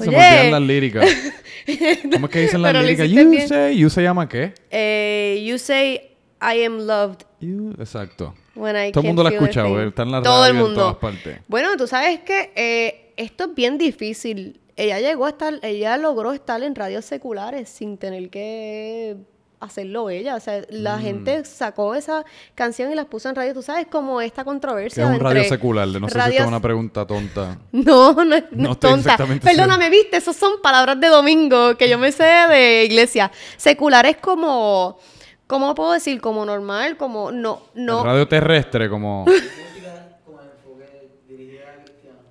Se 0.00 0.10
me 0.10 0.16
olvidan 0.16 0.50
las 0.50 0.62
líricas. 0.62 1.06
¿Cómo 2.12 2.26
es 2.26 2.32
que 2.32 2.40
dicen 2.40 2.62
las 2.62 2.72
Pero 2.72 2.82
líricas? 2.84 3.08
You 3.08 3.30
bien. 3.30 3.48
say, 3.48 3.76
you 3.76 3.88
se 3.90 4.02
llama 4.02 4.28
qué? 4.28 4.54
Eh, 4.70 5.44
you 5.46 5.58
say 5.58 6.10
I 6.40 6.62
am 6.64 6.78
loved 6.86 7.20
You- 7.40 7.74
exacto. 7.78 8.34
when 8.54 8.76
I 8.76 8.92
Todo 8.92 9.02
el 9.02 9.06
mundo 9.08 9.22
la 9.22 9.30
escucha, 9.30 9.64
güey, 9.64 9.88
está 9.88 10.02
en 10.02 10.12
la 10.12 10.22
Todo 10.22 10.46
el 10.46 10.52
radio 10.52 10.60
en 10.60 10.66
mundo. 10.66 10.80
todas 10.80 10.96
partes. 10.96 11.38
Bueno, 11.48 11.76
tú 11.76 11.86
sabes 11.86 12.20
que 12.20 12.52
eh, 12.56 13.12
esto 13.16 13.44
es 13.44 13.54
bien 13.54 13.78
difícil. 13.78 14.60
Ella 14.76 14.98
llegó 14.98 15.26
a 15.26 15.30
estar, 15.30 15.58
ella 15.62 15.96
logró 15.98 16.32
estar 16.32 16.62
en 16.62 16.74
radios 16.74 17.04
seculares 17.04 17.68
sin 17.68 17.96
tener 17.96 18.28
que 18.30 19.16
hacerlo 19.64 20.10
ella. 20.10 20.36
O 20.36 20.40
sea, 20.40 20.60
Mm. 20.60 20.64
la 20.70 20.98
gente 20.98 21.44
sacó 21.44 21.94
esa 21.94 22.24
canción 22.54 22.90
y 22.92 22.94
las 22.94 23.06
puso 23.06 23.28
en 23.28 23.34
radio. 23.34 23.52
Tú 23.54 23.62
sabes 23.62 23.86
como 23.88 24.20
esta 24.20 24.42
Que 24.42 24.46
controversia 24.46 25.02
es 25.02 25.08
un 25.08 25.14
entre 25.14 25.28
radio 25.28 25.44
secular. 25.48 25.88
No 25.88 25.92
sé 25.94 26.00
si 26.00 26.06
esto 26.06 26.18
radios- 26.18 26.40
es 26.42 26.46
una 26.48 26.60
pregunta 26.60 27.06
tonta. 27.06 27.58
No, 27.72 28.12
no 28.24 28.34
es, 28.36 28.44
no 28.50 28.62
No 28.62 28.64
es 28.64 28.70
estoy 28.72 28.90
tonta. 28.90 29.12
exactamente 29.12 29.46
Perdóname, 29.46 29.90
viste, 29.90 30.16
esos 30.16 30.36
son 30.36 30.60
palabras 30.62 30.98
de 31.00 31.08
domingo 31.08 31.76
que 31.76 31.88
yo 31.88 31.98
me 31.98 32.12
sé 32.12 32.24
de 32.24 32.84
iglesia. 32.84 33.30
Secular 33.56 34.06
es 34.06 34.16
como, 34.18 34.98
¿cómo 35.46 35.74
puedo 35.74 35.92
decir? 35.92 36.20
Como 36.20 36.44
normal, 36.46 36.96
como 36.96 37.30
no, 37.32 37.62
no. 37.74 37.98
El 38.00 38.04
radio 38.04 38.28
terrestre, 38.28 38.88
como... 38.88 39.24
música 39.26 40.18
con 40.24 40.34
enfoque 40.36 41.08
dirigida 41.28 41.62
a 41.70 41.84
cristianos. 41.84 42.22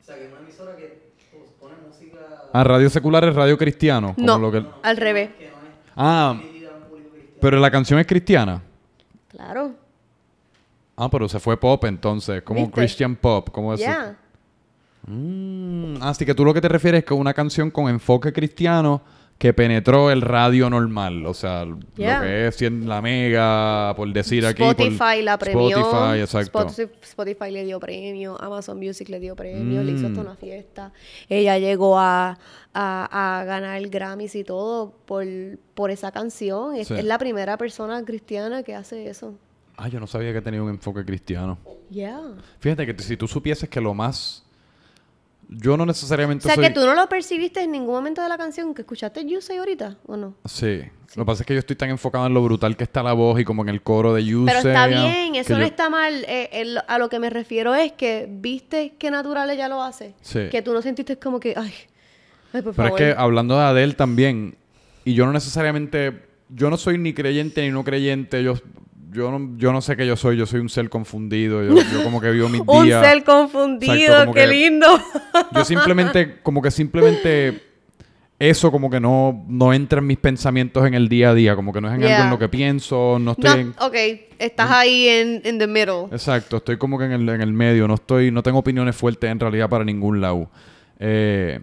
O 0.00 0.04
sea, 0.04 0.16
que 0.16 0.24
es 0.24 0.30
una 0.30 0.40
emisora 0.40 0.76
que 0.76 0.98
pone 1.60 1.74
música 1.86 2.18
Ah, 2.52 2.64
radio 2.64 2.88
secular 2.90 3.24
es 3.24 3.34
radio 3.34 3.56
cristiano. 3.58 4.14
Como 4.14 4.26
No, 4.26 4.38
lo 4.38 4.52
que... 4.52 4.64
al 4.82 4.96
revés. 4.96 5.30
Ah, 6.02 6.34
un 6.34 6.42
pero 7.40 7.58
la 7.58 7.70
canción 7.70 7.98
es 8.00 8.06
cristiana. 8.06 8.62
Claro. 9.28 9.74
Ah, 10.96 11.10
pero 11.10 11.28
se 11.28 11.38
fue 11.38 11.58
pop 11.58 11.84
entonces. 11.84 12.42
Como 12.42 12.60
¿Viste? 12.60 12.72
Christian 12.72 13.16
pop. 13.16 13.50
Como 13.50 13.74
eso. 13.74 13.82
Ya. 13.82 14.16
Mm, 15.06 15.96
así 16.02 16.24
que 16.24 16.34
tú 16.34 16.44
lo 16.44 16.54
que 16.54 16.60
te 16.60 16.68
refieres 16.68 17.00
es 17.00 17.04
que 17.04 17.14
una 17.14 17.34
canción 17.34 17.70
con 17.70 17.88
enfoque 17.88 18.32
cristiano 18.32 19.02
que 19.40 19.54
penetró 19.54 20.10
el 20.10 20.20
radio 20.20 20.68
normal, 20.68 21.24
o 21.24 21.32
sea, 21.32 21.64
Yeah. 21.96 22.18
lo 22.18 22.24
que 22.26 22.46
es 22.48 22.60
la 22.60 23.00
mega, 23.00 23.94
por 23.96 24.12
decir 24.12 24.44
aquí. 24.44 24.62
por- 24.62 24.72
Spotify 24.72 25.22
la 25.22 25.38
premió. 25.38 25.78
Spotify, 25.78 26.20
exacto. 26.20 26.66
Spotify, 26.68 26.92
Spotify 27.02 27.50
le 27.50 27.64
dio 27.64 27.80
premio. 27.80 28.36
Amazon 28.38 28.78
Music 28.78 29.08
le 29.08 29.18
dio 29.18 29.34
premio. 29.34 29.82
Le 29.82 29.92
hizo 29.92 30.02
Mm. 30.02 30.10
hasta 30.10 30.20
una 30.20 30.36
fiesta. 30.36 30.92
Ella 31.30 31.58
llegó 31.58 31.98
a, 31.98 32.36
a, 32.74 33.38
a 33.40 33.44
ganar 33.44 33.80
Grammys 33.88 34.34
y 34.34 34.44
todo 34.44 34.92
por, 35.06 35.24
por 35.72 35.90
esa 35.90 36.12
canción. 36.12 36.74
Es, 36.76 36.88
Sí. 36.88 36.94
es 36.98 37.04
la 37.06 37.16
primera 37.16 37.56
persona 37.56 38.04
cristiana 38.04 38.62
que 38.62 38.74
hace 38.74 39.08
eso. 39.08 39.32
Ah, 39.78 39.88
yo 39.88 40.00
no 40.00 40.06
sabía 40.06 40.34
que 40.34 40.42
tenía 40.42 40.62
un 40.62 40.68
enfoque 40.68 41.02
cristiano. 41.02 41.56
Yeah. 41.88 42.20
Fíjate 42.58 42.84
que 42.94 43.02
si 43.02 43.16
tú 43.16 43.26
supieses 43.26 43.70
que 43.70 43.80
lo 43.80 43.94
más... 43.94 44.44
Yo 45.52 45.76
no 45.76 45.82
O 45.82 45.86
necesariamente 45.86 46.44
sea, 46.44 46.54
soy... 46.54 46.64
que 46.64 46.70
tú 46.70 46.86
no 46.86 46.94
lo 46.94 47.08
percibiste 47.08 47.60
en 47.60 47.72
ningún 47.72 47.92
momento 47.94 48.22
de 48.22 48.28
la 48.28 48.38
canción. 48.38 48.72
¿Que 48.72 48.82
escuchaste 48.82 49.24
You 49.26 49.40
Say 49.40 49.56
ahorita 49.58 49.96
o 50.06 50.16
no? 50.16 50.36
Sí. 50.44 50.80
Lo 51.16 51.24
que 51.24 51.26
pasa 51.26 51.42
es 51.42 51.46
que 51.48 51.54
yo 51.54 51.58
estoy 51.58 51.74
tan 51.74 51.90
enfocado 51.90 52.24
en 52.26 52.34
lo 52.34 52.40
brutal 52.44 52.76
que 52.76 52.84
está 52.84 53.02
la 53.02 53.14
voz 53.14 53.40
y 53.40 53.44
como 53.44 53.62
en 53.62 53.68
el 53.68 53.82
coro 53.82 54.14
de 54.14 54.24
You 54.24 54.44
Pero 54.46 54.58
está 54.58 54.84
Say, 54.86 54.94
ah, 54.94 55.02
bien, 55.02 55.32
que 55.32 55.40
eso 55.40 55.54
no 55.54 55.58
yo- 55.58 55.64
está 55.66 55.90
mal. 55.90 56.24
Eh, 56.28 56.50
el- 56.52 56.78
a 56.86 56.98
lo 56.98 57.08
que 57.08 57.18
me 57.18 57.30
refiero 57.30 57.74
es 57.74 57.90
que 57.92 58.28
viste 58.30 58.94
qué 58.96 59.10
natural 59.10 59.50
ella 59.50 59.68
lo 59.68 59.82
hace. 59.82 60.14
Sí. 60.20 60.48
Que 60.52 60.62
tú 60.62 60.72
no 60.72 60.82
sentiste 60.82 61.16
como 61.18 61.40
que, 61.40 61.54
ay, 61.56 61.72
ay 62.52 62.62
por 62.62 62.74
Pero 62.76 62.88
es 62.90 62.94
que 62.94 63.14
hablando 63.18 63.56
de 63.58 63.64
Adele 63.64 63.94
también, 63.94 64.56
y 65.04 65.14
yo 65.14 65.26
no 65.26 65.32
necesariamente, 65.32 66.28
yo 66.48 66.70
no 66.70 66.76
soy 66.76 66.96
ni 66.96 67.12
creyente 67.12 67.62
ni 67.62 67.70
no 67.70 67.82
creyente, 67.82 68.44
yo, 68.44 68.54
yo, 69.12 69.30
no, 69.30 69.56
yo 69.56 69.72
no 69.72 69.80
sé 69.80 69.96
qué 69.96 70.06
yo 70.06 70.16
soy, 70.16 70.36
yo 70.36 70.46
soy 70.46 70.60
un 70.60 70.68
ser 70.68 70.88
confundido, 70.90 71.62
yo, 71.64 71.74
yo 71.74 72.02
como 72.04 72.20
que 72.20 72.30
vivo 72.30 72.48
mis 72.48 72.62
Un 72.66 72.84
días. 72.86 73.04
ser 73.06 73.24
confundido, 73.24 73.94
Exacto, 73.94 74.32
qué 74.34 74.40
que- 74.42 74.46
lindo. 74.46 74.86
Yo 75.54 75.64
simplemente, 75.64 76.38
como 76.42 76.60
que 76.62 76.70
simplemente 76.70 77.62
eso 78.38 78.70
como 78.72 78.88
que 78.88 79.00
no, 79.00 79.44
no 79.48 79.74
entra 79.74 79.98
en 79.98 80.06
mis 80.06 80.16
pensamientos 80.16 80.86
en 80.86 80.94
el 80.94 81.08
día 81.08 81.30
a 81.30 81.34
día, 81.34 81.54
como 81.56 81.72
que 81.74 81.80
no 81.82 81.88
es 81.88 81.94
en 81.94 82.02
algo 82.02 82.08
Yeah. 82.08 82.24
en 82.24 82.30
lo 82.30 82.38
que 82.38 82.48
pienso, 82.48 83.18
no 83.20 83.32
estoy 83.32 83.50
No, 83.50 83.56
en... 83.60 83.74
ok, 83.78 83.94
estás 84.38 84.70
ahí 84.70 85.08
en 85.08 85.42
in 85.44 85.58
the 85.58 85.66
middle. 85.66 86.04
Exacto, 86.10 86.56
estoy 86.56 86.78
como 86.78 86.98
que 86.98 87.04
en 87.04 87.12
el, 87.12 87.28
en 87.28 87.42
el 87.42 87.52
medio, 87.52 87.86
no 87.86 87.94
estoy, 87.94 88.30
no 88.30 88.42
tengo 88.42 88.58
opiniones 88.60 88.96
fuertes 88.96 89.30
en 89.30 89.38
realidad 89.40 89.68
para 89.68 89.84
ningún 89.84 90.20
lado. 90.22 90.48
Eh, 90.98 91.60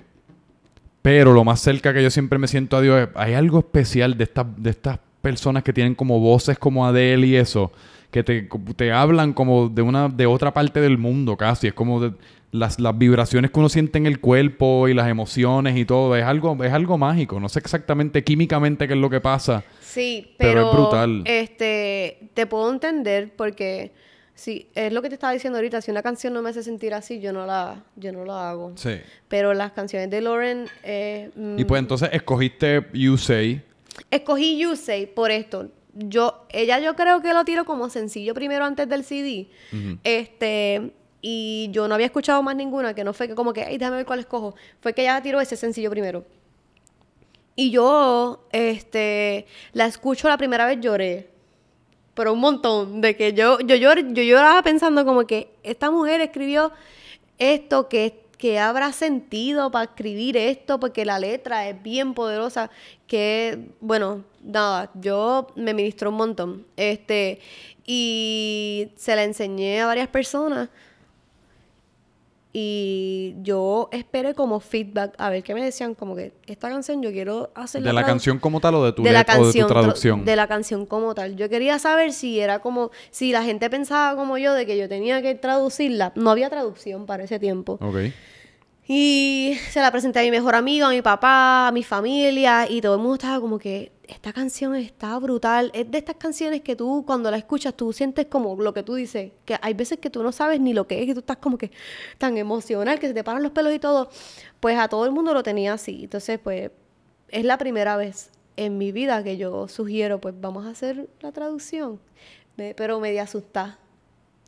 pero 1.01 1.33
lo 1.33 1.43
más 1.43 1.59
cerca 1.61 1.93
que 1.93 2.03
yo 2.03 2.09
siempre 2.11 2.37
me 2.37 2.47
siento 2.47 2.77
a 2.77 2.81
Dios 2.81 3.01
es, 3.01 3.09
hay 3.15 3.33
algo 3.33 3.59
especial 3.59 4.17
de 4.17 4.25
estas, 4.25 4.45
de 4.57 4.69
estas 4.69 4.99
personas 5.21 5.63
que 5.63 5.73
tienen 5.73 5.95
como 5.95 6.19
voces 6.19 6.57
como 6.57 6.85
Adele 6.85 7.27
y 7.27 7.35
eso, 7.35 7.71
que 8.11 8.23
te, 8.23 8.47
te 8.75 8.91
hablan 8.91 9.33
como 9.33 9.69
de 9.69 9.81
una, 9.81 10.09
de 10.09 10.25
otra 10.25 10.53
parte 10.53 10.79
del 10.81 10.97
mundo 10.97 11.35
casi, 11.37 11.67
es 11.67 11.73
como 11.73 11.99
de, 12.01 12.13
las, 12.51 12.79
las 12.79 12.97
vibraciones 12.97 13.51
que 13.51 13.59
uno 13.59 13.69
siente 13.69 13.97
en 13.97 14.05
el 14.05 14.19
cuerpo 14.19 14.87
y 14.87 14.93
las 14.93 15.07
emociones 15.07 15.77
y 15.77 15.85
todo, 15.85 16.15
es 16.15 16.23
algo, 16.23 16.63
es 16.63 16.71
algo 16.71 16.97
mágico. 16.97 17.39
No 17.39 17.49
sé 17.49 17.59
exactamente 17.59 18.23
químicamente 18.23 18.87
qué 18.87 18.93
es 18.93 18.99
lo 18.99 19.09
que 19.09 19.21
pasa. 19.21 19.63
Sí, 19.81 20.33
Pero 20.37 20.51
pero, 20.51 20.67
es 20.67 20.75
brutal. 20.75 21.23
Este, 21.25 22.29
te 22.33 22.45
puedo 22.45 22.71
entender 22.71 23.33
porque 23.35 23.91
sí, 24.33 24.69
es 24.75 24.93
lo 24.93 25.01
que 25.01 25.09
te 25.09 25.15
estaba 25.15 25.33
diciendo 25.33 25.57
ahorita, 25.57 25.81
si 25.81 25.91
una 25.91 26.01
canción 26.01 26.33
no 26.33 26.41
me 26.41 26.49
hace 26.49 26.63
sentir 26.63 26.93
así, 26.93 27.19
yo 27.19 27.33
no 27.33 27.45
la 27.45 27.83
yo 27.95 28.11
no 28.11 28.25
la 28.25 28.49
hago. 28.49 28.73
Sí. 28.75 28.97
Pero 29.27 29.53
las 29.53 29.71
canciones 29.73 30.09
de 30.09 30.21
Lauren 30.21 30.67
eh, 30.83 31.29
Y 31.57 31.65
pues 31.65 31.81
mm, 31.81 31.83
entonces 31.83 32.09
escogiste 32.13 32.87
You 32.93 33.17
Say. 33.17 33.61
Escogí 34.11 34.57
You 34.57 34.75
Say 34.75 35.05
por 35.07 35.31
esto. 35.31 35.69
Yo 35.93 36.45
ella 36.49 36.79
yo 36.79 36.95
creo 36.95 37.21
que 37.21 37.33
lo 37.33 37.43
tiro 37.43 37.65
como 37.65 37.89
sencillo 37.89 38.33
primero 38.33 38.65
antes 38.65 38.87
del 38.87 39.03
CD. 39.03 39.47
Este 40.03 40.91
y 41.21 41.69
yo 41.71 41.87
no 41.87 41.95
había 41.95 42.05
escuchado 42.05 42.43
más 42.43 42.55
ninguna, 42.55 42.93
que 42.93 43.03
no 43.03 43.11
fue 43.13 43.27
que 43.27 43.33
como 43.35 43.51
que, 43.51 43.63
ay, 43.63 43.77
déjame 43.79 43.97
ver 43.97 44.05
cuál 44.05 44.19
escojo. 44.19 44.55
Fue 44.81 44.93
que 44.93 45.01
ella 45.01 45.21
tiró 45.21 45.41
ese 45.41 45.55
sencillo 45.55 45.89
primero. 45.89 46.23
Y 47.55 47.71
yo, 47.71 48.45
este, 48.51 49.47
la 49.73 49.87
escucho 49.87 50.27
la 50.29 50.37
primera 50.37 50.67
vez 50.67 50.79
lloré. 50.79 51.31
Pero 52.13 52.33
un 52.33 52.39
montón. 52.39 53.01
De 53.01 53.15
que 53.15 53.33
yo, 53.33 53.59
yo, 53.59 53.75
llor- 53.75 54.13
yo 54.13 54.21
lloraba 54.23 54.61
pensando 54.61 55.03
como 55.05 55.25
que 55.25 55.49
esta 55.63 55.89
mujer 55.89 56.21
escribió 56.21 56.71
esto, 57.39 57.89
que, 57.89 58.23
que 58.37 58.59
habrá 58.59 58.91
sentido 58.91 59.71
para 59.71 59.85
escribir 59.85 60.37
esto, 60.37 60.79
porque 60.79 61.05
la 61.05 61.19
letra 61.19 61.67
es 61.67 61.81
bien 61.81 62.13
poderosa. 62.13 62.69
Que, 63.07 63.69
bueno, 63.79 64.23
nada, 64.41 64.91
yo 64.95 65.47
me 65.55 65.73
ministró 65.73 66.09
un 66.11 66.17
montón. 66.17 66.67
Este, 66.75 67.39
y 67.85 68.89
se 68.95 69.15
la 69.15 69.23
enseñé 69.23 69.81
a 69.81 69.87
varias 69.87 70.07
personas. 70.07 70.69
Y 72.59 73.35
yo 73.43 73.87
esperé 73.91 74.33
como 74.33 74.59
feedback 74.59 75.13
a 75.19 75.29
ver 75.29 75.43
qué 75.43 75.53
me 75.53 75.63
decían, 75.63 75.93
como 75.93 76.15
que 76.15 76.33
esta 76.47 76.69
canción 76.69 77.03
yo 77.03 77.11
quiero 77.11 77.51
hacer 77.53 77.83
¿De 77.83 77.93
la 77.93 78.03
canción 78.03 78.39
como 78.39 78.59
tal 78.59 78.73
o 78.73 78.83
de 78.83 78.93
tu, 78.93 79.03
de 79.03 79.11
la 79.11 79.19
let- 79.19 79.29
o 79.29 79.31
de 79.31 79.37
tu 79.37 79.43
canción, 79.43 79.67
tra- 79.67 79.73
traducción? 79.81 80.25
de 80.25 80.35
la 80.35 80.47
canción 80.47 80.85
como 80.87 81.13
tal. 81.13 81.35
Yo 81.35 81.49
quería 81.49 81.77
saber 81.77 82.11
si 82.13 82.39
era 82.39 82.57
como, 82.57 82.89
si 83.11 83.31
la 83.31 83.43
gente 83.43 83.69
pensaba 83.69 84.15
como 84.15 84.39
yo 84.39 84.55
de 84.55 84.65
que 84.65 84.75
yo 84.75 84.89
tenía 84.89 85.21
que 85.21 85.35
traducirla. 85.35 86.13
No 86.15 86.31
había 86.31 86.49
traducción 86.49 87.05
para 87.05 87.25
ese 87.25 87.37
tiempo. 87.37 87.73
Ok. 87.79 87.97
Y 88.87 89.53
se 89.69 89.79
la 89.79 89.91
presenté 89.91 90.19
a 90.19 90.23
mi 90.23 90.31
mejor 90.31 90.55
amigo, 90.55 90.87
a 90.87 90.89
mi 90.89 91.03
papá, 91.03 91.67
a 91.67 91.71
mi 91.71 91.83
familia, 91.83 92.65
y 92.67 92.81
todo 92.81 92.95
el 92.95 93.01
mundo 93.01 93.15
estaba 93.15 93.39
como 93.39 93.59
que, 93.59 93.91
esta 94.07 94.33
canción 94.33 94.75
está 94.75 95.17
brutal. 95.19 95.71
Es 95.73 95.89
de 95.91 95.97
estas 95.97 96.15
canciones 96.15 96.61
que 96.61 96.75
tú, 96.75 97.03
cuando 97.05 97.29
la 97.31 97.37
escuchas, 97.37 97.73
tú 97.75 97.91
sientes 97.93 98.27
como 98.27 98.55
lo 98.61 98.73
que 98.73 98.83
tú 98.83 98.95
dices, 98.95 99.31
que 99.45 99.57
hay 99.61 99.73
veces 99.73 99.99
que 99.99 100.09
tú 100.09 100.23
no 100.23 100.31
sabes 100.31 100.59
ni 100.59 100.73
lo 100.73 100.87
que 100.87 100.99
es, 101.01 101.05
que 101.05 101.13
tú 101.13 101.19
estás 101.21 101.37
como 101.37 101.57
que 101.57 101.71
tan 102.17 102.37
emocional, 102.37 102.99
que 102.99 103.07
se 103.07 103.13
te 103.13 103.23
paran 103.23 103.43
los 103.43 103.51
pelos 103.51 103.73
y 103.73 103.79
todo. 103.79 104.09
Pues 104.59 104.77
a 104.77 104.87
todo 104.87 105.05
el 105.05 105.11
mundo 105.11 105.33
lo 105.33 105.43
tenía 105.43 105.73
así. 105.73 106.05
Entonces, 106.05 106.39
pues, 106.39 106.71
es 107.29 107.43
la 107.45 107.57
primera 107.57 107.97
vez 107.97 108.31
en 108.55 108.77
mi 108.77 108.91
vida 108.91 109.23
que 109.23 109.37
yo 109.37 109.67
sugiero, 109.67 110.19
pues, 110.19 110.33
vamos 110.39 110.65
a 110.65 110.69
hacer 110.69 111.09
la 111.21 111.31
traducción. 111.31 111.99
Me- 112.55 112.73
pero 112.73 112.99
media 112.99 113.23
asustada 113.23 113.77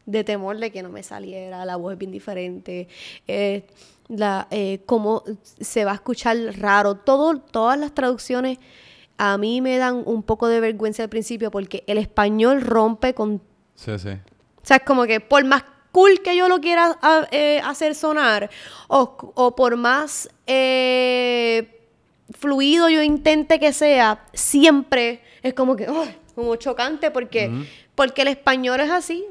de 0.05 0.23
temor 0.23 0.57
de 0.57 0.71
que 0.71 0.81
no 0.81 0.89
me 0.89 1.03
saliera, 1.03 1.65
la 1.65 1.75
voz 1.75 1.93
es 1.93 1.99
bien 1.99 2.11
diferente, 2.11 2.87
eh, 3.27 3.65
la, 4.07 4.47
eh, 4.49 4.81
cómo 4.87 5.23
se 5.59 5.85
va 5.85 5.91
a 5.91 5.95
escuchar 5.95 6.35
raro. 6.57 6.95
Todo, 6.95 7.37
todas 7.39 7.77
las 7.77 7.93
traducciones 7.93 8.57
a 9.19 9.37
mí 9.37 9.61
me 9.61 9.77
dan 9.77 10.01
un 10.05 10.23
poco 10.23 10.47
de 10.47 10.59
vergüenza 10.61 11.03
al 11.03 11.09
principio 11.09 11.51
porque 11.51 11.83
el 11.87 11.97
español 11.99 12.61
rompe 12.61 13.13
con... 13.13 13.41
Sí, 13.75 13.99
sí. 13.99 14.09
O 14.09 14.65
sea, 14.65 14.77
es 14.77 14.83
como 14.83 15.03
que 15.05 15.19
por 15.19 15.43
más 15.45 15.63
cool 15.91 16.21
que 16.23 16.35
yo 16.35 16.47
lo 16.47 16.59
quiera 16.61 16.97
a- 17.01 17.27
eh, 17.31 17.61
hacer 17.63 17.95
sonar 17.95 18.49
o, 18.87 19.33
o 19.35 19.55
por 19.55 19.75
más 19.75 20.29
eh, 20.47 21.81
fluido 22.37 22.89
yo 22.89 23.01
intente 23.03 23.59
que 23.59 23.73
sea, 23.73 24.25
siempre 24.33 25.21
es 25.41 25.53
como 25.53 25.75
que, 25.75 25.85
¡ay! 25.87 26.15
como 26.35 26.55
chocante 26.55 27.11
porque, 27.11 27.51
porque 27.95 28.21
el 28.21 28.29
español 28.29 28.79
es 28.79 28.89
así. 28.91 29.25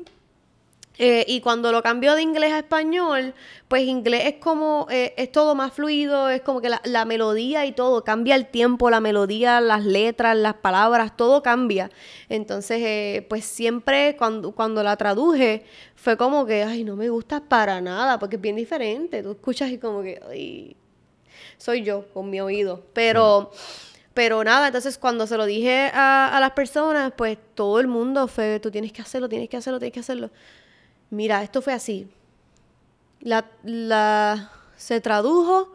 Eh, 1.01 1.25
y 1.29 1.41
cuando 1.41 1.71
lo 1.71 1.81
cambio 1.81 2.17
de 2.17 2.23
inglés 2.23 2.53
a 2.53 2.59
español, 2.59 3.33
pues 3.69 3.85
inglés 3.85 4.23
es 4.27 4.35
como, 4.35 4.89
eh, 4.91 5.15
es 5.17 5.31
todo 5.31 5.55
más 5.55 5.73
fluido, 5.73 6.29
es 6.29 6.43
como 6.43 6.61
que 6.61 6.69
la, 6.69 6.81
la 6.85 7.05
melodía 7.05 7.65
y 7.67 7.73
todo, 7.73 8.03
cambia 8.03 8.35
el 8.35 8.47
tiempo, 8.47 8.91
la 8.91 8.99
melodía, 9.01 9.61
las 9.61 9.85
letras, 9.85 10.37
las 10.37 10.55
palabras, 10.55 11.17
todo 11.17 11.41
cambia. 11.41 11.89
Entonces, 12.29 12.81
eh, 12.83 13.27
pues 13.29 13.45
siempre 13.45 14.17
cuando, 14.17 14.51
cuando 14.53 14.83
la 14.83 14.97
traduje, 14.97 15.65
fue 15.95 16.17
como 16.17 16.47
que, 16.47 16.65
ay, 16.65 16.83
no 16.83 16.97
me 16.97 17.09
gusta 17.11 17.41
para 17.41 17.81
nada, 17.81 18.19
porque 18.19 18.37
es 18.37 18.43
bien 18.43 18.57
diferente. 18.57 19.23
Tú 19.23 19.31
escuchas 19.33 19.71
y 19.71 19.79
como 19.79 20.03
que, 20.03 20.21
ay, 20.29 20.77
soy 21.59 21.83
yo 21.85 22.07
con 22.13 22.29
mi 22.29 22.41
oído. 22.41 22.83
Pero, 22.93 23.53
pero 24.15 24.43
nada, 24.43 24.67
entonces 24.67 24.99
cuando 24.99 25.29
se 25.29 25.37
lo 25.37 25.47
dije 25.47 25.93
a, 25.95 26.37
a 26.37 26.41
las 26.41 26.53
personas, 26.53 27.13
pues 27.17 27.39
todo 27.55 27.79
el 27.79 27.87
mundo 27.87 28.27
fue, 28.27 28.59
tú 28.59 28.71
tienes 28.73 28.93
que 28.93 29.03
hacerlo, 29.03 29.29
tienes 29.29 29.49
que 29.49 29.57
hacerlo, 29.57 29.79
tienes 29.79 29.95
que 29.95 30.01
hacerlo. 30.01 30.31
Mira, 31.11 31.43
esto 31.43 31.63
fue 31.63 31.73
así. 31.73 32.09
La, 33.21 33.47
la, 33.65 34.51
se 34.77 35.01
tradujo 35.01 35.73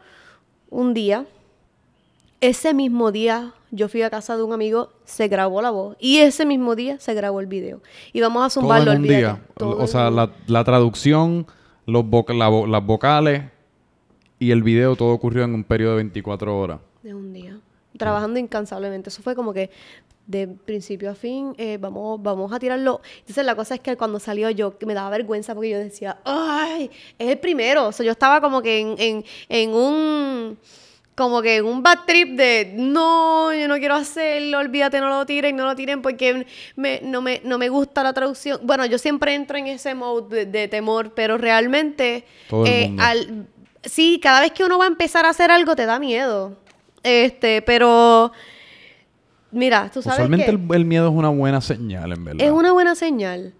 un 0.69 0.93
día. 0.93 1.25
Ese 2.41 2.73
mismo 2.73 3.11
día 3.11 3.53
yo 3.71 3.88
fui 3.88 4.01
a 4.01 4.09
casa 4.09 4.36
de 4.36 4.43
un 4.43 4.51
amigo, 4.53 4.89
se 5.05 5.27
grabó 5.27 5.61
la 5.61 5.71
voz. 5.71 5.95
Y 5.99 6.17
ese 6.19 6.45
mismo 6.45 6.75
día 6.75 6.99
se 6.99 7.13
grabó 7.13 7.39
el 7.39 7.47
video. 7.47 7.81
Y 8.11 8.21
vamos 8.21 8.43
a 8.43 8.49
Todo 8.53 8.61
zumbarlo, 8.61 8.91
en 8.91 8.97
un 8.99 9.03
olvídate. 9.05 9.19
día. 9.38 9.41
Todo 9.57 9.77
o 9.81 9.88
sea, 9.88 10.09
la, 10.11 10.29
la 10.47 10.63
traducción, 10.63 11.47
los 11.86 12.03
voc- 12.03 12.38
la 12.38 12.49
vo- 12.49 12.67
las 12.67 12.86
vocales 12.86 13.43
y 14.39 14.51
el 14.51 14.61
video, 14.61 14.95
todo 14.97 15.13
ocurrió 15.13 15.43
en 15.45 15.53
un 15.53 15.63
periodo 15.63 15.91
de 15.91 15.97
24 15.97 16.57
horas. 16.59 16.79
De 17.01 17.13
un 17.13 17.31
día. 17.34 17.57
Trabajando 17.97 18.39
incansablemente. 18.39 19.09
Eso 19.09 19.21
fue 19.21 19.36
como 19.36 19.53
que 19.53 19.69
de 20.26 20.47
principio 20.47 21.11
a 21.11 21.15
fin, 21.15 21.53
eh, 21.57 21.78
vamos, 21.80 22.21
vamos 22.24 22.51
a 22.53 22.59
tirarlo. 22.59 23.01
Entonces 23.19 23.43
la 23.45 23.55
cosa 23.55 23.76
es 23.76 23.82
que 23.82 23.97
cuando 23.97 24.19
salió 24.19 24.49
yo 24.49 24.74
me 24.86 24.93
daba 24.93 25.09
vergüenza 25.09 25.53
porque 25.53 25.69
yo 25.71 25.80
decía, 25.80 26.17
¡ay! 26.26 26.89
Es 27.19 27.30
el 27.30 27.38
primero. 27.39 27.88
O 27.88 27.91
sea, 27.91 28.05
yo 28.05 28.11
estaba 28.13 28.39
como 28.39 28.61
que 28.61 28.80
en, 28.80 28.95
en, 28.97 29.26
en 29.49 29.74
un 29.74 30.57
como 31.15 31.43
que 31.43 31.57
en 31.57 31.65
un 31.65 31.84
bad 31.84 31.99
trip 32.07 32.30
de 32.38 32.71
no, 32.76 33.53
yo 33.53 33.67
no 33.67 33.78
quiero 33.78 33.93
hacerlo, 33.93 34.57
olvídate, 34.57 34.99
no 34.99 35.09
lo 35.09 35.26
tiren, 35.28 35.55
no 35.55 35.65
lo 35.65 35.76
tiren 35.76 36.01
porque 36.01 36.47
me, 36.76 37.01
no, 37.03 37.21
me, 37.21 37.39
no 37.43 37.59
me 37.59 37.69
gusta 37.69 38.01
la 38.01 38.13
traducción. 38.13 38.59
Bueno, 38.63 38.86
yo 38.88 38.97
siempre 38.97 39.36
entro 39.36 39.57
en 39.57 39.67
ese 39.67 39.93
mode 39.93 40.45
de, 40.45 40.45
de 40.47 40.67
temor, 40.67 41.13
pero 41.13 41.38
realmente 41.38 42.26
eh, 42.65 42.95
al- 42.99 43.47
sí, 43.84 44.19
cada 44.24 44.41
vez 44.41 44.53
que 44.53 44.63
uno 44.63 44.80
va 44.80 44.86
a 44.86 44.88
empezar 44.88 45.26
a 45.26 45.30
hacer 45.30 45.51
algo 45.51 45.76
te 45.76 45.86
da 45.86 45.99
miedo. 45.99 46.57
Este, 47.03 47.61
pero 47.61 48.32
mira, 49.54 49.89
tú 49.93 50.01
sabes 50.01 50.20
Usualmente 50.20 50.45
que 50.45 50.51
el, 50.51 50.76
el 50.76 50.86
miedo 50.86 51.08
es 51.08 51.14
una 51.14 51.30
buena 51.30 51.62
señal, 51.62 52.12
en 52.12 52.24
verdad. 52.26 52.45
es 52.45 52.51
una 52.51 52.72
buena 52.72 52.95
señal. 52.95 53.54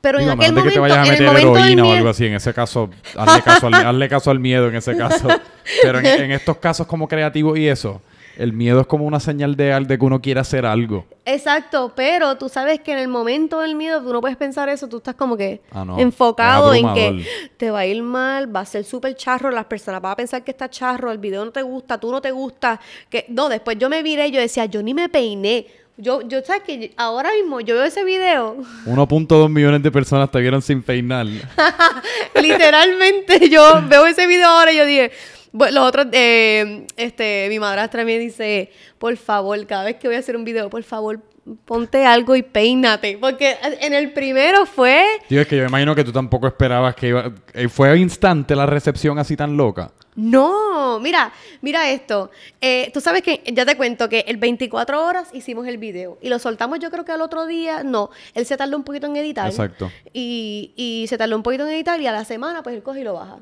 Pero 0.00 0.18
Digo, 0.18 0.32
en 0.32 0.40
aquel 0.40 0.54
de 0.54 0.62
que 0.62 0.68
momento, 0.70 0.74
te 0.74 0.80
vayas 0.80 0.96
a 0.96 1.00
en 1.02 1.06
el 1.06 1.12
meter 1.12 1.26
momento 1.26 1.58
heroína 1.58 1.84
o 1.84 1.92
algo 1.92 2.08
así. 2.08 2.24
En 2.24 2.32
ese 2.34 2.54
caso, 2.54 2.88
hazle 3.16 3.42
caso 3.42 3.66
al, 3.66 3.74
hazle 3.74 4.08
caso 4.08 4.30
al 4.30 4.38
miedo 4.40 4.68
en 4.68 4.76
ese 4.76 4.96
caso. 4.96 5.28
Pero 5.82 5.98
en, 5.98 6.06
en 6.06 6.32
estos 6.32 6.56
casos 6.56 6.86
como 6.86 7.06
creativos 7.06 7.58
y 7.58 7.68
eso, 7.68 8.00
el 8.36 8.52
miedo 8.52 8.80
es 8.80 8.86
como 8.86 9.04
una 9.04 9.20
señal 9.20 9.56
de, 9.56 9.78
de 9.80 9.98
que 9.98 10.04
uno 10.04 10.20
quiere 10.20 10.40
hacer 10.40 10.66
algo. 10.66 11.04
Exacto, 11.24 11.92
pero 11.94 12.36
tú 12.36 12.48
sabes 12.48 12.80
que 12.80 12.92
en 12.92 12.98
el 12.98 13.08
momento 13.08 13.60
del 13.60 13.74
miedo 13.74 14.02
tú 14.02 14.12
no 14.12 14.20
puedes 14.20 14.36
pensar 14.36 14.68
eso, 14.68 14.88
tú 14.88 14.98
estás 14.98 15.14
como 15.14 15.36
que 15.36 15.60
Ah, 15.70 15.84
no, 15.84 15.98
enfocado 15.98 16.74
en 16.74 16.92
que 16.94 17.26
te 17.56 17.70
va 17.70 17.80
a 17.80 17.86
ir 17.86 18.02
mal, 18.02 18.54
va 18.54 18.60
a 18.60 18.64
ser 18.64 18.84
súper 18.84 19.14
charro, 19.14 19.50
las 19.50 19.66
personas 19.66 20.00
van 20.00 20.12
a 20.12 20.16
pensar 20.16 20.42
que 20.42 20.50
está 20.50 20.68
charro, 20.68 21.12
el 21.12 21.18
video 21.18 21.44
no 21.44 21.50
te 21.50 21.62
gusta, 21.62 21.98
tú 21.98 22.10
no 22.10 22.20
te 22.20 22.30
gusta, 22.30 22.80
que 23.08 23.26
no, 23.28 23.48
después 23.48 23.78
yo 23.78 23.88
me 23.88 24.02
viré 24.02 24.28
y 24.28 24.30
yo 24.32 24.40
decía, 24.40 24.64
yo 24.66 24.82
ni 24.82 24.94
me 24.94 25.08
peiné. 25.08 25.66
Yo, 25.96 26.22
yo 26.22 26.40
sabes 26.42 26.62
que 26.62 26.94
ahora 26.96 27.30
mismo 27.32 27.60
yo 27.60 27.74
veo 27.74 27.84
ese 27.84 28.04
video, 28.04 28.56
1.2 28.86 29.50
millones 29.50 29.82
de 29.82 29.90
personas 29.90 30.30
te 30.30 30.40
vieron 30.40 30.62
sin 30.62 30.82
peinar. 30.82 31.26
literalmente 32.40 33.48
yo 33.48 33.82
veo 33.88 34.06
ese 34.06 34.26
video 34.26 34.48
ahora 34.48 34.72
y 34.72 34.76
yo 34.76 34.86
dije, 34.86 35.12
bueno, 35.52 35.80
los 35.80 35.88
otros, 35.88 36.06
eh, 36.12 36.86
este, 36.96 37.46
mi 37.48 37.58
madrastra 37.58 38.04
me 38.04 38.18
dice, 38.18 38.70
por 38.98 39.16
favor, 39.16 39.66
cada 39.66 39.84
vez 39.84 39.96
que 39.96 40.06
voy 40.08 40.16
a 40.16 40.20
hacer 40.20 40.36
un 40.36 40.44
video, 40.44 40.70
por 40.70 40.82
favor, 40.82 41.20
ponte 41.64 42.04
algo 42.04 42.36
y 42.36 42.42
peínate. 42.42 43.18
Porque 43.20 43.56
en 43.80 43.92
el 43.94 44.12
primero 44.12 44.66
fue, 44.66 45.04
Tío, 45.28 45.40
es 45.40 45.48
que 45.48 45.56
yo 45.56 45.62
me 45.62 45.68
imagino 45.68 45.94
que 45.94 46.04
tú 46.04 46.12
tampoco 46.12 46.46
esperabas 46.46 46.94
que 46.94 47.08
iba... 47.08 47.32
eh, 47.54 47.68
Fue 47.68 47.98
instante 47.98 48.54
la 48.54 48.66
recepción 48.66 49.18
así 49.18 49.36
tan 49.36 49.56
loca. 49.56 49.90
no, 50.14 51.00
mira, 51.00 51.32
mira 51.62 51.90
esto. 51.90 52.30
Eh, 52.60 52.90
tú 52.92 53.00
sabes 53.00 53.22
que, 53.22 53.42
ya 53.52 53.64
te 53.64 53.76
cuento 53.76 54.08
que 54.08 54.20
el 54.28 54.36
24 54.36 55.04
horas 55.04 55.30
hicimos 55.32 55.66
el 55.66 55.78
video 55.78 56.18
y 56.20 56.28
lo 56.28 56.38
soltamos 56.38 56.78
yo 56.78 56.90
creo 56.90 57.04
que 57.04 57.12
al 57.12 57.22
otro 57.22 57.46
día, 57.46 57.82
no, 57.82 58.10
él 58.34 58.44
se 58.46 58.56
tardó 58.56 58.76
un 58.76 58.84
poquito 58.84 59.06
en 59.06 59.16
editar. 59.16 59.48
Exacto. 59.48 59.90
Y, 60.12 60.72
y 60.76 61.06
se 61.08 61.16
tardó 61.18 61.34
un 61.36 61.42
poquito 61.42 61.66
en 61.66 61.72
editar 61.74 62.00
y 62.00 62.06
a 62.06 62.12
la 62.12 62.24
semana 62.24 62.62
pues 62.62 62.76
él 62.76 62.82
coge 62.82 63.00
y 63.00 63.04
lo 63.04 63.14
baja. 63.14 63.38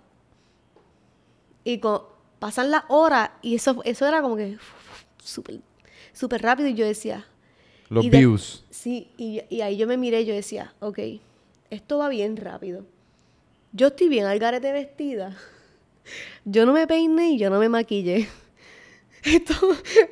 Y 1.69 1.81
pasan 2.39 2.71
las 2.71 2.85
horas 2.89 3.31
y 3.43 3.55
eso, 3.57 3.83
eso 3.85 4.07
era 4.07 4.23
como 4.23 4.37
que 4.37 4.57
súper 5.23 5.61
súper 6.15 6.41
rápido 6.43 6.69
y 6.69 6.75
yo 6.75 6.87
decía... 6.87 7.27
Los 7.91 8.05
y 8.05 8.11
de- 8.11 8.19
views. 8.19 8.65
Sí, 8.71 9.11
y, 9.19 9.43
y 9.51 9.61
ahí 9.61 9.77
yo 9.77 9.87
me 9.87 9.97
miré 9.97 10.23
y 10.23 10.25
yo 10.25 10.35
decía, 10.35 10.73
ok, 10.81 10.99
esto 11.71 11.99
va 11.99 12.09
bien 12.09 12.37
rápido. 12.37 12.85
yo 13.73 13.89
estoy 13.89 14.09
bien 14.09 14.25
al 14.27 14.39
garete 14.39 14.73
vestida. 14.73 15.37
Yo 16.47 16.65
no 16.65 16.73
me 16.73 16.87
peiné 16.87 17.33
y 17.33 17.39
yo 17.39 17.51
no 17.51 17.59
me 17.59 17.69
maquillé. 17.69 18.29
Esto, 19.29 19.55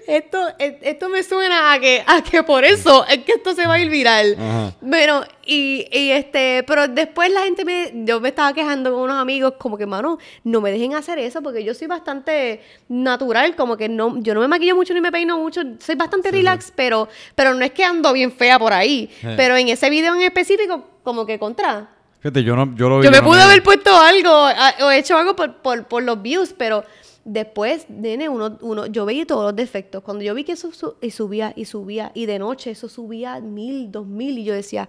esto, 0.06 0.48
e- 0.58 0.78
esto 0.82 1.08
me 1.08 1.22
suena 1.22 1.72
a 1.72 1.78
que, 1.80 2.02
a 2.06 2.22
que 2.22 2.42
por 2.42 2.64
eso 2.64 3.06
es 3.06 3.18
que 3.24 3.32
esto 3.32 3.54
se 3.54 3.66
va 3.66 3.74
a 3.74 3.78
ir 3.80 3.88
viral. 3.90 4.36
Ajá. 4.38 4.72
Bueno, 4.80 5.22
y, 5.44 5.86
y 5.90 6.10
este, 6.10 6.64
pero 6.66 6.88
después 6.88 7.30
la 7.30 7.42
gente 7.42 7.64
me, 7.64 7.92
yo 8.04 8.20
me 8.20 8.28
estaba 8.30 8.52
quejando 8.52 8.92
con 8.92 9.02
unos 9.02 9.16
amigos, 9.16 9.54
como 9.58 9.76
que, 9.78 9.86
mano, 9.86 10.18
no 10.44 10.60
me 10.60 10.70
dejen 10.70 10.94
hacer 10.94 11.18
eso, 11.18 11.42
porque 11.42 11.64
yo 11.64 11.72
soy 11.74 11.86
bastante 11.86 12.60
natural, 12.88 13.54
como 13.56 13.76
que 13.76 13.88
no, 13.88 14.18
yo 14.20 14.34
no 14.34 14.40
me 14.40 14.48
maquillo 14.48 14.74
mucho 14.76 14.92
ni 14.94 15.00
me 15.00 15.12
peino 15.12 15.38
mucho, 15.38 15.62
soy 15.80 15.94
bastante 15.94 16.30
relax, 16.30 16.72
pero, 16.74 17.08
pero 17.34 17.54
no 17.54 17.64
es 17.64 17.72
que 17.72 17.84
ando 17.84 18.12
bien 18.12 18.32
fea 18.32 18.58
por 18.58 18.72
ahí. 18.72 19.08
Sí. 19.20 19.28
Pero 19.36 19.56
en 19.56 19.68
ese 19.68 19.88
video 19.90 20.14
en 20.14 20.22
específico, 20.22 20.84
como 21.02 21.24
que 21.24 21.38
contra. 21.38 21.88
Fíjate, 22.20 22.42
yo 22.42 22.56
no, 22.56 22.74
yo 22.74 22.88
lo 22.88 22.98
vi. 22.98 23.04
Yo 23.04 23.10
me 23.10 23.22
pude 23.22 23.40
haber 23.40 23.62
puesto 23.62 23.96
algo 23.96 24.30
a- 24.30 24.74
o 24.82 24.90
hecho 24.90 25.16
algo 25.16 25.36
por, 25.36 25.56
por, 25.58 25.84
por 25.84 26.02
los 26.02 26.20
views, 26.20 26.52
pero 26.56 26.84
después, 27.26 27.86
nene, 27.90 28.28
uno, 28.28 28.56
uno, 28.60 28.86
yo 28.86 29.04
veía 29.04 29.26
todos 29.26 29.44
los 29.44 29.56
defectos. 29.56 30.02
Cuando 30.02 30.22
yo 30.22 30.32
vi 30.32 30.44
que 30.44 30.52
eso 30.52 30.72
su- 30.72 30.94
y 31.02 31.10
subía 31.10 31.52
y 31.56 31.64
subía, 31.64 32.12
y 32.14 32.26
de 32.26 32.38
noche 32.38 32.70
eso 32.70 32.88
subía 32.88 33.40
mil, 33.40 33.90
dos 33.90 34.06
mil, 34.06 34.38
y 34.38 34.44
yo 34.44 34.54
decía, 34.54 34.88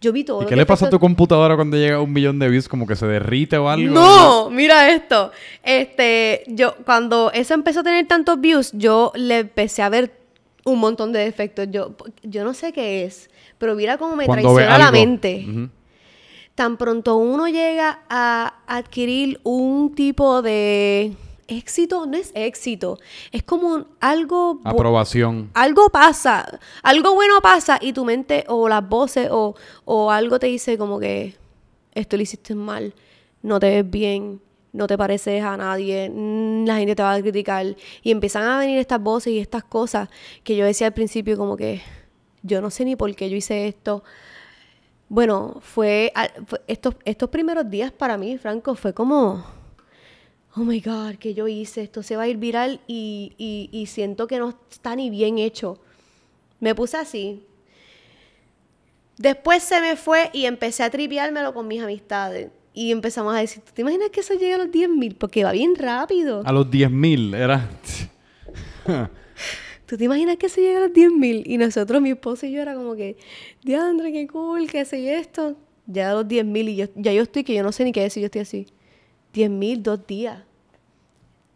yo 0.00 0.12
vi 0.12 0.22
todos 0.24 0.44
¿Y 0.44 0.46
qué 0.46 0.56
le 0.56 0.64
pasa 0.64 0.86
a 0.86 0.90
tu 0.90 1.00
computadora 1.00 1.56
cuando 1.56 1.76
llega 1.76 1.96
a 1.96 2.00
un 2.00 2.12
millón 2.12 2.38
de 2.38 2.48
views? 2.48 2.68
Como 2.68 2.86
que 2.86 2.94
se 2.94 3.04
derrite 3.06 3.58
o 3.58 3.68
algo. 3.68 3.92
No, 3.92 4.48
mira 4.48 4.90
esto. 4.92 5.32
Este, 5.62 6.44
yo, 6.46 6.76
cuando 6.86 7.30
eso 7.32 7.52
empezó 7.54 7.80
a 7.80 7.82
tener 7.82 8.06
tantos 8.06 8.40
views, 8.40 8.70
yo 8.72 9.10
le 9.16 9.40
empecé 9.40 9.82
a 9.82 9.88
ver 9.88 10.16
un 10.64 10.78
montón 10.78 11.12
de 11.12 11.18
defectos. 11.18 11.66
Yo, 11.70 11.96
yo 12.22 12.44
no 12.44 12.54
sé 12.54 12.72
qué 12.72 13.04
es, 13.04 13.28
pero 13.58 13.74
mira 13.74 13.98
cómo 13.98 14.14
me 14.14 14.26
Cuando 14.26 14.54
traiciona 14.54 14.78
la 14.78 14.92
mente. 14.92 15.46
Tan 16.54 16.76
pronto 16.76 17.16
uno 17.16 17.48
llega 17.48 18.00
a 18.08 18.54
adquirir 18.66 19.40
un 19.42 19.94
tipo 19.94 20.42
de 20.42 21.12
éxito, 21.48 22.06
no 22.06 22.16
es 22.16 22.30
éxito, 22.34 22.98
es 23.30 23.42
como 23.42 23.86
algo... 24.00 24.60
Aprobación. 24.64 25.50
Algo 25.54 25.88
pasa, 25.90 26.58
algo 26.82 27.14
bueno 27.14 27.40
pasa 27.42 27.78
y 27.80 27.92
tu 27.92 28.04
mente 28.04 28.44
o 28.48 28.68
las 28.68 28.88
voces 28.88 29.28
o, 29.30 29.54
o 29.84 30.10
algo 30.10 30.38
te 30.38 30.46
dice 30.46 30.78
como 30.78 30.98
que 30.98 31.34
esto 31.94 32.16
lo 32.16 32.22
hiciste 32.22 32.54
mal, 32.54 32.94
no 33.42 33.58
te 33.60 33.70
ves 33.82 33.90
bien, 33.90 34.40
no 34.72 34.86
te 34.86 34.96
pareces 34.96 35.42
a 35.44 35.56
nadie, 35.56 36.10
la 36.64 36.76
gente 36.76 36.94
te 36.96 37.02
va 37.02 37.12
a 37.14 37.20
criticar 37.20 37.66
y 38.02 38.10
empiezan 38.10 38.44
a 38.44 38.58
venir 38.58 38.78
estas 38.78 39.02
voces 39.02 39.32
y 39.34 39.38
estas 39.38 39.64
cosas 39.64 40.08
que 40.44 40.56
yo 40.56 40.64
decía 40.64 40.86
al 40.86 40.94
principio 40.94 41.36
como 41.36 41.56
que 41.56 41.82
yo 42.42 42.60
no 42.62 42.70
sé 42.70 42.84
ni 42.86 42.96
por 42.96 43.14
qué 43.14 43.28
yo 43.28 43.36
hice 43.36 43.68
esto. 43.68 44.02
Bueno, 45.08 45.56
fue- 45.60 46.12
estos, 46.66 46.94
estos 47.04 47.28
primeros 47.28 47.68
días 47.68 47.92
para 47.92 48.16
mí, 48.16 48.38
Franco, 48.38 48.74
fue 48.74 48.94
como, 48.94 49.44
oh 50.56 50.60
my 50.60 50.80
God, 50.80 51.14
que 51.16 51.34
yo 51.34 51.48
hice? 51.48 51.82
Esto 51.82 52.02
se 52.02 52.16
va 52.16 52.22
a 52.24 52.28
ir 52.28 52.36
viral 52.36 52.80
y, 52.86 53.32
y- 53.38 53.68
y 53.72 53.86
siento 53.86 54.26
que 54.26 54.38
no 54.38 54.54
está 54.70 54.94
ni 54.96 55.10
bien 55.10 55.38
hecho. 55.38 55.78
Me 56.60 56.74
puse 56.74 56.96
así. 56.96 57.42
Después 59.18 59.62
se 59.62 59.80
me 59.80 59.96
fue 59.96 60.30
y 60.32 60.46
empecé 60.46 60.82
a 60.82 60.90
tripeármelo 60.90 61.52
con 61.54 61.68
mis 61.68 61.82
amistades. 61.82 62.50
Y 62.74 62.90
empezamos 62.90 63.34
a 63.34 63.38
decir, 63.38 63.62
¿tú 63.62 63.72
te 63.74 63.82
imaginas 63.82 64.08
que 64.10 64.20
eso 64.20 64.34
llega 64.34 64.54
a 64.54 64.58
los 64.58 64.70
10 64.72 64.88
mil? 64.88 65.14
Porque 65.14 65.44
va 65.44 65.52
bien 65.52 65.74
rápido. 65.76 66.42
A 66.44 66.52
los 66.52 66.70
10.000 66.70 67.34
era... 67.34 67.68
¿Tú 69.86 69.98
te 69.98 70.04
imaginas 70.04 70.38
que 70.38 70.48
se 70.48 70.62
llega 70.62 70.78
a 70.78 70.82
los 70.82 70.92
10 70.94 71.12
mil? 71.12 71.42
Y 71.46 71.58
nosotros, 71.58 72.00
mi 72.00 72.10
esposo 72.10 72.46
y 72.46 72.52
yo, 72.52 72.62
era 72.62 72.74
como 72.74 72.94
que, 72.96 73.18
Diandre, 73.62 74.10
qué 74.10 74.26
cool, 74.26 74.70
qué 74.70 74.86
sé 74.86 75.04
yo 75.04 75.10
esto. 75.10 75.54
Ya 75.86 76.12
a 76.12 76.14
los 76.14 76.26
10 76.26 76.46
mil 76.46 76.68
y 76.70 76.76
yo, 76.76 76.86
ya 76.94 77.12
yo 77.12 77.22
estoy 77.22 77.44
que 77.44 77.52
yo 77.54 77.62
no 77.62 77.72
sé 77.72 77.84
ni 77.84 77.92
qué 77.92 78.00
decir, 78.00 78.22
yo 78.22 78.26
estoy 78.26 78.40
así. 78.40 78.66
10 79.32 79.50
mil, 79.50 79.82
dos 79.82 80.06
días. 80.06 80.40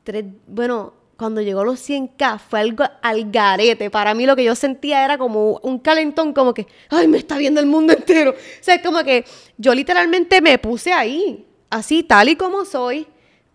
Tres, 0.04 0.24
bueno, 0.46 0.94
cuando 1.16 1.40
llegó 1.40 1.64
los 1.64 1.80
100k 1.88 2.38
fue 2.38 2.60
algo 2.60 2.84
al 3.02 3.30
garete. 3.30 3.90
Para 3.90 4.14
mí 4.14 4.26
lo 4.26 4.36
que 4.36 4.44
yo 4.44 4.54
sentía 4.54 5.04
era 5.04 5.18
como 5.18 5.58
un 5.62 5.78
calentón, 5.78 6.32
como 6.32 6.54
que, 6.54 6.66
ay, 6.90 7.08
me 7.08 7.18
está 7.18 7.38
viendo 7.38 7.60
el 7.60 7.66
mundo 7.66 7.92
entero. 7.92 8.30
O 8.32 8.34
sea, 8.60 8.74
es 8.76 8.82
como 8.82 9.02
que 9.02 9.24
yo 9.56 9.74
literalmente 9.74 10.40
me 10.40 10.58
puse 10.58 10.92
ahí, 10.92 11.46
así, 11.70 12.02
tal 12.02 12.28
y 12.28 12.36
como 12.36 12.64
soy, 12.64 13.06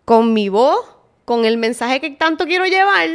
con 0.05 0.33
mi 0.33 0.49
voz, 0.49 0.85
con 1.25 1.45
el 1.45 1.57
mensaje 1.57 2.01
que 2.01 2.09
tanto 2.11 2.45
quiero 2.45 2.65
llevar, 2.65 3.09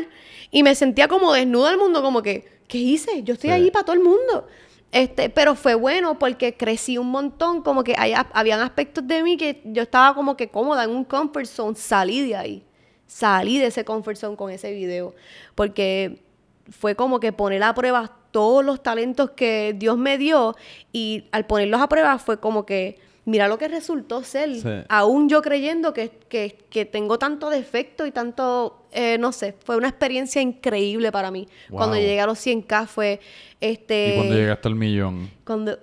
y 0.51 0.63
me 0.63 0.75
sentía 0.75 1.09
como 1.09 1.33
desnuda 1.33 1.71
al 1.71 1.79
mundo, 1.79 2.01
como 2.03 2.23
que, 2.23 2.47
¿qué 2.69 2.79
hice? 2.79 3.23
Yo 3.25 3.35
estoy 3.35 3.51
Sí. 3.51 3.55
ahí 3.55 3.71
para 3.71 3.85
todo 3.85 3.97
el 3.97 4.03
mundo. 4.03 4.47
Este, 4.93 5.29
pero 5.29 5.55
fue 5.55 5.75
bueno 5.75 6.19
porque 6.19 6.57
crecí 6.57 6.97
un 6.97 7.11
montón, 7.11 7.63
como 7.63 7.85
que 7.85 7.95
hay, 7.99 8.15
habían 8.33 8.61
aspectos 8.61 9.07
de 9.07 9.23
mí 9.23 9.37
que 9.37 9.61
yo 9.65 9.83
estaba 9.83 10.15
como 10.15 10.37
que 10.37 10.49
cómoda 10.49 10.85
en 10.85 10.91
un 10.91 11.05
comfort 11.05 11.47
zone, 11.47 11.77
salí 11.77 12.27
de 12.27 12.37
ahí, 12.37 12.65
salí 13.07 13.59
de 13.59 13.67
ese 13.67 13.85
comfort 13.85 14.17
zone 14.17 14.37
con 14.37 14.51
ese 14.51 14.73
video, 14.73 15.15
porque 15.55 16.23
fue 16.71 16.95
como 16.95 17.21
que 17.21 17.33
poner 17.33 17.63
a 17.63 17.75
prueba 17.75 18.17
todos 18.31 18.65
los 18.65 18.83
talentos 18.83 19.31
que 19.31 19.75
Dios 19.77 19.99
me 19.99 20.19
dio 20.19 20.57
y 20.93 21.25
al 21.33 21.47
ponerlos 21.47 21.81
a 21.81 21.89
prueba 21.89 22.19
fue 22.19 22.39
como 22.39 22.67
que 22.67 22.99
mira 23.27 23.47
lo 23.49 23.59
que 23.59 23.69
resultó 23.69 24.23
ser, 24.25 24.55
Sí. 24.57 24.69
aún 24.89 25.29
yo 25.29 25.43
creyendo 25.43 25.93
que, 25.93 26.11
que- 26.29 26.57
que 26.71 26.85
tengo 26.87 27.19
tanto 27.19 27.51
defecto 27.51 28.07
y 28.07 28.11
tanto, 28.13 28.87
eh, 28.93 29.19
no 29.19 29.33
sé, 29.33 29.55
fue 29.65 29.77
una 29.77 29.89
experiencia 29.89 30.41
increíble 30.41 31.13
para 31.13 31.31
mí. 31.31 31.47
Wow. 31.69 31.79
Cuando 31.79 31.97
llegué 31.97 32.21
a 32.21 32.27
los 32.27 32.39
100k 32.39 32.87
fue, 32.87 33.21
este... 33.61 34.13
Y 34.13 34.17
cuando 34.17 34.35
llegaste 34.37 34.69
al 34.69 34.75
millón. 34.77 35.31
Cuando... 35.45 35.79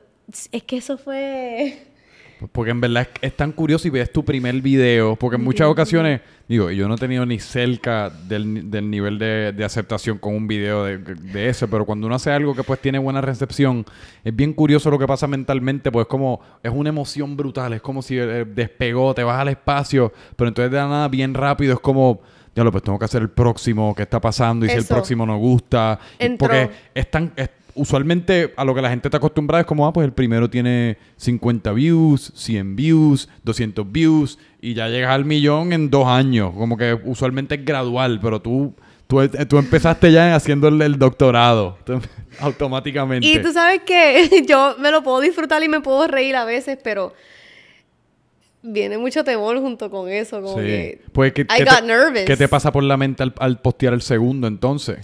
Es 0.51 0.63
que 0.63 0.77
eso 0.77 0.97
fue... 0.97 1.77
Porque 2.51 2.71
en 2.71 2.81
verdad 2.81 3.03
es, 3.03 3.29
es 3.31 3.37
tan 3.37 3.51
curioso 3.51 3.87
y 3.87 3.91
ves 3.91 4.11
tu 4.11 4.23
primer 4.25 4.59
video. 4.61 5.15
Porque 5.15 5.35
en 5.37 5.43
muchas 5.43 5.67
ocasiones, 5.67 6.21
digo, 6.47 6.69
yo 6.71 6.87
no 6.87 6.95
he 6.95 6.97
tenido 6.97 7.25
ni 7.25 7.39
cerca 7.39 8.09
del, 8.09 8.69
del 8.69 8.89
nivel 8.89 9.17
de, 9.19 9.53
de 9.53 9.63
aceptación 9.63 10.17
con 10.17 10.35
un 10.35 10.47
video 10.47 10.83
de, 10.83 10.97
de 10.97 11.49
ese. 11.49 11.67
Pero 11.67 11.85
cuando 11.85 12.07
uno 12.07 12.15
hace 12.15 12.31
algo 12.31 12.53
que 12.55 12.63
pues 12.63 12.79
tiene 12.79 12.99
buena 12.99 13.21
recepción, 13.21 13.85
es 14.23 14.35
bien 14.35 14.53
curioso 14.53 14.89
lo 14.89 14.99
que 14.99 15.07
pasa 15.07 15.27
mentalmente. 15.27 15.91
Pues 15.91 16.07
como, 16.07 16.41
es 16.61 16.71
una 16.73 16.89
emoción 16.89 17.37
brutal. 17.37 17.73
Es 17.73 17.81
como 17.81 18.01
si 18.01 18.17
eh, 18.17 18.45
despegó, 18.45 19.13
te 19.13 19.23
vas 19.23 19.39
al 19.39 19.49
espacio. 19.49 20.11
Pero 20.35 20.47
entonces 20.49 20.71
de 20.71 20.77
la 20.77 20.87
nada, 20.87 21.07
bien 21.07 21.33
rápido, 21.33 21.73
es 21.73 21.79
como. 21.79 22.21
Ya 22.55 22.63
lo, 22.63 22.71
pues 22.71 22.83
tengo 22.83 22.99
que 22.99 23.05
hacer 23.05 23.23
el 23.23 23.29
próximo, 23.31 23.95
¿qué 23.95 24.03
está 24.03 24.21
pasando? 24.21 24.63
Y 24.65 24.69
si 24.69 24.75
el 24.75 24.81
próximo 24.85 25.25
no 25.25 25.37
gusta. 25.37 25.99
Entró. 26.19 26.47
Porque 26.47 26.69
es 26.93 27.09
tan. 27.09 27.31
es- 27.35 27.49
usualmente 27.75 28.53
a 28.55 28.65
lo 28.65 28.75
que 28.75 28.81
la 28.81 28.89
gente 28.89 29.07
está 29.07 29.17
acostumbrada 29.17 29.61
es 29.61 29.67
como, 29.67 29.85
ah, 29.87 29.93
pues 29.93 30.05
el 30.05 30.13
primero 30.13 30.49
tiene 30.49 30.97
50 31.17 31.71
views, 31.73 32.31
100 32.35 32.75
views, 32.75 33.29
200 33.43 33.91
views 33.91 34.37
y 34.61 34.73
ya 34.73 34.87
llegas 34.89 35.11
al 35.11 35.25
millón 35.25 35.73
en 35.73 35.89
dos 35.89 36.07
años. 36.07 36.51
Como 36.55 36.77
que 36.77 36.93
usualmente 37.05 37.55
es 37.55 37.65
gradual, 37.65 38.19
pero 38.21 38.41
tú, 38.41 38.73
tú, 39.07 39.27
tú 39.47 39.57
empezaste 39.57 40.11
ya 40.11 40.35
haciendo 40.35 40.67
el, 40.67 40.81
el 40.81 40.97
doctorado 40.99 41.77
tú- 41.83 41.99
automáticamente. 42.39 43.27
Y 43.27 43.39
tú 43.41 43.51
sabes 43.51 43.81
que 43.85 44.43
yo 44.47 44.75
me 44.79 44.91
lo 44.91 45.03
puedo 45.03 45.19
disfrutar 45.21 45.61
y 45.63 45.67
me 45.69 45.81
puedo 45.81 46.07
reír 46.07 46.35
a 46.35 46.45
veces, 46.45 46.77
pero 46.83 47.13
viene 48.61 48.97
mucho 48.97 49.23
temor 49.23 49.59
junto 49.59 49.89
con 49.89 50.09
eso, 50.09 50.41
como 50.41 50.55
Sí. 50.59 50.63
que 50.65 51.01
Pues, 51.11 51.33
¿qué, 51.33 51.41
I 51.41 51.45
qué 51.57 51.63
got 51.65 51.79
te, 51.81 51.87
nervous. 51.87 52.21
¿Qué 52.25 52.37
te 52.37 52.47
pasa 52.47 52.71
por 52.71 52.83
la 52.83 52.95
mente 52.97 53.23
al, 53.23 53.33
al 53.39 53.59
postear 53.59 53.93
el 53.93 54.01
segundo 54.01 54.47
entonces? 54.47 54.99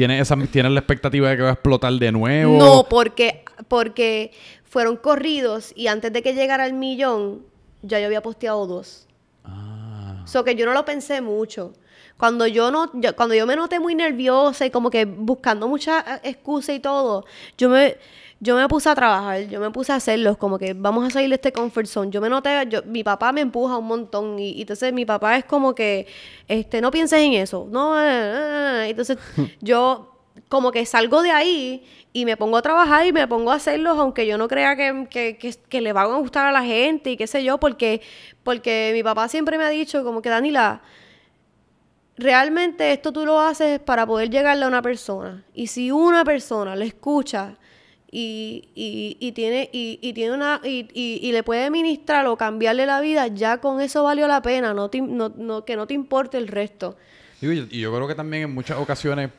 ¿Tienes, 0.00 0.22
esa, 0.22 0.34
¿Tienes 0.50 0.72
la 0.72 0.80
expectativa 0.80 1.28
de 1.28 1.36
que 1.36 1.42
va 1.42 1.50
a 1.50 1.52
explotar 1.52 1.92
de 1.92 2.10
nuevo? 2.10 2.56
No, 2.56 2.86
porque, 2.88 3.44
porque 3.68 4.32
fueron 4.64 4.96
corridos 4.96 5.74
y 5.76 5.88
antes 5.88 6.10
de 6.10 6.22
que 6.22 6.32
llegara 6.32 6.64
al 6.64 6.72
millón, 6.72 7.44
ya 7.82 8.00
yo 8.00 8.06
había 8.06 8.22
posteado 8.22 8.66
dos. 8.66 9.06
Ah. 9.44 10.22
So 10.24 10.42
que 10.42 10.54
yo 10.54 10.64
no 10.64 10.72
lo 10.72 10.86
pensé 10.86 11.20
mucho. 11.20 11.74
Cuando 12.16 12.46
yo 12.46 12.70
no, 12.70 12.90
yo- 12.94 13.14
cuando 13.14 13.34
yo 13.34 13.46
me 13.46 13.56
noté 13.56 13.78
muy 13.78 13.94
nerviosa 13.94 14.64
y 14.64 14.70
como 14.70 14.88
que 14.88 15.04
buscando 15.04 15.68
muchas 15.68 16.02
eh, 16.06 16.20
excusas 16.30 16.76
y 16.76 16.80
todo, 16.80 17.26
yo 17.58 17.68
me, 17.68 17.98
yo 18.42 18.56
me 18.56 18.66
puse 18.68 18.88
a 18.88 18.94
trabajar, 18.94 19.46
yo 19.48 19.60
me 19.60 19.70
puse 19.70 19.92
a 19.92 19.96
hacerlos, 19.96 20.38
como 20.38 20.58
que 20.58 20.72
vamos 20.72 21.06
a 21.06 21.10
salir 21.10 21.28
de 21.28 21.34
este 21.34 21.52
comfort 21.52 21.86
zone. 21.86 22.10
Yo 22.10 22.22
me 22.22 22.30
noté, 22.30 22.66
yo, 22.70 22.82
mi 22.84 23.04
papá 23.04 23.32
me 23.32 23.42
empuja 23.42 23.76
un 23.76 23.86
montón 23.86 24.38
y, 24.38 24.52
y 24.52 24.62
entonces 24.62 24.94
mi 24.94 25.04
papá 25.04 25.36
es 25.36 25.44
como 25.44 25.74
que, 25.74 26.06
este, 26.48 26.80
no 26.80 26.90
pienses 26.90 27.20
en 27.20 27.34
eso, 27.34 27.68
no, 27.70 28.00
eh, 28.00 28.06
eh, 28.06 28.84
eh. 28.86 28.90
entonces 28.90 29.18
yo 29.60 30.06
como 30.48 30.72
que 30.72 30.86
salgo 30.86 31.22
de 31.22 31.30
ahí 31.32 31.84
y 32.14 32.24
me 32.24 32.36
pongo 32.38 32.56
a 32.56 32.62
trabajar 32.62 33.06
y 33.06 33.12
me 33.12 33.28
pongo 33.28 33.52
a 33.52 33.56
hacerlos 33.56 33.98
aunque 33.98 34.26
yo 34.26 34.38
no 34.38 34.48
crea 34.48 34.74
que, 34.74 35.06
que, 35.10 35.36
que, 35.36 35.54
que 35.68 35.80
le 35.82 35.92
van 35.92 36.10
a 36.10 36.16
gustar 36.16 36.46
a 36.46 36.52
la 36.52 36.62
gente 36.62 37.10
y 37.10 37.16
qué 37.18 37.26
sé 37.26 37.44
yo, 37.44 37.58
porque, 37.58 38.00
porque 38.42 38.92
mi 38.94 39.02
papá 39.02 39.28
siempre 39.28 39.58
me 39.58 39.64
ha 39.64 39.68
dicho 39.68 40.02
como 40.02 40.22
que 40.22 40.30
Danila, 40.30 40.80
realmente 42.16 42.90
esto 42.92 43.12
tú 43.12 43.26
lo 43.26 43.38
haces 43.38 43.80
para 43.80 44.06
poder 44.06 44.30
llegarle 44.30 44.64
a 44.64 44.68
una 44.68 44.80
persona. 44.80 45.44
Y 45.52 45.66
si 45.66 45.90
una 45.90 46.24
persona 46.24 46.74
le 46.74 46.86
escucha 46.86 47.56
y, 48.12 48.68
y, 48.74 49.16
y 49.20 49.32
tiene, 49.32 49.70
y, 49.72 49.98
y 50.02 50.12
tiene 50.12 50.34
una, 50.34 50.60
y, 50.64 50.88
y, 50.94 51.20
y 51.22 51.32
le 51.32 51.42
puede 51.42 51.70
ministrar 51.70 52.26
o 52.26 52.36
cambiarle 52.36 52.84
la 52.86 53.00
vida, 53.00 53.26
ya 53.28 53.58
con 53.58 53.80
eso 53.80 54.02
valió 54.02 54.26
la 54.26 54.42
pena, 54.42 54.74
no 54.74 54.88
te- 54.90 55.00
no, 55.00 55.32
no- 55.36 55.64
que 55.64 55.76
no 55.76 55.86
te 55.86 55.94
importe 55.94 56.36
el 56.38 56.48
resto. 56.48 56.96
Digo, 57.40 57.52
y 57.52 57.80
yo 57.80 57.94
creo 57.94 58.08
que 58.08 58.14
también 58.14 58.42
en 58.44 58.54
muchas 58.54 58.78
ocasiones, 58.78 59.30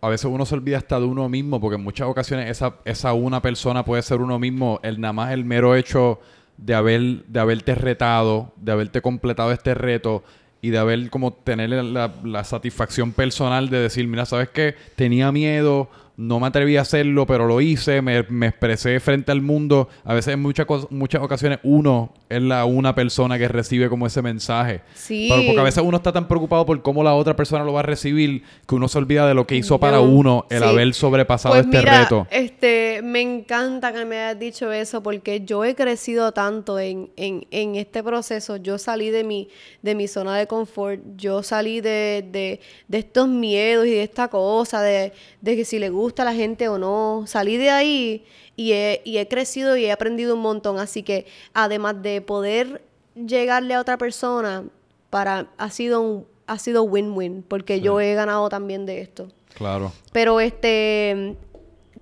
a 0.00 0.08
veces 0.08 0.26
uno 0.30 0.44
se 0.44 0.54
olvida 0.54 0.78
hasta 0.78 0.98
de 0.98 1.06
uno 1.06 1.28
mismo, 1.28 1.60
porque 1.60 1.76
en 1.76 1.82
muchas 1.82 2.08
ocasiones 2.08 2.50
esa, 2.50 2.74
esa 2.84 3.12
una 3.12 3.40
persona 3.40 3.84
puede 3.84 4.02
ser 4.02 4.20
uno 4.20 4.38
mismo, 4.38 4.80
el 4.82 5.00
nada 5.00 5.12
más 5.12 5.32
el 5.32 5.44
mero 5.44 5.74
hecho 5.76 6.20
de, 6.56 6.74
haber, 6.74 7.24
de 7.26 7.40
haberte 7.40 7.74
retado, 7.74 8.52
de 8.56 8.72
haberte 8.72 9.00
completado 9.00 9.52
este 9.52 9.74
reto 9.74 10.22
y 10.60 10.70
de 10.70 10.78
haber 10.78 11.10
como 11.10 11.32
tener 11.32 11.70
la, 11.70 12.10
la 12.24 12.44
satisfacción 12.44 13.12
personal 13.12 13.68
de 13.70 13.78
decir, 13.80 14.06
mira, 14.06 14.24
¿sabes 14.26 14.48
qué? 14.48 14.74
Tenía 14.96 15.30
miedo, 15.32 15.88
no 16.16 16.38
me 16.38 16.46
atreví 16.46 16.76
a 16.76 16.82
hacerlo, 16.82 17.26
pero 17.26 17.46
lo 17.46 17.60
hice, 17.60 18.00
me, 18.00 18.22
me 18.28 18.46
expresé 18.46 19.00
frente 19.00 19.32
al 19.32 19.42
mundo. 19.42 19.88
A 20.04 20.14
veces 20.14 20.34
en 20.34 20.40
muchas, 20.40 20.66
muchas 20.90 21.22
ocasiones 21.22 21.58
uno 21.64 22.12
es 22.28 22.40
la 22.40 22.64
una 22.66 22.94
persona 22.94 23.36
que 23.36 23.48
recibe 23.48 23.88
como 23.88 24.06
ese 24.06 24.22
mensaje. 24.22 24.82
Sí. 24.94 25.26
Pero 25.28 25.42
porque 25.44 25.60
a 25.60 25.64
veces 25.64 25.82
uno 25.84 25.96
está 25.96 26.12
tan 26.12 26.28
preocupado 26.28 26.64
por 26.66 26.80
cómo 26.82 27.02
la 27.02 27.14
otra 27.14 27.34
persona 27.34 27.64
lo 27.64 27.72
va 27.72 27.80
a 27.80 27.82
recibir 27.82 28.44
que 28.66 28.74
uno 28.76 28.86
se 28.86 28.98
olvida 28.98 29.26
de 29.26 29.34
lo 29.34 29.44
que 29.46 29.56
hizo 29.56 29.80
para 29.80 29.96
Yo- 29.96 30.04
uno 30.04 30.46
el 30.50 30.62
sí. 30.62 30.68
haber 30.68 30.94
sobrepasado 30.94 31.54
Pues 31.56 31.64
este 31.66 31.78
mira, 31.78 32.00
reto. 32.02 32.26
Este, 32.30 33.00
me 33.02 33.20
encanta 33.20 33.92
que 33.92 34.04
me 34.04 34.16
hayas 34.20 34.38
dicho 34.38 34.70
eso 34.72 35.02
porque 35.02 35.44
yo 35.44 35.64
he 35.64 35.74
crecido 35.74 36.30
tanto 36.30 36.78
en, 36.78 37.10
en, 37.16 37.44
en 37.50 37.74
este 37.74 38.04
proceso. 38.04 38.56
Yo 38.58 38.78
salí 38.78 39.10
de 39.10 39.24
mi, 39.24 39.48
de 39.82 39.96
mi 39.96 40.06
zona 40.06 40.36
de 40.36 40.46
confort, 40.46 41.00
yo 41.16 41.42
salí 41.42 41.80
de, 41.80 42.24
de, 42.30 42.60
de 42.86 42.98
estos 42.98 43.26
miedos 43.26 43.84
y 43.86 43.90
de 43.90 44.04
esta 44.04 44.28
cosa, 44.28 44.80
de, 44.80 45.12
de 45.40 45.56
que 45.56 45.64
si 45.64 45.80
le 45.80 45.88
gusta 45.88 46.03
a 46.22 46.24
la 46.24 46.34
gente 46.34 46.68
o 46.68 46.78
no. 46.78 47.24
Salí 47.26 47.56
de 47.56 47.70
ahí 47.70 48.24
y 48.56 48.72
he, 48.72 49.02
y 49.04 49.18
he 49.18 49.28
crecido 49.28 49.76
y 49.76 49.84
he 49.84 49.92
aprendido 49.92 50.34
un 50.34 50.42
montón. 50.42 50.78
Así 50.78 51.02
que 51.02 51.26
además 51.52 52.02
de 52.02 52.20
poder 52.20 52.82
llegarle 53.14 53.74
a 53.74 53.80
otra 53.80 53.98
persona, 53.98 54.64
para, 55.10 55.48
ha 55.58 55.70
sido 55.70 56.00
un 56.00 56.34
ha 56.46 56.58
sido 56.58 56.82
win-win 56.82 57.42
porque 57.46 57.80
yo 57.80 58.00
he 58.00 58.14
ganado 58.14 58.48
también 58.48 58.86
de 58.86 59.00
esto. 59.00 59.28
Claro. 59.54 59.92
Pero 60.12 60.40
este, 60.40 61.36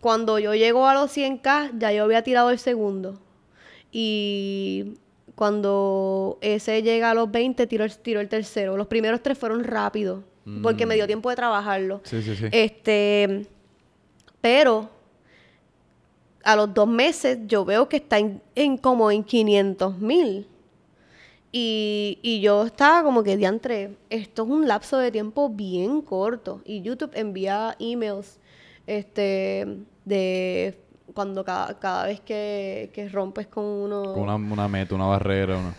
cuando 0.00 0.38
yo 0.38 0.54
llego 0.54 0.86
a 0.86 0.94
los 0.94 1.16
100k, 1.16 1.78
ya 1.78 1.92
yo 1.92 2.04
había 2.04 2.22
tirado 2.22 2.50
el 2.50 2.58
segundo. 2.58 3.20
Y 3.90 4.94
cuando 5.34 6.38
ese 6.40 6.82
llega 6.82 7.10
a 7.10 7.14
los 7.14 7.30
20, 7.30 7.66
tiro 7.66 7.84
el, 7.84 7.96
tiro 7.98 8.20
el 8.20 8.28
tercero. 8.28 8.76
Los 8.76 8.86
primeros 8.86 9.22
tres 9.22 9.38
fueron 9.38 9.64
rápidos, 9.64 10.24
porque 10.62 10.86
me 10.86 10.94
dio 10.94 11.06
tiempo 11.06 11.30
de 11.30 11.36
trabajarlo. 11.36 12.00
Sí, 12.04 12.22
sí, 12.22 12.34
sí. 12.34 12.46
Este, 12.50 13.46
pero 14.42 14.90
a 16.44 16.56
los 16.56 16.74
dos 16.74 16.88
meses 16.88 17.38
yo 17.46 17.64
veo 17.64 17.88
que 17.88 17.96
está 17.96 18.18
en, 18.18 18.76
como 18.78 19.10
en 19.10 19.24
500 19.24 19.98
mil. 19.98 20.46
Y, 21.54 22.18
y 22.22 22.40
yo 22.40 22.64
estaba 22.64 23.02
como 23.02 23.22
que 23.22 23.36
diantre, 23.36 23.96
esto 24.10 24.44
es 24.44 24.48
un 24.48 24.66
lapso 24.66 24.98
de 24.98 25.10
tiempo 25.10 25.48
bien 25.48 26.02
corto. 26.02 26.60
Y 26.64 26.82
YouTube 26.82 27.12
envía 27.14 27.76
emails 27.78 28.38
este, 28.86 29.78
de 30.04 30.78
cuando 31.14 31.44
cada, 31.44 31.78
cada 31.78 32.06
vez 32.06 32.20
que, 32.20 32.90
que 32.92 33.08
rompes 33.08 33.46
con 33.46 33.64
uno. 33.64 34.14
Una, 34.14 34.34
una 34.36 34.66
meta, 34.66 34.94
una 34.94 35.06
barrera, 35.06 35.58
una... 35.58 35.74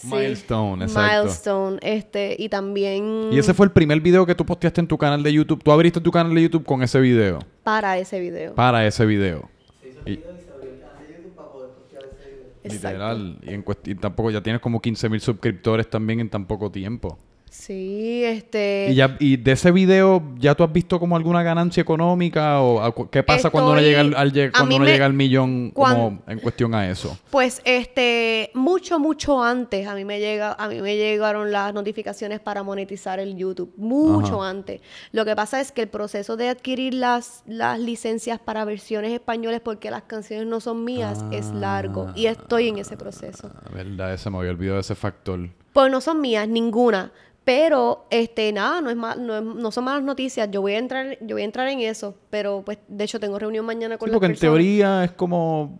Sí, 0.00 0.06
Milestone, 0.06 0.84
exacto. 0.84 1.22
Milestone, 1.24 1.78
este, 1.82 2.36
y 2.38 2.48
también 2.48 3.30
Y 3.32 3.38
ese 3.38 3.52
fue 3.52 3.66
el 3.66 3.72
primer 3.72 4.00
video 4.00 4.24
que 4.24 4.34
tú 4.36 4.46
posteaste 4.46 4.80
en 4.80 4.86
tu 4.86 4.96
canal 4.96 5.22
de 5.24 5.32
YouTube. 5.32 5.60
Tú 5.62 5.72
abriste 5.72 6.00
tu 6.00 6.12
canal 6.12 6.32
de 6.34 6.42
YouTube 6.42 6.64
con 6.64 6.82
ese 6.84 7.00
video. 7.00 7.40
para 7.64 7.98
ese 7.98 8.20
video. 8.20 8.54
Para 8.54 8.86
ese 8.86 9.04
video. 9.06 9.50
Se 9.82 9.88
hizo 9.88 10.00
el 10.06 10.12
Y- 10.12 10.16
video 10.18 10.30
y 10.38 10.40
se 10.40 10.50
abrió 10.52 10.70
el 10.72 10.80
canal 10.80 10.98
de 11.08 11.14
YouTube 11.16 11.34
para 11.34 11.48
poder 11.50 11.70
postear 11.70 12.04
ese 12.04 12.30
video. 12.30 12.46
Exacto. 12.62 12.88
Literal. 12.88 13.38
Y, 13.42 13.54
en 13.54 13.64
cuest- 13.64 13.88
y 13.88 13.94
tampoco 13.96 14.30
ya 14.30 14.40
tienes 14.40 14.62
como 14.62 14.80
15 14.80 15.08
mil 15.08 15.20
suscriptores 15.20 15.90
también 15.90 16.20
en 16.20 16.30
tan 16.30 16.46
poco 16.46 16.70
tiempo. 16.70 17.18
Sí, 17.50 18.22
este. 18.24 18.88
Y, 18.90 18.94
ya, 18.94 19.16
y 19.18 19.36
de 19.36 19.52
ese 19.52 19.70
video, 19.70 20.22
¿ya 20.38 20.54
tú 20.54 20.64
has 20.64 20.72
visto 20.72 20.98
como 21.00 21.16
alguna 21.16 21.42
ganancia 21.42 21.80
económica? 21.80 22.60
¿O 22.60 22.80
a 22.80 22.94
qué 23.10 23.22
pasa 23.22 23.50
cuando 23.50 23.72
uno 23.72 23.80
llega 23.80 24.00
al, 24.00 24.12
cuando 24.52 24.76
uno 24.76 24.84
me- 24.84 24.90
llega 24.92 25.06
al 25.06 25.12
millón 25.12 25.70
como 25.70 26.22
en 26.26 26.38
cuestión 26.40 26.74
a 26.74 26.88
eso? 26.90 27.18
Pues 27.30 27.60
este, 27.64 28.50
mucho, 28.54 28.98
mucho 28.98 29.42
antes 29.42 29.86
a 29.86 29.94
mí 29.94 30.04
me 30.04 30.20
llega, 30.20 30.52
a 30.52 30.68
mí 30.68 30.80
me 30.80 30.96
llegaron 30.96 31.50
las 31.52 31.72
notificaciones 31.74 32.40
para 32.40 32.62
monetizar 32.62 33.18
el 33.20 33.36
YouTube. 33.36 33.72
Mucho 33.76 34.42
Ajá. 34.42 34.50
antes. 34.50 34.80
Lo 35.12 35.24
que 35.24 35.34
pasa 35.36 35.60
es 35.60 35.72
que 35.72 35.82
el 35.82 35.88
proceso 35.88 36.36
de 36.36 36.48
adquirir 36.48 36.94
las, 36.94 37.42
las 37.46 37.78
licencias 37.78 38.38
para 38.38 38.64
versiones 38.64 39.12
españoles 39.12 39.60
porque 39.62 39.90
las 39.90 40.02
canciones 40.02 40.46
no 40.46 40.60
son 40.60 40.84
mías 40.84 41.24
es 41.32 41.50
largo. 41.52 42.12
Y 42.14 42.26
estoy 42.26 42.68
en 42.68 42.78
ese 42.78 42.96
proceso. 42.96 43.50
Ah, 43.54 43.70
verdad, 43.72 44.14
ese 44.14 44.30
me 44.30 44.38
había 44.38 44.50
olvidado 44.50 44.78
ese 44.80 44.94
factor. 44.94 45.48
Pues 45.78 45.92
no 45.92 46.00
son 46.00 46.20
mías, 46.20 46.48
ninguna. 46.48 47.12
Pero, 47.44 48.06
este, 48.10 48.52
nada, 48.52 48.80
no 48.80 48.90
es 48.90 48.96
ma- 48.96 49.14
no, 49.14 49.36
es- 49.36 49.44
no 49.44 49.70
son 49.70 49.84
malas 49.84 50.02
noticias. 50.02 50.50
Yo 50.50 50.60
voy 50.60 50.72
a 50.72 50.78
entrar, 50.78 51.16
yo 51.20 51.36
voy 51.36 51.42
a 51.42 51.44
entrar 51.44 51.68
en 51.68 51.78
eso. 51.78 52.16
Pero, 52.30 52.62
pues, 52.66 52.78
de 52.88 53.04
hecho, 53.04 53.20
tengo 53.20 53.38
reunión 53.38 53.64
mañana 53.64 53.96
con 53.96 54.08
Sí, 54.08 54.10
las 54.10 54.18
porque 54.18 54.32
en 54.32 54.40
teoría 54.40 55.04
es 55.04 55.12
como... 55.12 55.78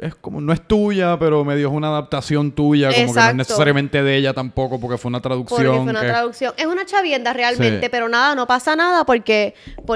Es, 0.00 0.14
como... 0.14 0.40
No 0.40 0.52
es 0.52 0.60
tuya, 0.66 1.18
pero 1.18 1.44
medio 1.44 1.68
es 1.68 1.74
una 1.74 1.88
adaptación 1.88 2.52
tuya. 2.52 2.88
Como 2.92 3.12
que 3.14 3.20
no 3.20 3.28
es 3.28 3.34
necesariamente 3.34 4.02
de 4.02 4.16
ella 4.16 4.32
tampoco, 4.32 4.80
porque 4.80 4.96
fue 4.98 5.08
una 5.10 5.20
traducción. 5.20 5.58
Porque 5.64 5.80
fue 5.80 5.90
una 5.90 6.00
que- 6.00 6.06
traducción. 6.06 6.54
Es 6.56 6.66
una 6.66 6.86
chavienda 6.86 7.32
realmente, 7.32 7.86
Sí. 7.86 7.88
pero 7.90 8.08
nada, 8.08 8.34
no 8.34 8.46
pasa 8.46 8.74
nada 8.76 9.04
porque, 9.04 9.54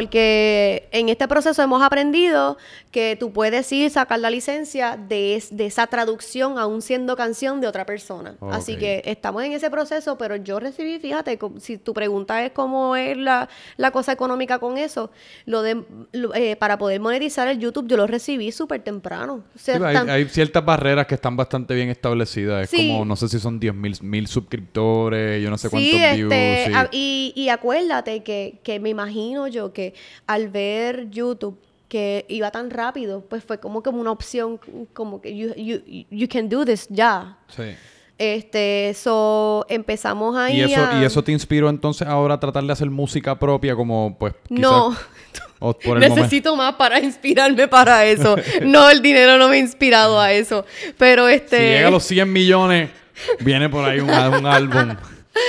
porque 0.09 0.89
en 0.93 1.09
este 1.09 1.27
proceso 1.29 1.63
hemos 1.63 1.83
aprendido 1.83 2.57
que 2.91 3.17
tú 3.19 3.33
puedes 3.33 3.71
ir 3.73 3.91
sacar 3.91 4.21
la 4.21 4.31
licencia 4.31 4.97
de, 4.97 5.37
es- 5.37 5.57
de 5.57 5.67
esa 5.67 5.87
traducción 5.87 6.59
aún 6.59 6.83
siendo 6.83 7.17
canción 7.17 7.61
de 7.61 7.67
otra 7.67 7.87
persona. 7.87 8.35
Así 8.53 8.77
que 8.77 9.03
estamos 9.07 9.43
en 9.43 9.53
ese 9.53 9.71
proceso, 9.71 10.17
pero 10.19 10.37
yo 10.37 10.61
recibí, 10.61 10.99
fíjate, 10.99 11.39
si 11.61 11.79
tu 11.79 11.95
pregunta 11.95 12.45
es 12.45 12.53
cómo 12.53 12.95
es 12.97 13.17
la, 13.17 13.49
la 13.77 13.91
cosa 13.91 14.13
económica 14.13 14.59
con 14.59 14.79
eso, 14.79 15.11
lo 15.47 15.63
de 15.63 15.83
lo- 16.13 16.35
eh, 16.35 16.57
para 16.57 16.79
poder 16.79 17.01
monetizar 17.01 17.49
el 17.49 17.59
YouTube, 17.59 17.87
yo 17.89 17.97
lo 17.97 18.07
recibí 18.07 18.53
súper 18.53 18.83
temprano. 18.83 19.43
O 19.55 19.59
sea, 19.59 19.77
Sí, 19.77 19.81
hay, 19.97 20.24
ciertas 20.28 20.64
barreras 20.64 21.07
que 21.07 21.14
están 21.14 21.36
bastante 21.36 21.74
bien 21.74 21.88
establecidas. 21.90 22.72
Es 22.72 22.78
como, 22.78 23.05
no 23.05 23.16
sé 23.16 23.28
si 23.28 23.38
son 23.38 23.59
10 23.61 23.74
mil, 23.74 23.97
mil 24.03 24.26
suscriptores, 24.26 25.42
yo 25.42 25.51
no 25.51 25.59
sé 25.59 25.68
cuántos 25.70 25.90
Sí, 25.90 25.99
views. 26.16 26.32
este, 26.32 26.64
sí. 26.66 26.72
a- 26.74 26.88
y, 26.92 27.32
y 27.36 27.49
acuérdate 27.49 28.22
que, 28.22 28.59
que 28.62 28.80
me 28.80 28.90
imagino 28.90 29.47
yo 29.49 29.72
que 29.72 29.95
al 30.26 30.49
ver 30.49 31.11
YouTube 31.11 31.59
que 31.88 32.24
iba 32.28 32.51
tan 32.51 32.70
rápido, 32.70 33.20
pues 33.20 33.45
fue 33.45 33.61
como 33.61 33.82
como 33.82 34.01
una 34.01 34.11
opción, 34.11 34.59
como 34.95 35.20
que 35.20 35.36
you, 35.36 35.55
you, 35.55 35.80
you 36.11 36.26
can 36.28 36.49
do 36.49 36.64
this 36.64 36.86
ya. 36.90 37.38
Sí. 37.49 37.62
Este, 38.19 38.95
so 38.95 39.67
empezamos 39.69 40.37
ahí 40.37 40.59
Y 40.61 40.73
eso, 40.73 40.81
a- 40.87 41.01
y 41.01 41.05
eso 41.05 41.23
te 41.25 41.33
inspiró 41.33 41.69
entonces 41.69 42.07
ahora 42.07 42.35
a 42.35 42.41
tratar 42.41 42.62
de 42.65 42.73
hacer 42.73 42.89
música 42.91 43.39
propia, 43.39 43.75
como 43.75 44.17
pues. 44.19 44.35
quizás- 44.49 44.61
No. 44.61 44.97
o 45.59 45.73
por 45.79 45.97
el 45.97 46.03
momento. 46.03 46.15
Necesito 46.17 46.55
más 46.55 46.75
para 46.75 47.01
inspirarme 47.01 47.67
para 47.69 48.05
eso. 48.07 48.37
no, 48.62 48.89
el 48.89 49.03
dinero 49.03 49.37
no 49.39 49.49
me 49.49 49.57
ha 49.57 49.59
inspirado 49.61 50.21
a 50.21 50.33
eso. 50.33 50.65
Pero 50.97 51.29
este. 51.29 51.57
Si 51.57 51.62
llega 51.65 51.89
a 51.89 51.91
los 51.91 52.05
100 52.05 52.33
millones, 52.33 52.91
viene 53.41 53.69
por 53.69 53.85
ahí 53.85 53.99
un, 54.01 54.11
un 54.11 54.47
álbum. 54.47 54.95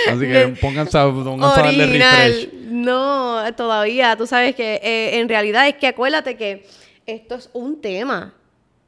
Así 0.09 0.19
que 0.21 0.55
pónganse 0.59 0.97
a, 0.97 1.03
pónganse 1.05 1.59
a 1.59 1.63
darle 1.63 1.85
refresh. 1.85 2.49
No, 2.63 3.43
todavía. 3.55 4.15
Tú 4.17 4.25
sabes 4.25 4.55
que 4.55 4.79
eh, 4.83 5.19
en 5.19 5.29
realidad 5.29 5.67
es 5.67 5.75
que 5.75 5.85
acuérdate 5.87 6.35
que 6.35 6.65
esto 7.05 7.35
es 7.35 7.49
un 7.53 7.79
tema, 7.79 8.33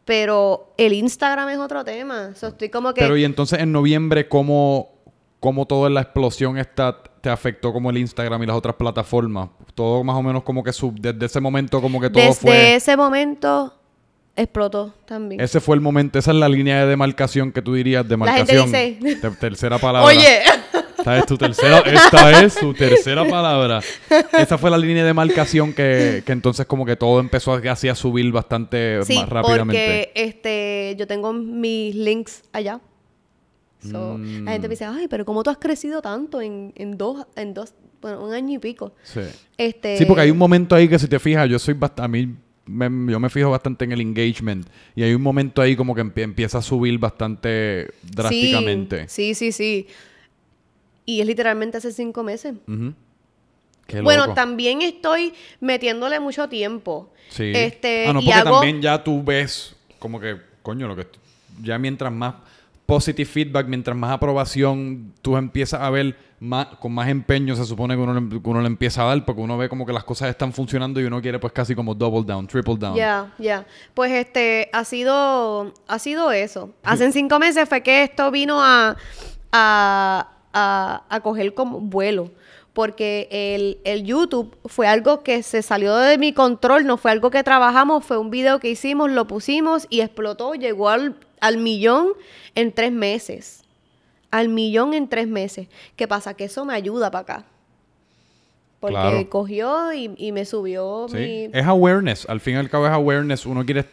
pero 0.07 0.73
el 0.77 0.93
Instagram 0.93 1.49
es 1.49 1.57
otro 1.59 1.83
tema. 1.83 2.31
So, 2.33 2.47
estoy 2.47 2.69
como 2.69 2.93
que... 2.93 3.01
Pero 3.01 3.17
y 3.17 3.25
entonces 3.25 3.59
en 3.59 3.73
noviembre, 3.73 4.29
¿cómo, 4.29 4.89
cómo 5.41 5.65
toda 5.67 5.89
la 5.89 5.99
explosión 6.01 6.57
esta 6.57 7.03
te 7.21 7.29
afectó 7.29 7.73
como 7.73 7.89
el 7.89 7.97
Instagram 7.97 8.41
y 8.41 8.45
las 8.45 8.55
otras 8.55 8.75
plataformas? 8.77 9.49
Todo 9.75 10.05
más 10.05 10.15
o 10.15 10.23
menos 10.23 10.43
como 10.43 10.63
que 10.63 10.71
sub, 10.71 10.97
desde 10.97 11.25
ese 11.25 11.41
momento 11.41 11.81
como 11.81 11.99
que 11.99 12.09
todo 12.09 12.23
desde 12.23 12.39
fue... 12.39 12.75
ese 12.75 12.95
momento 12.95 13.73
explotó 14.37 14.93
también. 15.05 15.41
Ese 15.41 15.59
fue 15.59 15.75
el 15.75 15.81
momento, 15.81 16.17
esa 16.19 16.31
es 16.31 16.37
la 16.37 16.47
línea 16.47 16.79
de 16.79 16.87
demarcación 16.87 17.51
que 17.51 17.61
tú 17.61 17.73
dirías, 17.73 18.03
gente 18.03 18.09
demarcación. 18.13 18.65
dice- 18.71 19.15
Te- 19.19 19.31
tercera 19.31 19.77
palabra. 19.79 20.07
Oye, 20.07 20.39
Esta 21.07 21.19
es 21.19 21.25
tu 21.25 21.37
tercera, 21.37 21.79
esta 21.79 22.41
es 22.43 22.53
su 22.53 22.73
tercera 22.73 23.23
palabra. 23.25 23.81
Esa 24.37 24.57
fue 24.57 24.69
la 24.69 24.77
línea 24.77 25.03
de 25.03 25.07
demarcación 25.07 25.71
que, 25.73 26.21
que 26.25 26.31
entonces 26.33 26.65
como 26.65 26.85
que 26.85 26.95
todo 26.97 27.19
empezó 27.21 27.53
a- 27.53 27.61
así 27.71 27.87
a 27.87 27.95
subir 27.95 28.29
bastante 28.31 29.03
sí, 29.05 29.15
más 29.15 29.29
rápidamente. 29.29 30.11
porque 30.11 30.11
este, 30.15 30.95
yo 30.99 31.07
tengo 31.07 31.31
mis 31.31 31.95
links 31.95 32.43
allá. 32.51 32.81
So, 33.81 34.17
La 34.17 34.51
gente 34.51 34.67
me 34.67 34.73
dice, 34.73 34.85
ay, 34.85 35.07
pero 35.07 35.23
¿cómo 35.23 35.43
tú 35.43 35.49
has 35.49 35.57
crecido 35.59 36.01
tanto 36.01 36.41
en, 36.41 36.73
en 36.75 36.97
dos, 36.97 37.25
en 37.37 37.53
dos, 37.53 37.73
bueno, 38.01 38.25
un 38.25 38.33
año 38.33 38.55
y 38.55 38.59
pico? 38.59 38.93
Sí. 39.03 39.21
Este, 39.57 39.97
Sí, 39.97 40.05
porque 40.05 40.23
hay 40.23 40.31
un 40.31 40.37
momento 40.37 40.75
ahí 40.75 40.89
que 40.89 40.99
si 40.99 41.07
te 41.07 41.19
fijas, 41.19 41.47
yo 41.47 41.57
soy 41.59 41.75
bastante, 41.75 42.01
a 42.03 42.07
mí 42.09 42.35
me- 42.65 43.11
yo 43.13 43.19
me 43.19 43.29
fijo 43.29 43.49
bastante 43.49 43.85
en 43.85 43.93
el 43.93 44.01
engagement 44.01 44.67
y 44.93 45.03
hay 45.03 45.13
un 45.13 45.21
momento 45.21 45.61
ahí 45.61 45.75
como 45.77 45.95
que 45.95 46.01
empie- 46.03 46.23
empieza 46.23 46.57
a 46.57 46.61
subir 46.61 46.97
bastante 46.99 47.87
drásticamente. 48.03 49.07
Sí, 49.07 49.33
sí, 49.33 49.51
sí, 49.51 49.85
sí. 49.85 49.87
Y 51.07 51.21
es 51.21 51.25
literalmente 51.25 51.77
hace 51.77 51.91
cinco 51.91 52.21
meses. 52.21 52.53
Qué 53.87 54.01
Bueno, 54.01 54.23
loco. 54.23 54.33
también 54.35 54.81
estoy 54.81 55.33
metiéndole 55.61 56.19
mucho 56.19 56.49
tiempo. 56.49 57.09
Sí. 57.29 57.51
Este, 57.55 58.07
ah, 58.07 58.13
no, 58.13 58.19
y 58.19 58.25
porque 58.25 58.39
hago- 58.39 58.51
también 58.59 58.81
ya 58.81 59.01
tú 59.03 59.23
ves 59.23 59.73
como 59.99 60.19
que, 60.19 60.37
coño, 60.61 60.87
lo 60.87 60.95
que 60.95 61.07
ya 61.63 61.79
mientras 61.79 62.11
más 62.11 62.35
positive 62.85 63.25
feedback, 63.29 63.67
mientras 63.67 63.95
más 63.97 64.11
aprobación, 64.11 65.13
tú 65.21 65.37
empiezas 65.37 65.79
a 65.81 65.89
ver, 65.89 66.17
más, 66.39 66.67
con 66.79 66.91
más 66.93 67.07
empeño 67.09 67.55
se 67.55 67.65
supone 67.65 67.95
que 67.95 68.01
uno, 68.01 68.13
le- 68.13 68.29
que 68.41 68.49
uno 68.49 68.61
le 68.61 68.67
empieza 68.67 69.01
a 69.03 69.05
dar 69.05 69.25
porque 69.25 69.41
uno 69.41 69.57
ve 69.57 69.69
como 69.69 69.85
que 69.85 69.93
las 69.93 70.03
cosas 70.03 70.29
están 70.29 70.51
funcionando 70.53 70.99
y 71.01 71.05
uno 71.05 71.21
quiere 71.21 71.39
pues 71.39 71.51
casi 71.53 71.73
como 71.73 71.95
double 71.95 72.23
down, 72.25 72.45
triple 72.47 72.75
down. 72.77 72.95
Ya, 72.95 73.33
ya. 73.39 73.65
Pues 73.93 74.11
este, 74.11 74.69
ha 74.73 74.83
sido, 74.83 75.73
ha 75.87 75.99
sido 75.99 76.31
eso. 76.31 76.73
Hace 76.83 77.11
cinco 77.13 77.39
meses 77.39 77.67
fue 77.69 77.81
que 77.81 78.03
esto 78.03 78.29
vino 78.31 78.61
a, 78.61 78.95
a, 79.51 80.31
a, 80.59 81.03
a 81.09 81.19
coger 81.21 81.53
como 81.53 81.79
vuelo. 81.79 82.31
Porque 82.73 83.27
el, 83.31 83.79
el 83.85 84.03
YouTube 84.05 84.55
fue 84.65 84.87
algo 84.87 85.23
que 85.23 85.41
se 85.41 85.61
salió 85.63 85.95
de 85.95 86.17
mi 86.19 86.31
control, 86.33 86.85
no 86.85 86.97
fue 86.97 87.09
algo 87.11 87.31
que 87.31 87.43
trabajamos, 87.43 88.05
fue 88.05 88.17
un 88.19 88.29
video 88.29 88.59
que 88.59 88.69
hicimos, 88.69 89.09
lo 89.11 89.25
pusimos 89.25 89.87
y 89.89 90.01
explotó, 90.01 90.53
llegó 90.53 90.89
al, 90.89 91.15
al 91.41 91.57
millón 91.57 92.09
en 92.53 92.71
tres 92.71 92.91
meses. 92.91 93.63
Al 94.29 94.49
millón 94.49 94.93
en 94.93 95.07
tres 95.07 95.27
meses. 95.27 95.67
¿Qué 95.95 96.07
pasa? 96.07 96.35
Que 96.35 96.43
eso 96.43 96.65
me 96.65 96.73
ayuda 96.75 97.09
para 97.09 97.21
acá. 97.21 97.45
Porque 98.79 98.93
Claro. 98.93 99.29
cogió 99.29 99.91
y, 99.93 100.11
y 100.17 100.31
me 100.31 100.45
subió 100.45 101.07
Sí. 101.09 101.17
mi... 101.17 101.49
Es 101.59 101.65
awareness, 101.65 102.29
al 102.29 102.39
fin 102.39 102.55
y 102.55 102.57
al 102.57 102.69
cabo 102.69 102.85
es 102.85 102.91
awareness. 102.91 103.45
Uno 103.47 103.65
quiere. 103.65 103.85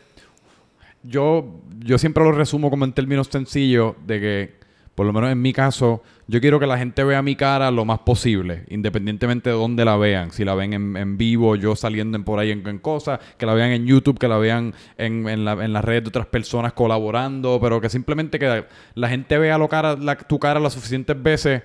Yo, 1.02 1.46
yo 1.78 1.96
siempre 1.98 2.22
lo 2.24 2.32
resumo 2.32 2.68
como 2.68 2.84
en 2.84 2.92
términos 2.92 3.28
sencillos 3.30 3.94
de 4.06 4.20
que, 4.20 4.54
por 4.94 5.06
lo 5.06 5.12
menos 5.12 5.30
en 5.30 5.42
mi 5.42 5.52
caso, 5.52 6.02
yo 6.28 6.40
quiero 6.40 6.60
que 6.60 6.66
la 6.66 6.78
gente 6.78 7.02
vea 7.02 7.20
mi 7.20 7.34
cara 7.36 7.70
lo 7.70 7.84
más 7.84 7.98
posible, 8.00 8.64
independientemente 8.68 9.50
de 9.50 9.56
dónde 9.56 9.84
la 9.84 9.96
vean. 9.96 10.30
Si 10.30 10.44
la 10.44 10.54
ven 10.54 10.72
en, 10.72 10.96
en 10.96 11.16
vivo, 11.18 11.56
yo 11.56 11.74
saliendo 11.74 12.16
en 12.16 12.22
por 12.24 12.38
ahí 12.38 12.50
en, 12.52 12.66
en 12.66 12.78
cosas, 12.78 13.18
que 13.36 13.44
la 13.46 13.54
vean 13.54 13.70
en 13.72 13.86
YouTube, 13.86 14.18
que 14.18 14.28
la 14.28 14.38
vean 14.38 14.72
en, 14.96 15.28
en, 15.28 15.44
la- 15.44 15.64
en 15.64 15.72
las 15.72 15.84
redes 15.84 16.04
de 16.04 16.08
otras 16.10 16.26
personas 16.26 16.72
colaborando, 16.74 17.58
pero 17.60 17.80
que 17.80 17.88
simplemente 17.88 18.38
que 18.38 18.64
la 18.94 19.08
gente 19.08 19.36
vea 19.38 19.58
lo 19.58 19.68
cara, 19.68 19.96
la- 19.96 20.16
tu 20.16 20.38
cara 20.38 20.60
las 20.60 20.72
suficientes 20.74 21.20
veces. 21.20 21.62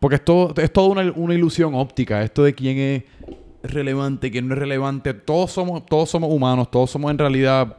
Porque 0.00 0.16
es 0.16 0.24
todo, 0.24 0.52
es 0.56 0.72
toda 0.72 0.88
una, 0.88 1.12
una 1.14 1.32
ilusión 1.34 1.76
óptica, 1.76 2.22
esto 2.24 2.42
de 2.42 2.54
quién 2.54 2.76
es 2.78 3.04
relevante, 3.62 4.30
quién 4.30 4.48
no 4.48 4.54
es 4.54 4.58
relevante. 4.58 5.14
Todos 5.14 5.52
somos, 5.52 5.86
todos 5.86 6.10
somos 6.10 6.30
humanos, 6.32 6.70
todos 6.70 6.90
somos 6.90 7.10
en 7.10 7.18
realidad 7.18 7.76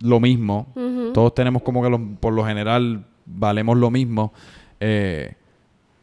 lo 0.00 0.20
mismo. 0.20 0.70
Todos 1.14 1.34
tenemos 1.34 1.62
como 1.62 1.82
que 1.82 1.88
los- 1.90 2.00
por 2.20 2.32
lo 2.34 2.44
general 2.44 3.06
valemos 3.28 3.76
lo 3.76 3.90
mismo. 3.90 4.32
Eh, 4.80 5.34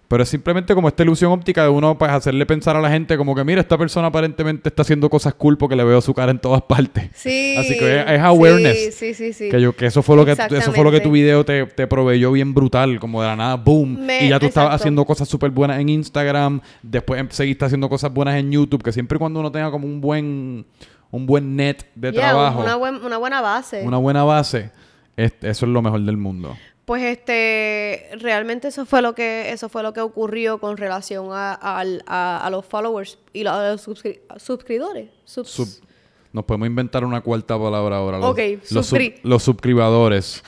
pero 0.07 0.21
es 0.21 0.30
simplemente 0.30 0.76
como 0.76 0.88
esta 0.88 1.01
ilusión 1.01 1.32
óptica 1.32 1.63
de 1.63 1.69
uno 1.69 1.97
pues 1.97 2.11
hacerle 2.11 2.45
pensar 2.45 2.76
a 2.76 2.80
la 2.80 2.91
gente 2.91 3.17
como 3.17 3.34
que 3.34 3.43
mira, 3.43 3.59
esta 3.59 3.76
persona 3.76 4.07
aparentemente 4.07 4.69
está 4.69 4.84
haciendo 4.84 5.09
cosas 5.09 5.34
cool 5.34 5.57
porque 5.57 5.76
le 5.76 5.84
veo 5.84 5.99
su 5.99 6.13
cara 6.13 6.30
en 6.32 6.38
todas 6.38 6.61
partes. 6.67 7.09
Sí. 7.15 7.55
Así 7.57 7.76
que 7.78 8.01
es, 8.01 8.05
es 8.11 8.19
awareness. 8.19 8.78
Sí, 8.78 8.91
sí, 8.91 9.13
sí. 9.15 9.34
sí. 9.34 9.49
Que, 9.49 9.59
yo, 9.59 9.76
que 9.76 9.88
eso 9.88 10.03
fue 10.03 10.15
lo 10.15 10.23
que 10.23 10.34
eso 10.34 10.71
fue 10.73 10.84
lo 10.84 10.91
que 10.91 11.01
tu 11.01 11.09
video 11.11 11.43
te, 11.43 11.65
te 11.65 11.88
proveyó 11.88 12.32
bien 12.32 12.53
brutal, 12.53 12.99
como 12.99 13.21
de 13.23 13.30
la 13.30 13.36
nada, 13.36 13.55
boom. 13.55 14.05
Me- 14.05 14.26
y 14.26 14.30
ya 14.30 14.39
tú 14.39 14.45
estabas 14.45 14.76
haciendo 14.76 15.03
cosas 15.05 15.28
súper 15.28 15.49
buenas 15.49 15.80
en 15.80 15.89
Instagram, 15.89 16.61
después 16.84 17.19
em- 17.19 17.30
seguiste 17.32 17.65
haciendo 17.65 17.89
cosas 17.89 18.13
buenas 18.13 18.36
en 18.36 18.51
YouTube, 18.51 18.84
que 18.84 18.91
siempre 18.91 19.15
y 19.15 19.19
cuando 19.19 19.39
uno 19.39 19.51
tenga 19.51 19.71
como 19.71 19.88
un 19.88 20.01
buen 20.01 20.65
un 21.09 21.26
buen 21.26 21.55
net 21.55 21.84
de 21.95 22.11
Yeah, 22.11 22.30
trabajo, 22.30 22.61
Una, 22.61 22.76
buen- 22.76 23.03
una 23.03 23.17
buena 23.17 23.41
base. 23.41 23.82
una 23.84 23.97
buena 23.97 24.23
base, 24.23 24.69
es- 25.17 25.34
eso 25.41 25.65
es 25.65 25.71
lo 25.71 25.82
mejor 25.82 26.01
del 26.01 26.17
mundo. 26.17 26.55
Pues 26.86 27.01
este, 27.03 28.09
realmente 28.19 28.67
eso 28.67 28.86
fue 28.86 29.01
lo 29.01 29.15
que, 29.15 29.51
eso 29.51 29.69
fue 29.69 29.81
lo 29.81 29.91
que 29.91 30.01
ocurrió 30.01 30.59
con 30.59 30.77
relación 30.77 31.29
a, 31.31 31.53
a- 31.59 32.45
a 32.45 32.49
los 32.51 32.65
followers 32.65 33.17
y 33.33 33.43
los 33.43 33.53
subscri- 33.88 34.19
suscriptores. 34.38 35.09
Subs- 35.25 35.47
Sub- 35.47 35.86
nos 36.31 36.43
podemos 36.45 36.67
inventar 36.67 37.03
una 37.03 37.21
cuarta 37.21 37.57
palabra 37.57 37.97
ahora. 37.97 38.19
Los, 38.19 38.29
Ok, 38.31 38.39
los, 38.69 38.86
sub- 38.86 38.99
los 39.23 39.41
suscribadores. 39.41 40.43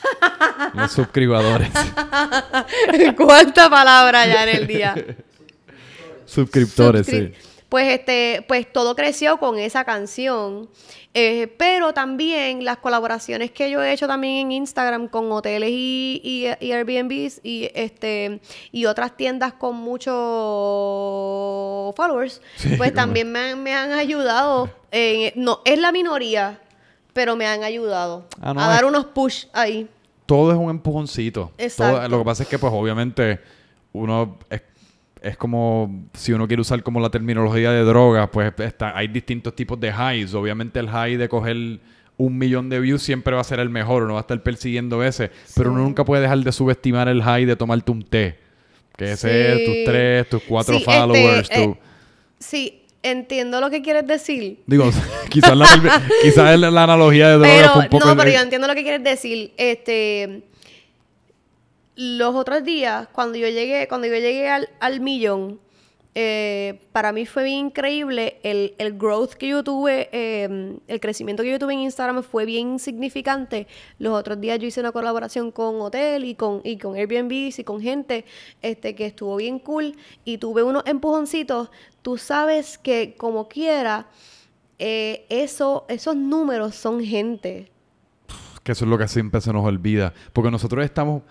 los 0.75 0.91
suscribadores. 0.91 1.69
Cuarta 3.17 3.69
palabra 3.69 4.27
ya 4.27 4.43
en 4.43 4.57
el 4.57 4.67
día. 4.67 4.93
Suscriptores, 6.25 7.07
Subscri- 7.07 7.33
sí. 7.33 7.46
Pues 7.69 7.87
este, 7.93 8.45
pues 8.47 8.71
todo 8.71 8.95
creció 8.95 9.37
con 9.37 9.59
esa 9.59 9.83
canción. 9.83 10.69
Eh, 11.13 11.47
pero 11.57 11.93
también 11.93 12.63
las 12.63 12.77
colaboraciones 12.77 13.51
que 13.51 13.69
yo 13.71 13.81
he 13.83 13.91
hecho 13.91 14.07
también 14.07 14.35
en 14.37 14.51
Instagram 14.53 15.07
con 15.07 15.31
hoteles 15.31 15.71
y, 15.71 16.21
y, 16.23 16.45
y 16.65 16.71
Airbnbs 16.71 17.41
y 17.43 17.69
este 17.73 18.39
y 18.71 18.85
otras 18.85 19.17
tiendas 19.17 19.53
con 19.53 19.75
muchos 19.75 20.13
followers, 21.95 22.41
Sí, 22.57 22.69
pues 22.77 22.91
como- 22.91 23.01
también 23.01 23.31
me 23.31 23.39
han, 23.39 23.63
me 23.63 23.73
han 23.73 23.91
ayudado. 23.93 24.69
en- 24.91 25.33
no, 25.35 25.59
es 25.65 25.79
la 25.79 25.91
minoría, 25.91 26.59
pero 27.13 27.35
me 27.35 27.47
han 27.47 27.63
ayudado 27.63 28.25
Ah, 28.41 28.53
no, 28.53 28.61
a 28.61 28.67
dar 28.67 28.83
es- 28.83 28.89
unos 28.89 29.05
push 29.07 29.45
ahí. 29.53 29.87
todo 30.25 30.51
es 30.51 30.57
un 30.57 30.69
empujoncito. 30.69 31.51
Exacto. 31.57 31.97
Todo- 31.99 32.07
lo 32.09 32.19
que 32.19 32.25
pasa 32.25 32.43
es 32.43 32.49
que, 32.49 32.59
pues, 32.59 32.71
obviamente, 32.73 33.39
uno 33.93 34.37
es, 34.49 34.61
es 35.27 35.37
como 35.37 36.05
si 36.13 36.33
uno 36.33 36.47
quiere 36.47 36.61
usar 36.61 36.81
como 36.83 36.99
la 36.99 37.09
terminología 37.09 37.71
de 37.71 37.83
drogas, 37.83 38.29
pues 38.31 38.53
está, 38.59 38.97
hay 38.97 39.07
distintos 39.07 39.55
tipos 39.55 39.79
de 39.79 39.89
highs. 39.89 40.33
Obviamente, 40.33 40.79
el 40.79 40.89
high 40.89 41.17
de 41.17 41.27
coger 41.29 41.79
un 42.17 42.37
millón 42.37 42.69
de 42.69 42.79
views 42.79 43.01
siempre 43.03 43.35
va 43.35 43.41
a 43.41 43.43
ser 43.43 43.59
el 43.59 43.69
mejor, 43.69 44.03
uno 44.03 44.13
va 44.13 44.19
a 44.19 44.21
estar 44.21 44.41
persiguiendo 44.41 45.03
ese, 45.03 45.29
pero 45.55 45.71
uno 45.71 45.81
nunca 45.83 46.03
puede 46.03 46.21
dejar 46.23 46.39
de 46.39 46.51
subestimar 46.51 47.07
el 47.07 47.21
high 47.21 47.45
de 47.45 47.55
tomarte 47.55 47.91
un 47.91 48.03
té. 48.03 48.39
Que 48.95 49.11
ese 49.11 49.51
es 49.51 49.57
Sí. 49.59 49.65
tus 49.65 49.75
tres, 49.85 50.29
tus 50.29 50.43
cuatro 50.43 50.73
Sí, 50.75 50.79
este, 50.81 50.91
followers, 50.91 51.49
eh, 51.51 51.63
tu- 51.63 51.77
Sí, 52.39 52.81
entiendo 53.03 53.61
lo 53.61 53.69
que 53.69 53.81
quieres 53.83 54.07
decir. 54.07 54.59
Digo, 54.65 54.89
quizás 55.29 55.55
la, 55.55 55.67
quizás 56.23 56.59
la 56.59 56.83
analogía 56.83 57.29
de 57.29 57.37
drogas 57.37 57.55
Pero, 57.55 57.73
fue 57.73 57.81
un 57.83 57.89
poco... 57.89 58.07
no, 58.07 58.17
pero 58.17 58.31
yo 58.31 58.39
entiendo 58.39 58.67
lo 58.67 58.73
que 58.73 58.81
quieres 58.81 59.03
decir. 59.03 59.53
Este, 59.57 60.41
los 61.97 62.35
otros 62.35 62.63
días, 62.63 63.07
cuando 63.11 63.37
yo 63.37 63.47
llegué, 63.49 63.87
cuando 63.87 64.07
yo 64.07 64.13
llegué 64.13 64.49
al, 64.49 64.69
al 64.79 65.01
millón, 65.01 65.59
eh, 66.19 66.81
para 66.93 67.11
mí 67.11 67.27
fue 67.27 67.43
bien 67.43 67.67
increíble 67.67 68.39
el, 68.41 68.73
el 68.79 68.97
growth 68.97 69.33
que 69.33 69.49
yo 69.49 69.63
tuve, 69.63 70.09
eh, 70.11 70.79
el 70.87 70.99
crecimiento 70.99 71.43
que 71.43 71.51
yo 71.51 71.59
tuve 71.59 71.73
en 71.73 71.81
Instagram 71.81 72.23
fue 72.23 72.45
bien 72.45 72.79
significante. 72.79 73.67
Los 73.99 74.13
otros 74.13 74.41
días 74.41 74.57
yo 74.57 74.65
hice 74.65 74.79
una 74.79 74.91
colaboración 74.91 75.51
con 75.51 75.79
hotel 75.79 76.25
y 76.25 76.33
con, 76.33 76.61
y 76.63 76.79
con 76.79 76.95
Airbnb 76.95 77.31
y 77.31 77.63
con 77.63 77.81
gente 77.81 78.25
este, 78.63 78.95
que 78.95 79.05
estuvo 79.05 79.35
bien 79.35 79.59
cool 79.59 79.95
y 80.25 80.39
tuve 80.39 80.63
unos 80.63 80.81
empujoncitos. 80.87 81.69
Tú 82.01 82.17
sabes 82.17 82.79
que 82.79 83.13
como 83.15 83.47
quiera, 83.47 84.07
eh, 84.79 85.27
eso, 85.29 85.85
esos 85.87 86.15
números 86.15 86.73
son 86.73 87.03
gente. 87.03 87.71
Que 88.63 88.71
eso 88.71 88.85
es 88.85 88.89
lo 88.89 88.97
que 88.97 89.07
siempre 89.07 89.39
se 89.39 89.53
nos 89.53 89.63
olvida. 89.63 90.15
Porque 90.33 90.49
nosotros 90.49 90.83
estamos. 90.83 91.21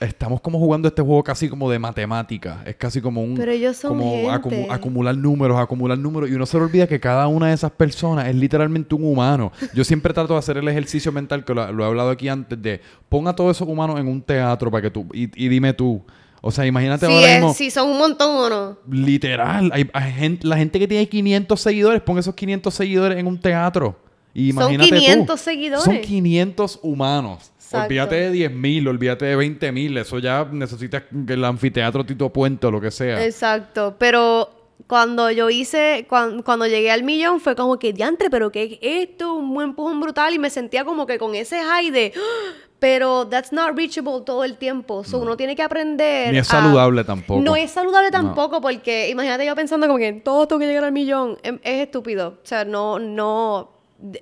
Estamos 0.00 0.40
como 0.40 0.60
jugando 0.60 0.86
este 0.86 1.02
juego 1.02 1.24
casi 1.24 1.48
como 1.48 1.68
de 1.68 1.78
matemática. 1.80 2.62
Es 2.64 2.76
casi 2.76 3.00
como 3.00 3.20
un. 3.22 3.34
Pero 3.34 3.50
ellos 3.50 3.76
son 3.76 3.98
como 3.98 4.10
gente. 4.12 4.28
acumu- 4.30 4.66
acumular 4.70 5.16
números, 5.16 5.58
acumular 5.58 5.98
números. 5.98 6.30
Y 6.30 6.34
uno 6.34 6.46
se 6.46 6.56
le 6.56 6.62
olvida 6.64 6.86
que 6.86 7.00
cada 7.00 7.26
una 7.26 7.48
de 7.48 7.54
esas 7.54 7.72
personas 7.72 8.28
es 8.28 8.36
literalmente 8.36 8.94
un 8.94 9.04
humano. 9.04 9.50
Yo 9.74 9.82
siempre 9.82 10.14
trato 10.14 10.34
de 10.34 10.38
hacer 10.38 10.56
el 10.56 10.68
ejercicio 10.68 11.10
mental, 11.10 11.44
que 11.44 11.52
lo, 11.52 11.72
lo 11.72 11.82
he 11.82 11.86
hablado 11.86 12.10
aquí 12.10 12.28
antes, 12.28 12.62
de 12.62 12.80
pon 13.08 13.26
a 13.26 13.34
todos 13.34 13.56
esos 13.56 13.66
humanos 13.68 13.98
en 13.98 14.06
un 14.06 14.22
teatro 14.22 14.70
para 14.70 14.82
que 14.82 14.90
tú. 14.90 15.04
Y, 15.12 15.22
y 15.44 15.48
dime 15.48 15.72
tú. 15.72 16.00
O 16.40 16.52
sea, 16.52 16.64
imagínate 16.64 17.04
Sí, 17.04 17.12
ahora 17.12 17.26
es- 17.34 17.40
mismo. 17.40 17.54
sí, 17.54 17.68
son 17.68 17.88
un 17.90 17.98
montón 17.98 18.36
o 18.36 18.48
no. 18.48 18.78
Literal. 18.88 19.68
Hay, 19.74 19.90
hay 19.92 20.12
gente, 20.12 20.46
la 20.46 20.56
gente 20.56 20.78
que 20.78 20.86
tiene 20.86 21.08
500 21.08 21.60
seguidores, 21.60 22.00
pon 22.02 22.16
esos 22.18 22.36
500 22.36 22.72
seguidores 22.72 23.18
en 23.18 23.26
un 23.26 23.36
teatro. 23.40 23.98
Y 24.32 24.52
Son 24.52 24.62
imagínate 24.72 24.90
tú. 24.90 24.96
500 25.00 25.40
seguidores. 25.40 25.84
Son 25.84 26.00
500 26.00 26.78
humanos. 26.82 27.50
Exacto. 27.68 27.86
Olvídate 27.86 28.14
de 28.16 28.30
10 28.30 28.52
mil, 28.52 28.88
olvídate 28.88 29.26
de 29.26 29.36
20 29.36 29.72
mil. 29.72 29.96
Eso 29.98 30.18
ya 30.18 30.48
necesitas 30.50 31.02
el 31.28 31.44
anfiteatro 31.44 32.04
Tito 32.04 32.30
Puente 32.32 32.66
o 32.66 32.70
lo 32.70 32.80
que 32.80 32.90
sea. 32.90 33.24
Exacto, 33.24 33.94
pero 33.98 34.50
cuando 34.86 35.30
yo 35.30 35.50
hice, 35.50 36.06
cuan- 36.08 36.42
cuando, 36.42 36.66
llegué 36.66 36.90
al 36.90 37.02
millón 37.02 37.40
fue 37.40 37.54
como 37.54 37.78
que 37.78 37.92
diantre, 37.92 38.30
pero 38.30 38.50
que 38.50 38.62
es 38.64 38.78
esto, 39.10 39.34
un 39.34 39.52
buen 39.52 39.70
empujón 39.70 40.00
brutal 40.00 40.32
y 40.34 40.38
me 40.38 40.50
sentía 40.50 40.84
como 40.84 41.06
que 41.06 41.18
con 41.18 41.34
ese 41.34 41.62
high 41.62 41.90
de, 41.90 42.12
"Ah", 42.16 42.54
pero 42.78 43.26
that's 43.26 43.52
not 43.52 43.76
reachable 43.76 44.20
todo 44.24 44.44
el 44.44 44.56
tiempo, 44.56 45.02
so 45.04 45.18
uno 45.18 45.36
tiene 45.36 45.56
que 45.56 45.62
aprender. 45.62 46.32
Ni 46.32 46.38
es 46.38 46.48
a- 46.48 46.60
saludable 46.62 47.02
tampoco. 47.04 47.40
No 47.42 47.56
es 47.56 47.72
saludable 47.72 48.10
tampoco 48.10 48.60
porque 48.60 49.08
imagínate 49.10 49.44
yo 49.44 49.54
pensando 49.56 49.86
como 49.88 49.98
que 49.98 50.12
todo 50.12 50.46
tengo 50.46 50.60
que 50.60 50.66
llegar 50.68 50.84
al 50.84 50.92
millón, 50.92 51.36
Em- 51.42 51.58
es, 51.64 51.82
estúpido, 51.86 52.38
o 52.42 52.46
sea, 52.46 52.64
no, 52.64 52.98
no, 53.00 53.72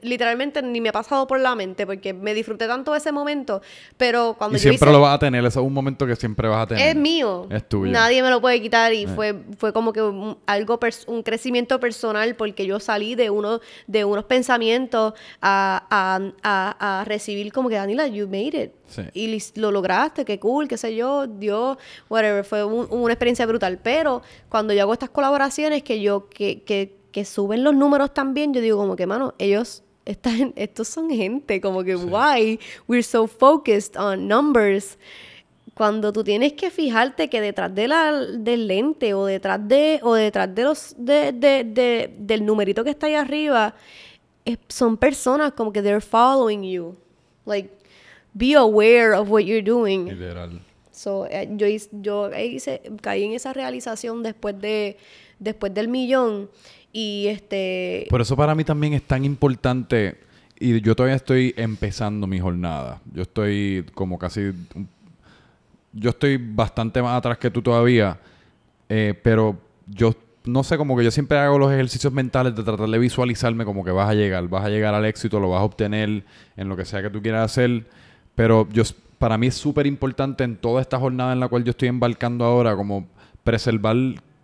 literalmente 0.02 0.62
ni 0.62 0.80
me 0.80 0.88
ha 0.88 0.92
pasado 0.92 1.26
por 1.26 1.38
la 1.38 1.54
mente 1.54 1.86
porque 1.86 2.14
me 2.14 2.32
disfruté 2.34 2.66
tanto 2.66 2.92
de 2.92 2.98
ese 2.98 3.12
momento, 3.12 3.60
pero 3.96 4.34
cuando 4.38 4.56
y 4.56 4.58
yo 4.60 4.62
siempre 4.70 4.88
hice- 4.88 4.92
lo 4.96 5.02
vas 5.02 5.14
a 5.16 5.18
tener. 5.18 5.44
Eso 5.44 5.60
es 5.60 5.66
un 5.66 5.72
momento 5.72 6.06
que 6.06 6.16
siempre 6.16 6.48
vas 6.48 6.62
a 6.64 6.66
tener. 6.68 6.88
es 6.88 6.96
mío. 6.96 7.46
Es 7.50 7.68
tuyo. 7.68 7.90
Eh. 7.90 7.92
Nadie 7.92 8.22
me 8.22 8.30
lo 8.30 8.40
puede 8.40 8.60
quitar 8.62 8.92
y 8.94 9.06
fue, 9.06 9.34
fue 9.58 9.72
como 9.72 9.92
que 9.92 10.00
un, 10.02 10.38
algo 10.46 10.78
un 11.08 11.22
crecimiento 11.22 11.78
personal 11.78 12.34
porque 12.36 12.66
yo 12.66 12.80
salí 12.80 13.14
de 13.14 13.28
uno 13.30 13.60
de 13.86 14.04
unos 14.04 14.24
pensamientos 14.24 15.12
a, 15.42 15.86
a, 15.90 16.20
a- 16.42 17.00
a 17.00 17.04
recibir 17.04 17.52
como 17.52 17.68
que 17.68 17.74
Daniela, 17.76 18.06
you 18.06 18.26
made 18.26 18.62
it. 18.64 18.72
Sí. 18.88 19.02
Y 19.14 19.60
lo 19.60 19.70
lograste, 19.72 20.24
qué 20.24 20.38
cool, 20.38 20.68
qué 20.68 20.78
sé 20.78 20.94
yo, 20.94 21.26
Dios, 21.26 21.76
whatever, 22.08 22.44
fue 22.44 22.64
un- 22.64 22.86
una 22.90 23.12
experiencia 23.12 23.44
brutal. 23.44 23.78
Pero 23.82 24.22
cuando 24.48 24.72
yo 24.72 24.82
hago 24.82 24.92
estas 24.92 25.10
colaboraciones 25.10 25.82
que 25.82 26.00
yo, 26.00 26.28
que, 26.28 26.62
que, 26.62 26.96
que 27.16 27.24
suben 27.24 27.64
los 27.64 27.74
números 27.74 28.12
también, 28.12 28.52
yo 28.52 28.60
digo 28.60 28.76
como 28.76 28.94
que, 28.94 29.06
mano, 29.06 29.32
ellos, 29.38 29.82
están, 30.04 30.52
estos 30.56 30.86
son 30.88 31.08
gente, 31.08 31.62
como 31.62 31.82
que, 31.82 31.96
why 31.96 32.60
we're 32.86 33.02
so 33.02 33.26
focused 33.26 33.96
on 33.96 34.28
numbers. 34.28 34.98
Cuando 35.72 36.12
tú 36.12 36.22
tienes 36.22 36.52
que 36.52 36.70
fijarte 36.70 37.30
que 37.30 37.40
detrás 37.40 37.74
de 37.74 37.88
la, 37.88 38.12
del 38.12 38.66
lente 38.66 39.14
o 39.14 39.24
detrás 39.24 39.66
de 39.66 39.98
o 40.02 40.12
detrás 40.12 40.54
de 40.54 40.62
los 40.62 40.94
de, 40.98 41.32
de- 41.32 41.64
de- 41.64 42.14
del 42.18 42.44
numerito 42.44 42.84
que 42.84 42.90
está 42.90 43.06
ahí 43.06 43.14
arriba 43.14 43.74
es- 44.44 44.58
son 44.68 44.98
personas 44.98 45.52
como 45.52 45.72
que 45.72 45.80
they're 45.80 46.02
following 46.02 46.62
you. 46.64 46.96
Like 47.46 47.70
be 48.34 48.54
aware 48.54 49.14
of 49.14 49.30
what 49.30 49.40
you're 49.44 49.62
doing. 49.62 50.04
Literal. 50.06 50.60
So, 50.92 51.26
eh, 51.30 51.48
yo 51.56 51.66
yo 51.92 52.30
hice- 52.30 52.82
caí 53.00 53.24
en 53.24 53.32
esa 53.32 53.54
realización 53.54 54.22
después 54.22 54.58
de 54.60 54.98
después 55.38 55.72
del 55.74 55.88
millón 55.88 56.48
y 56.96 57.26
este 57.28 58.06
Por 58.08 58.22
eso 58.22 58.34
para 58.36 58.54
mí 58.54 58.64
también 58.64 58.94
es 58.94 59.02
tan 59.02 59.22
importante 59.22 60.16
y 60.58 60.80
yo 60.80 60.96
todavía 60.96 61.16
estoy 61.16 61.52
empezando 61.58 62.26
mi 62.26 62.40
jornada. 62.40 63.02
Yo 63.12 63.20
estoy 63.20 63.84
como 63.92 64.18
casi... 64.18 64.52
Yo 65.92 66.08
estoy 66.08 66.38
bastante 66.38 67.02
más 67.02 67.18
atrás 67.18 67.36
que 67.36 67.50
tú 67.50 67.60
todavía, 67.60 68.18
eh, 68.88 69.12
pero 69.22 69.58
yo 69.86 70.14
no 70.44 70.64
sé, 70.64 70.78
como 70.78 70.96
que 70.96 71.04
yo 71.04 71.10
siempre 71.10 71.36
hago 71.36 71.58
los 71.58 71.70
ejercicios 71.70 72.14
mentales 72.14 72.56
de 72.56 72.62
tratar 72.62 72.88
de 72.88 72.98
visualizarme 72.98 73.66
como 73.66 73.84
que 73.84 73.90
vas 73.90 74.08
a 74.08 74.14
llegar, 74.14 74.48
vas 74.48 74.64
a 74.64 74.70
llegar 74.70 74.94
al 74.94 75.04
éxito, 75.04 75.38
lo 75.38 75.50
vas 75.50 75.60
a 75.60 75.64
obtener 75.64 76.24
en 76.56 76.68
lo 76.68 76.78
que 76.78 76.86
sea 76.86 77.02
que 77.02 77.10
tú 77.10 77.20
quieras 77.20 77.44
hacer, 77.50 77.86
pero 78.34 78.66
yo 78.70 78.84
para 79.18 79.36
mí 79.36 79.48
es 79.48 79.54
súper 79.54 79.86
importante 79.86 80.44
en 80.44 80.56
toda 80.56 80.80
esta 80.80 80.98
jornada 80.98 81.34
en 81.34 81.40
la 81.40 81.48
cual 81.48 81.64
yo 81.64 81.70
estoy 81.70 81.88
embarcando 81.88 82.44
ahora, 82.44 82.74
como 82.74 83.06
preservar 83.44 83.96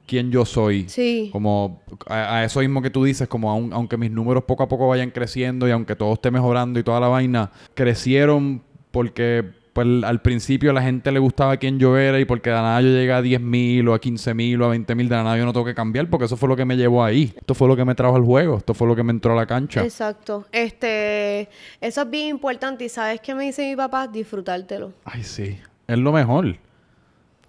quién 0.07 0.31
yo 0.31 0.45
soy. 0.45 0.89
Sí. 0.89 1.29
Como 1.33 1.83
a, 2.07 2.37
a 2.39 2.45
eso 2.45 2.61
mismo 2.61 2.83
que 2.83 2.91
tú 2.91 3.05
dices, 3.05 3.29
como 3.29 3.51
aun- 3.53 3.73
aunque 3.73 3.97
mis 3.97 4.11
números 4.11 4.45
poco 4.45 4.63
a 4.63 4.69
poco 4.69 4.89
vayan 4.89 5.11
creciendo 5.11 5.67
y 5.69 5.71
aunque 5.71 5.97
todo 5.97 6.13
esté 6.15 6.31
mejorando 6.31 6.79
y 6.79 6.83
toda 6.83 7.01
la 7.01 7.09
vaina, 7.09 7.51
crecieron 7.75 8.63
porque 8.91 9.45
pues, 9.73 9.87
al 10.05 10.21
principio 10.21 10.71
a 10.71 10.75
la 10.75 10.83
gente 10.83 11.11
le 11.13 11.19
gustaba 11.19 11.57
quién 11.57 11.79
yo 11.79 11.97
era 11.97 12.21
y 12.21 12.25
porque 12.27 12.51
de 12.51 12.57
la 12.57 12.63
nada 12.63 12.81
yo 12.83 12.89
llegué 12.89 13.13
a 13.13 13.23
10 13.23 13.41
mil 13.41 13.89
o 13.89 13.95
a 13.95 14.01
15 14.01 14.35
mil 14.35 14.61
o 14.61 14.67
a 14.67 14.69
20 14.69 14.95
mil, 14.95 15.09
de 15.09 15.17
la 15.17 15.23
nada 15.23 15.39
yo 15.39 15.47
no 15.47 15.53
tengo 15.55 15.65
que 15.65 15.75
cambiar 15.75 16.11
porque 16.11 16.27
eso 16.27 16.37
fue 16.37 16.49
lo 16.49 16.57
que 16.57 16.65
me 16.67 16.77
llevó 16.77 17.03
ahí. 17.03 17.33
Esto 17.37 17.55
fue 17.55 17.69
lo 17.69 17.77
que 17.77 17.85
me 17.85 17.95
trajo 17.95 18.17
al 18.17 18.23
juego, 18.25 18.59
esto 18.59 18.75
fue 18.75 18.87
lo 18.87 18.95
que 18.95 19.03
me 19.03 19.13
entró 19.13 19.33
a 19.33 19.37
la 19.37 19.47
cancha. 19.47 19.83
Exacto. 19.83 20.45
Este, 20.53 21.49
eso 21.81 22.03
es 22.03 22.11
bien 22.11 22.29
importante 22.29 22.85
y 22.85 22.89
sabes 22.91 23.21
qué 23.21 23.35
me 23.35 23.45
dice 23.45 23.69
mi 23.71 23.77
papá, 23.77 24.07
disfrutártelo. 24.09 24.93
Ay, 25.05 25.23
sí. 25.25 25.57
Es 25.89 25.99
lo 25.99 26.13
mejor. 26.13 26.57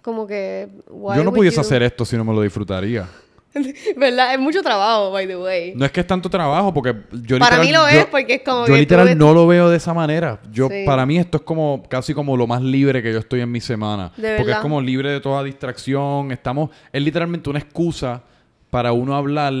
Como 0.04 0.26
que 0.26 0.68
why 0.90 1.16
Yo 1.16 1.24
no 1.24 1.32
pudiese 1.32 1.56
you- 1.56 1.60
hacer 1.62 1.82
esto 1.82 2.04
si 2.04 2.14
no 2.16 2.24
me 2.24 2.34
lo 2.34 2.42
disfrutaría. 2.42 3.08
¿Verdad? 3.96 4.34
Es 4.34 4.38
mucho 4.40 4.62
trabajo, 4.62 5.12
by 5.12 5.26
the 5.26 5.36
way. 5.36 5.72
No 5.76 5.84
es 5.86 5.92
que 5.92 6.00
es 6.00 6.06
tanto 6.06 6.28
trabajo, 6.28 6.74
porque 6.74 6.94
yo 7.22 7.38
Para 7.38 7.56
literal- 7.56 7.60
mí 7.60 7.72
lo 7.72 7.80
yo- 7.90 8.00
es, 8.00 8.06
porque 8.06 8.34
es 8.34 8.42
como 8.42 8.66
Yo 8.66 8.74
que 8.74 8.80
literal 8.80 9.08
tú 9.10 9.16
no 9.16 9.32
lo 9.32 9.46
veo 9.46 9.70
de 9.70 9.76
esa 9.76 9.94
manera. 9.94 10.40
Yo, 10.50 10.68
Sí. 10.68 10.82
para 10.84 11.06
mí 11.06 11.16
esto 11.18 11.38
es 11.38 11.44
como 11.44 11.82
casi 11.88 12.12
como 12.12 12.36
lo 12.36 12.46
más 12.46 12.60
libre 12.62 13.02
que 13.02 13.12
yo 13.12 13.18
estoy 13.18 13.40
en 13.40 13.50
mi 13.52 13.60
semana. 13.60 14.12
De 14.16 14.36
porque 14.36 14.52
es 14.52 14.58
como 14.58 14.80
libre 14.80 15.10
de 15.10 15.20
toda 15.20 15.42
distracción. 15.44 16.32
Estamos, 16.32 16.70
es 16.92 17.00
literalmente 17.02 17.48
una 17.48 17.60
excusa 17.60 18.22
para 18.70 18.92
uno 18.92 19.14
hablar 19.14 19.52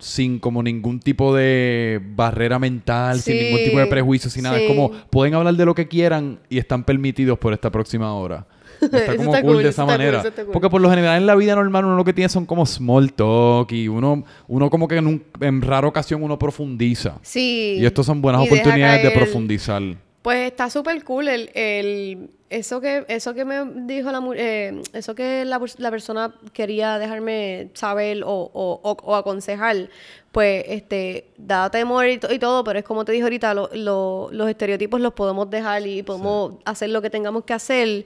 sin 0.00 0.38
como 0.40 0.62
ningún 0.62 0.98
tipo 0.98 1.34
de 1.34 2.00
barrera 2.16 2.58
mental, 2.58 3.20
sin 3.20 3.36
ningún 3.36 3.62
tipo 3.62 3.78
de 3.78 3.86
prejuicio, 3.86 4.28
sin 4.30 4.42
nada. 4.42 4.58
Es 4.58 4.66
como, 4.68 4.90
pueden 5.10 5.34
hablar 5.34 5.54
de 5.54 5.64
lo 5.64 5.74
que 5.74 5.86
quieran 5.86 6.40
y 6.48 6.58
están 6.58 6.82
permitidos 6.84 7.38
por 7.38 7.52
esta 7.52 7.70
próxima 7.70 8.12
hora. 8.14 8.46
Está 8.80 9.14
como 9.16 9.28
está 9.34 9.42
cool, 9.42 9.52
cool, 9.56 9.62
de 9.62 9.68
esa 9.68 9.84
manera. 9.84 10.22
cool. 10.22 10.46
Porque 10.52 10.70
por 10.70 10.80
lo 10.80 10.88
general 10.88 11.18
en 11.18 11.26
la 11.26 11.34
vida 11.34 11.54
normal 11.54 11.84
uno 11.84 11.96
lo 11.96 12.04
que 12.04 12.14
tiene 12.14 12.30
son 12.30 12.46
como 12.46 12.64
small 12.64 13.12
talk 13.12 13.70
y 13.72 13.88
uno, 13.88 14.24
uno 14.48 14.70
como 14.70 14.88
que 14.88 14.96
en, 14.96 15.06
un- 15.06 15.22
en 15.40 15.60
rara 15.60 15.86
ocasión 15.86 16.22
uno 16.22 16.38
profundiza. 16.38 17.18
Sí. 17.20 17.76
Y 17.78 17.84
estos 17.84 18.06
son 18.06 18.22
buenas 18.22 18.42
Y 18.42 18.46
oportunidades 18.46 19.02
de 19.02 19.10
profundizar. 19.10 19.82
Pues 20.22 20.46
está 20.50 20.70
súper 20.70 21.04
cool 21.04 21.28
el, 21.28 21.50
el- 21.54 22.30
eso 22.50 22.80
que 22.80 23.04
eso 23.08 23.32
que 23.32 23.44
me 23.44 23.64
dijo 23.86 24.10
la 24.10 24.20
eh, 24.36 24.82
eso 24.92 25.14
que 25.14 25.44
la, 25.44 25.60
la 25.78 25.90
persona 25.90 26.34
quería 26.52 26.98
dejarme 26.98 27.70
saber 27.74 28.24
o, 28.24 28.28
o- 28.52 28.80
o- 28.82 28.96
o 29.04 29.14
aconsejar 29.14 29.88
pues 30.32 30.64
este 30.68 31.28
da 31.38 31.70
temor 31.70 32.06
y, 32.08 32.18
y 32.28 32.38
todo 32.40 32.62
pero 32.64 32.78
es 32.80 32.84
como 32.84 33.04
te 33.04 33.12
dije 33.12 33.22
ahorita 33.24 33.54
lo- 33.54 33.70
lo- 33.72 34.28
los 34.32 34.48
estereotipos 34.48 35.00
los 35.00 35.12
podemos 35.14 35.48
dejar 35.48 35.86
y 35.86 36.02
podemos 36.02 36.54
hacer 36.64 36.90
lo 36.90 37.00
que 37.00 37.08
tengamos 37.10 37.44
que 37.44 37.52
hacer 37.54 38.04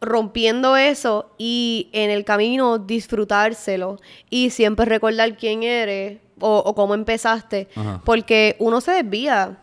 rompiendo 0.00 0.76
eso 0.76 1.30
y 1.38 1.88
en 1.92 2.10
el 2.10 2.24
camino 2.24 2.78
disfrutárselo 2.78 3.98
y 4.30 4.50
siempre 4.50 4.84
recordar 4.84 5.36
quién 5.36 5.62
eres 5.62 6.18
o, 6.40 6.58
o 6.58 6.74
cómo 6.74 6.94
empezaste 6.94 7.68
Ajá. 7.76 8.00
porque 8.04 8.56
uno 8.58 8.80
se 8.80 8.90
desvía. 8.92 9.58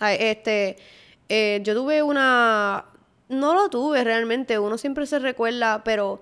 Eh, 0.00 0.30
este, 0.32 0.76
eh, 1.28 1.60
yo 1.62 1.74
tuve 1.74 2.02
una, 2.02 2.84
no 3.28 3.54
lo 3.54 3.68
tuve 3.68 4.04
realmente, 4.04 4.58
uno 4.58 4.78
siempre 4.78 5.06
se 5.06 5.18
recuerda, 5.18 5.82
pero 5.84 6.20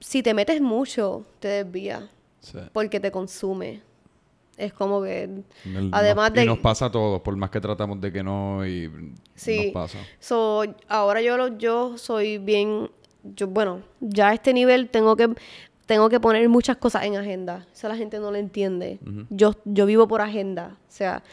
si 0.00 0.22
te 0.22 0.34
metes 0.34 0.60
mucho, 0.60 1.24
te 1.40 1.48
desvía, 1.48 2.08
sí. 2.40 2.58
porque 2.72 3.00
te 3.00 3.10
consume. 3.10 3.82
Es 4.56 4.72
como 4.72 5.02
que, 5.02 5.24
El- 5.64 5.90
además 5.92 6.30
nos- 6.30 6.34
de... 6.36 6.44
Y 6.44 6.46
nos 6.46 6.58
pasa 6.58 6.86
a 6.86 6.90
todos, 6.90 7.20
por 7.22 7.34
más 7.36 7.50
que 7.50 7.60
tratamos 7.60 8.00
de 8.00 8.12
que 8.12 8.22
no, 8.22 8.64
y 8.66 8.90
Sí. 9.34 9.64
nos 9.66 9.72
pasa. 9.72 9.98
So, 10.20 10.62
ahora 10.88 11.20
yo 11.22 11.36
lo, 11.36 11.58
yo 11.58 11.98
soy 11.98 12.38
bien, 12.38 12.88
yo, 13.24 13.48
bueno, 13.48 13.80
ya 14.00 14.28
a 14.28 14.34
este 14.34 14.52
nivel 14.52 14.90
tengo 14.90 15.16
que, 15.16 15.34
tengo 15.86 16.08
que 16.08 16.20
poner 16.20 16.48
muchas 16.48 16.76
cosas 16.76 17.02
en 17.04 17.16
agenda. 17.16 17.66
Eso 17.72 17.88
la 17.88 17.96
gente 17.96 18.18
no 18.20 18.30
lo 18.30 18.36
entiende. 18.36 19.00
Yo, 19.28 19.54
yo 19.64 19.86
vivo 19.86 20.06
por 20.06 20.20
agenda. 20.20 20.76
O 20.88 20.92
sea, 20.92 21.24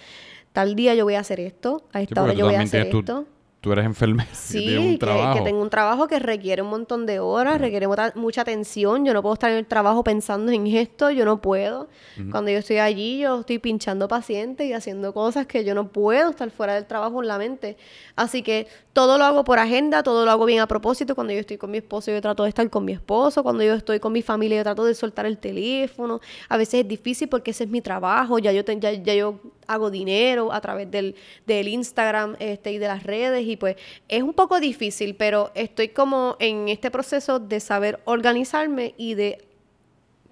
tal 0.51 0.75
día 0.75 0.95
yo 0.95 1.03
voy 1.05 1.13
a 1.13 1.19
hacer 1.19 1.39
esto, 1.39 1.83
a 1.93 1.99
Sí, 1.99 2.03
esta 2.05 2.23
hora 2.23 2.31
porque 2.31 2.39
yo 2.39 2.45
voy 2.47 2.55
a 2.55 2.61
hacer 2.61 2.87
esto. 2.87 3.25
Tú 3.61 3.71
eres 3.71 3.85
enfermera 3.85 4.27
Sí, 4.33 4.57
tienes 4.59 4.79
un 4.79 4.91
que, 4.93 4.97
trabajo. 4.97 5.37
que 5.37 5.41
tengo 5.45 5.61
un 5.61 5.69
trabajo 5.69 6.07
que 6.07 6.17
requiere 6.17 6.63
un 6.63 6.69
montón 6.69 7.05
de 7.05 7.19
horas, 7.19 7.61
requiere 7.61 7.87
mucha, 7.87 8.11
mucha 8.15 8.41
atención. 8.41 9.05
Yo 9.05 9.13
no 9.13 9.21
puedo 9.21 9.33
estar 9.33 9.51
en 9.51 9.57
el 9.57 9.67
trabajo 9.67 10.03
pensando 10.03 10.51
en 10.51 10.65
esto, 10.65 11.11
yo 11.11 11.25
no 11.25 11.41
puedo. 11.41 11.87
Cuando 12.31 12.49
yo 12.49 12.57
estoy 12.57 12.79
allí, 12.79 13.19
yo 13.19 13.41
estoy 13.41 13.59
pinchando 13.59 14.07
pacientes 14.07 14.65
y 14.67 14.73
haciendo 14.73 15.13
cosas 15.13 15.45
que 15.45 15.63
yo 15.63 15.75
no 15.75 15.89
puedo 15.89 16.31
estar 16.31 16.49
fuera 16.49 16.73
del 16.73 16.85
trabajo 16.87 17.21
en 17.21 17.27
la 17.27 17.37
mente. 17.37 17.77
Así 18.15 18.41
que 18.41 18.67
todo 18.93 19.19
lo 19.19 19.25
hago 19.25 19.43
por 19.43 19.59
agenda, 19.59 20.01
todo 20.01 20.25
lo 20.25 20.31
hago 20.31 20.45
bien 20.45 20.59
a 20.59 20.67
propósito. 20.67 21.13
Cuando 21.13 21.31
yo 21.33 21.39
estoy 21.39 21.57
con 21.57 21.69
mi 21.69 21.77
esposo, 21.77 22.09
yo 22.11 22.19
trato 22.19 22.41
de 22.43 22.49
estar 22.49 22.67
con 22.71 22.83
mi 22.83 22.93
esposo. 22.93 23.43
Cuando 23.43 23.63
yo 23.63 23.75
estoy 23.75 23.99
con 23.99 24.11
mi 24.11 24.23
familia, 24.23 24.57
yo 24.57 24.63
trato 24.63 24.85
de 24.85 24.95
soltar 24.95 25.27
el 25.27 25.37
teléfono. 25.37 26.19
A 26.49 26.57
veces 26.57 26.81
es 26.81 26.87
difícil 26.87 27.29
porque 27.29 27.51
ese 27.51 27.65
es 27.65 27.69
mi 27.69 27.81
trabajo. 27.81 28.39
Ya 28.39 28.51
yo, 28.51 28.65
te- 28.65 28.79
ya, 28.79 28.91
ya 28.91 29.13
yo 29.13 29.35
hago 29.73 29.89
dinero 29.91 30.51
a 30.53 30.61
través 30.61 30.89
del, 30.91 31.15
del 31.45 31.67
Instagram 31.67 32.35
este, 32.39 32.71
y 32.71 32.77
de 32.77 32.87
las 32.87 33.03
redes. 33.03 33.45
Y 33.47 33.57
pues 33.57 33.75
es 34.07 34.21
un 34.23 34.33
poco 34.33 34.59
difícil, 34.59 35.15
pero 35.15 35.51
estoy 35.55 35.89
como 35.89 36.35
en 36.39 36.67
este 36.69 36.91
proceso 36.91 37.39
de 37.39 37.59
saber 37.59 37.99
organizarme 38.05 38.93
y 38.97 39.13
de 39.15 39.43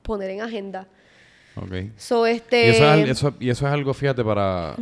poner 0.01 0.29
en 0.31 0.41
agenda. 0.41 0.87
Ok. 1.55 1.73
So, 1.97 2.25
este... 2.25 2.67
Y, 2.67 2.69
eso 2.69 2.83
es, 2.83 2.89
al- 2.89 3.09
eso- 3.09 3.33
y 3.39 3.49
eso 3.49 3.67
es 3.67 3.73
algo, 3.73 3.93
fíjate, 3.93 4.23
para, 4.23 4.75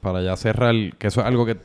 para 0.00 0.22
ya 0.22 0.36
cerrar, 0.36 0.74
que 0.98 1.06
eso 1.06 1.20
es 1.20 1.26
algo 1.26 1.46
que 1.46 1.56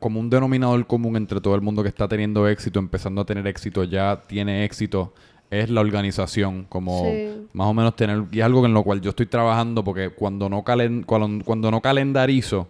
como 0.00 0.20
un 0.20 0.30
denominador 0.30 0.86
común 0.86 1.16
entre 1.16 1.38
todo 1.40 1.54
el 1.54 1.60
mundo 1.60 1.82
que 1.82 1.88
está 1.90 2.08
teniendo 2.08 2.48
éxito, 2.48 2.78
empezando 2.78 3.20
a 3.20 3.26
tener 3.26 3.46
éxito, 3.46 3.84
ya 3.84 4.22
tiene 4.26 4.64
éxito, 4.64 5.12
es 5.50 5.70
la 5.70 5.80
organización, 5.80 6.66
como 6.68 7.04
Sí. 7.04 7.46
más 7.52 7.66
o 7.68 7.74
menos 7.74 7.94
tener, 7.96 8.24
y 8.32 8.40
es 8.40 8.44
algo 8.44 8.64
en 8.66 8.74
lo 8.74 8.82
cual 8.82 9.00
yo 9.00 9.10
estoy 9.10 9.26
trabajando, 9.26 9.84
porque 9.84 10.10
cuando 10.10 10.48
no, 10.48 10.64
calen, 10.64 11.02
cuando, 11.04 11.44
cuando 11.44 11.70
no 11.70 11.80
calendarizo, 11.80 12.68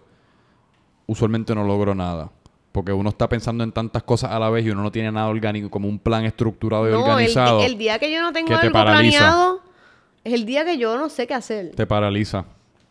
usualmente 1.07 1.53
no 1.55 1.63
logro 1.63 1.95
nada. 1.95 2.29
Porque 2.71 2.91
uno 2.91 3.09
está 3.09 3.29
pensando 3.29 3.63
en 3.63 3.71
tantas 3.71 4.03
cosas 4.03 4.31
a 4.31 4.39
la 4.39 4.49
vez 4.49 4.65
y 4.65 4.69
uno 4.69 4.83
no 4.83 4.91
tiene 4.91 5.11
nada 5.11 5.27
orgánico, 5.29 5.69
como 5.69 5.87
un 5.87 5.97
plan 5.97 6.25
estructurado 6.25 6.87
y 6.89 6.91
No, 6.91 6.97
el, 6.97 7.03
organizado. 7.11 7.59
di- 7.59 7.65
el 7.65 7.77
día 7.77 7.99
que 7.99 8.11
yo 8.11 8.21
no 8.21 8.33
tengo 8.33 8.53
algo 8.53 8.71
planeado, 8.71 9.61
es 10.23 10.33
el 10.33 10.45
día 10.45 10.65
que 10.65 10.77
yo 10.77 10.97
no 10.97 11.09
sé 11.09 11.25
qué 11.25 11.33
hacer. 11.33 11.71
Te 11.75 11.87
paraliza. 11.87 12.45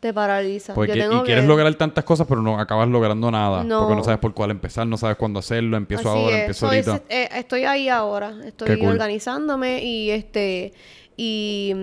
Te 0.05 0.13
paraliza. 0.13 0.75
Porque, 0.75 0.95
yo 0.95 1.09
tengo 1.09 1.23
y 1.23 1.25
quieres 1.25 1.47
lograr 1.47 1.75
tantas 1.77 2.05
cosas, 2.05 2.27
pero 2.29 2.43
no 2.43 2.61
acabas 2.61 2.87
logrando 2.91 3.31
nada. 3.31 3.65
No. 3.65 3.79
Porque 3.81 3.97
no 3.97 4.05
sabes 4.05 4.21
por 4.21 4.35
cuál 4.35 4.51
empezar, 4.51 4.87
no 4.87 4.99
sabes 4.99 5.17
cuándo 5.17 5.39
hacerlo, 5.39 5.79
empiezo 5.79 6.11
Así 6.11 6.19
ahora, 6.19 6.37
es. 6.37 6.41
empiezo 6.43 6.67
ahorita. 6.67 7.03
eh, 7.09 7.29
estoy 7.37 7.65
ahí 7.65 7.89
ahora. 7.89 8.35
Estoy 8.45 8.79
cool. 8.79 8.89
organizándome 8.91 9.83
y 9.83 10.11
este 10.11 10.75
y 11.17 11.75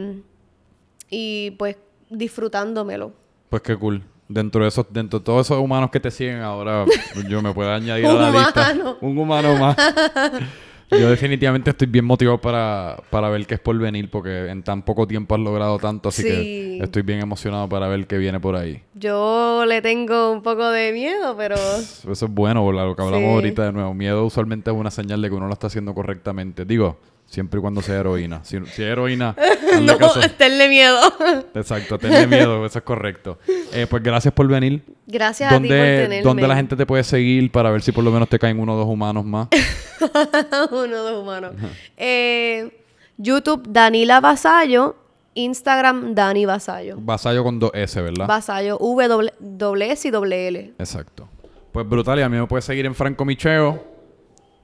y 1.10 1.50
pues 1.58 1.78
disfrutándomelo. 2.12 3.12
Pues 3.50 3.64
qué 3.64 3.76
cool. 3.76 4.04
Dentro 4.28 4.62
de 4.62 4.68
esos, 4.68 4.86
dentro 4.92 5.18
de 5.18 5.26
todos 5.26 5.48
esos 5.48 5.58
humanos 5.58 5.90
que 5.90 6.00
te 6.00 6.12
siguen 6.12 6.42
ahora, 6.42 6.86
yo 7.28 7.42
me 7.42 7.52
puedo 7.56 7.72
añadir 7.74 8.06
a 8.06 8.14
la 8.14 8.30
lista. 8.30 8.72
humano. 8.74 8.98
Un 9.02 9.18
humano 9.18 9.56
más. 9.58 9.76
Yo 10.92 11.10
definitivamente 11.10 11.70
estoy 11.70 11.88
bien 11.88 12.04
motivado 12.06 12.40
para, 12.40 12.98
para 13.10 13.30
ver 13.30 13.46
qué 13.48 13.54
es 13.56 13.60
por 13.62 13.78
venir, 13.78 14.10
porque 14.12 14.50
en 14.50 14.62
tan 14.62 14.82
poco 14.82 15.08
tiempo 15.08 15.36
has 15.36 15.42
logrado 15.42 15.80
tanto, 15.80 16.10
así 16.10 16.22
Sí. 16.24 16.28
que 16.28 16.80
estoy 16.84 17.02
bien 17.02 17.20
emocionado 17.22 17.70
para 17.70 17.88
ver 17.88 18.06
qué 18.08 18.18
viene 18.18 18.40
por 18.40 18.56
ahí. 18.58 18.82
Yo 18.94 19.64
le 19.66 19.82
tengo 19.82 20.32
un 20.32 20.42
poco 20.44 20.70
de 20.70 20.92
miedo, 20.92 21.36
pero 21.38 21.56
Eso 21.56 22.12
es 22.12 22.22
bueno, 22.30 22.70
lo 22.72 22.96
que 22.96 23.02
hablamos 23.02 23.30
Sí. 23.30 23.34
ahorita 23.36 23.66
de 23.66 23.72
nuevo. 23.72 23.94
Miedo 23.94 24.26
usualmente 24.26 24.70
es 24.70 24.76
una 24.76 24.92
señal 24.92 25.22
de 25.22 25.30
que 25.30 25.36
uno 25.36 25.48
lo 25.48 25.54
está 25.54 25.68
haciendo 25.68 25.94
correctamente. 25.94 26.66
Digo, 26.66 26.98
siempre 27.32 27.60
y 27.60 27.62
cuando 27.62 27.82
sea 27.82 28.00
heroína. 28.02 28.44
Si, 28.44 28.58
si 28.58 28.84
es 28.84 28.90
heroína, 28.90 29.36
no, 29.82 29.98
caso. 29.98 30.20
tenle 30.38 30.68
miedo. 30.68 31.00
Exacto, 31.56 31.98
tenle 31.98 32.28
miedo, 32.28 32.66
eso 32.66 32.80
es 32.80 32.84
correcto. 32.84 33.40
Eh, 33.74 33.88
pues 33.90 34.04
gracias 34.04 34.34
por 34.34 34.48
venir. 34.48 34.84
Gracias 35.08 35.52
a 35.52 35.56
ti 35.60 35.68
por 35.68 35.78
¿Dónde, 35.78 36.02
tenerme. 36.04 36.22
¿Dónde 36.22 36.48
la 36.48 36.56
gente 36.58 36.76
te 36.76 36.86
puede 36.86 37.04
seguir 37.04 37.50
para 37.52 37.72
ver 37.72 37.82
si 37.82 37.94
por 37.94 38.04
lo 38.04 38.12
menos 38.12 38.28
te 38.28 38.38
caen 38.38 38.60
uno 38.60 38.74
o 38.74 38.78
dos 38.78 38.88
humanos 38.88 39.26
más? 39.26 39.48
Uno, 40.72 40.98
dos 40.98 41.24
humanos. 41.24 41.54
Eh, 41.96 42.84
YouTube, 43.18 43.64
Danila 43.68 44.20
Vasallo. 44.20 44.98
Instagram, 45.34 46.14
Dani 46.14 46.46
Vasallo. 46.46 46.98
Vasallo 47.00 47.46
con 47.46 47.58
dos 47.58 47.72
S, 47.74 48.02
¿verdad? 48.02 48.28
Vasallo, 48.28 48.78
V, 48.80 49.08
doble, 49.08 49.34
doble 49.40 49.92
S 49.92 50.06
y 50.06 50.12
doble 50.12 50.48
L. 50.50 50.74
Exacto. 50.78 51.30
Pues 51.72 51.88
brutal, 51.88 52.20
y 52.20 52.22
a 52.24 52.28
mí 52.28 52.38
me 52.38 52.48
puedes 52.48 52.66
seguir 52.66 52.86
en 52.86 52.94
Franco 52.94 53.24
Micheo. 53.24 53.82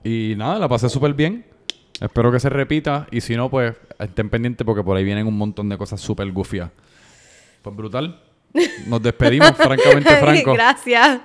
Y 0.03 0.34
nada, 0.36 0.59
la 0.59 0.68
pasé 0.68 0.89
súper 0.89 1.13
bien. 1.13 1.45
Espero 2.02 2.32
que 2.32 2.39
se 2.39 2.50
repita. 2.50 3.08
Y 3.12 3.22
si 3.22 3.36
no, 3.36 3.50
pues 3.50 3.76
estén 4.00 4.30
pendientes 4.30 4.66
porque 4.66 4.84
por 4.84 4.98
ahí 4.98 5.04
vienen 5.04 5.28
un 5.28 5.38
montón 5.38 5.70
de 5.70 5.78
cosas 5.78 6.00
súper 6.02 6.32
gufias. 6.32 6.70
Pues 7.62 7.76
brutal. 7.76 8.22
Nos 8.88 9.02
despedimos, 9.02 9.52
francamente 9.56 10.16
franco. 10.18 10.54
Gracias. 10.54 11.20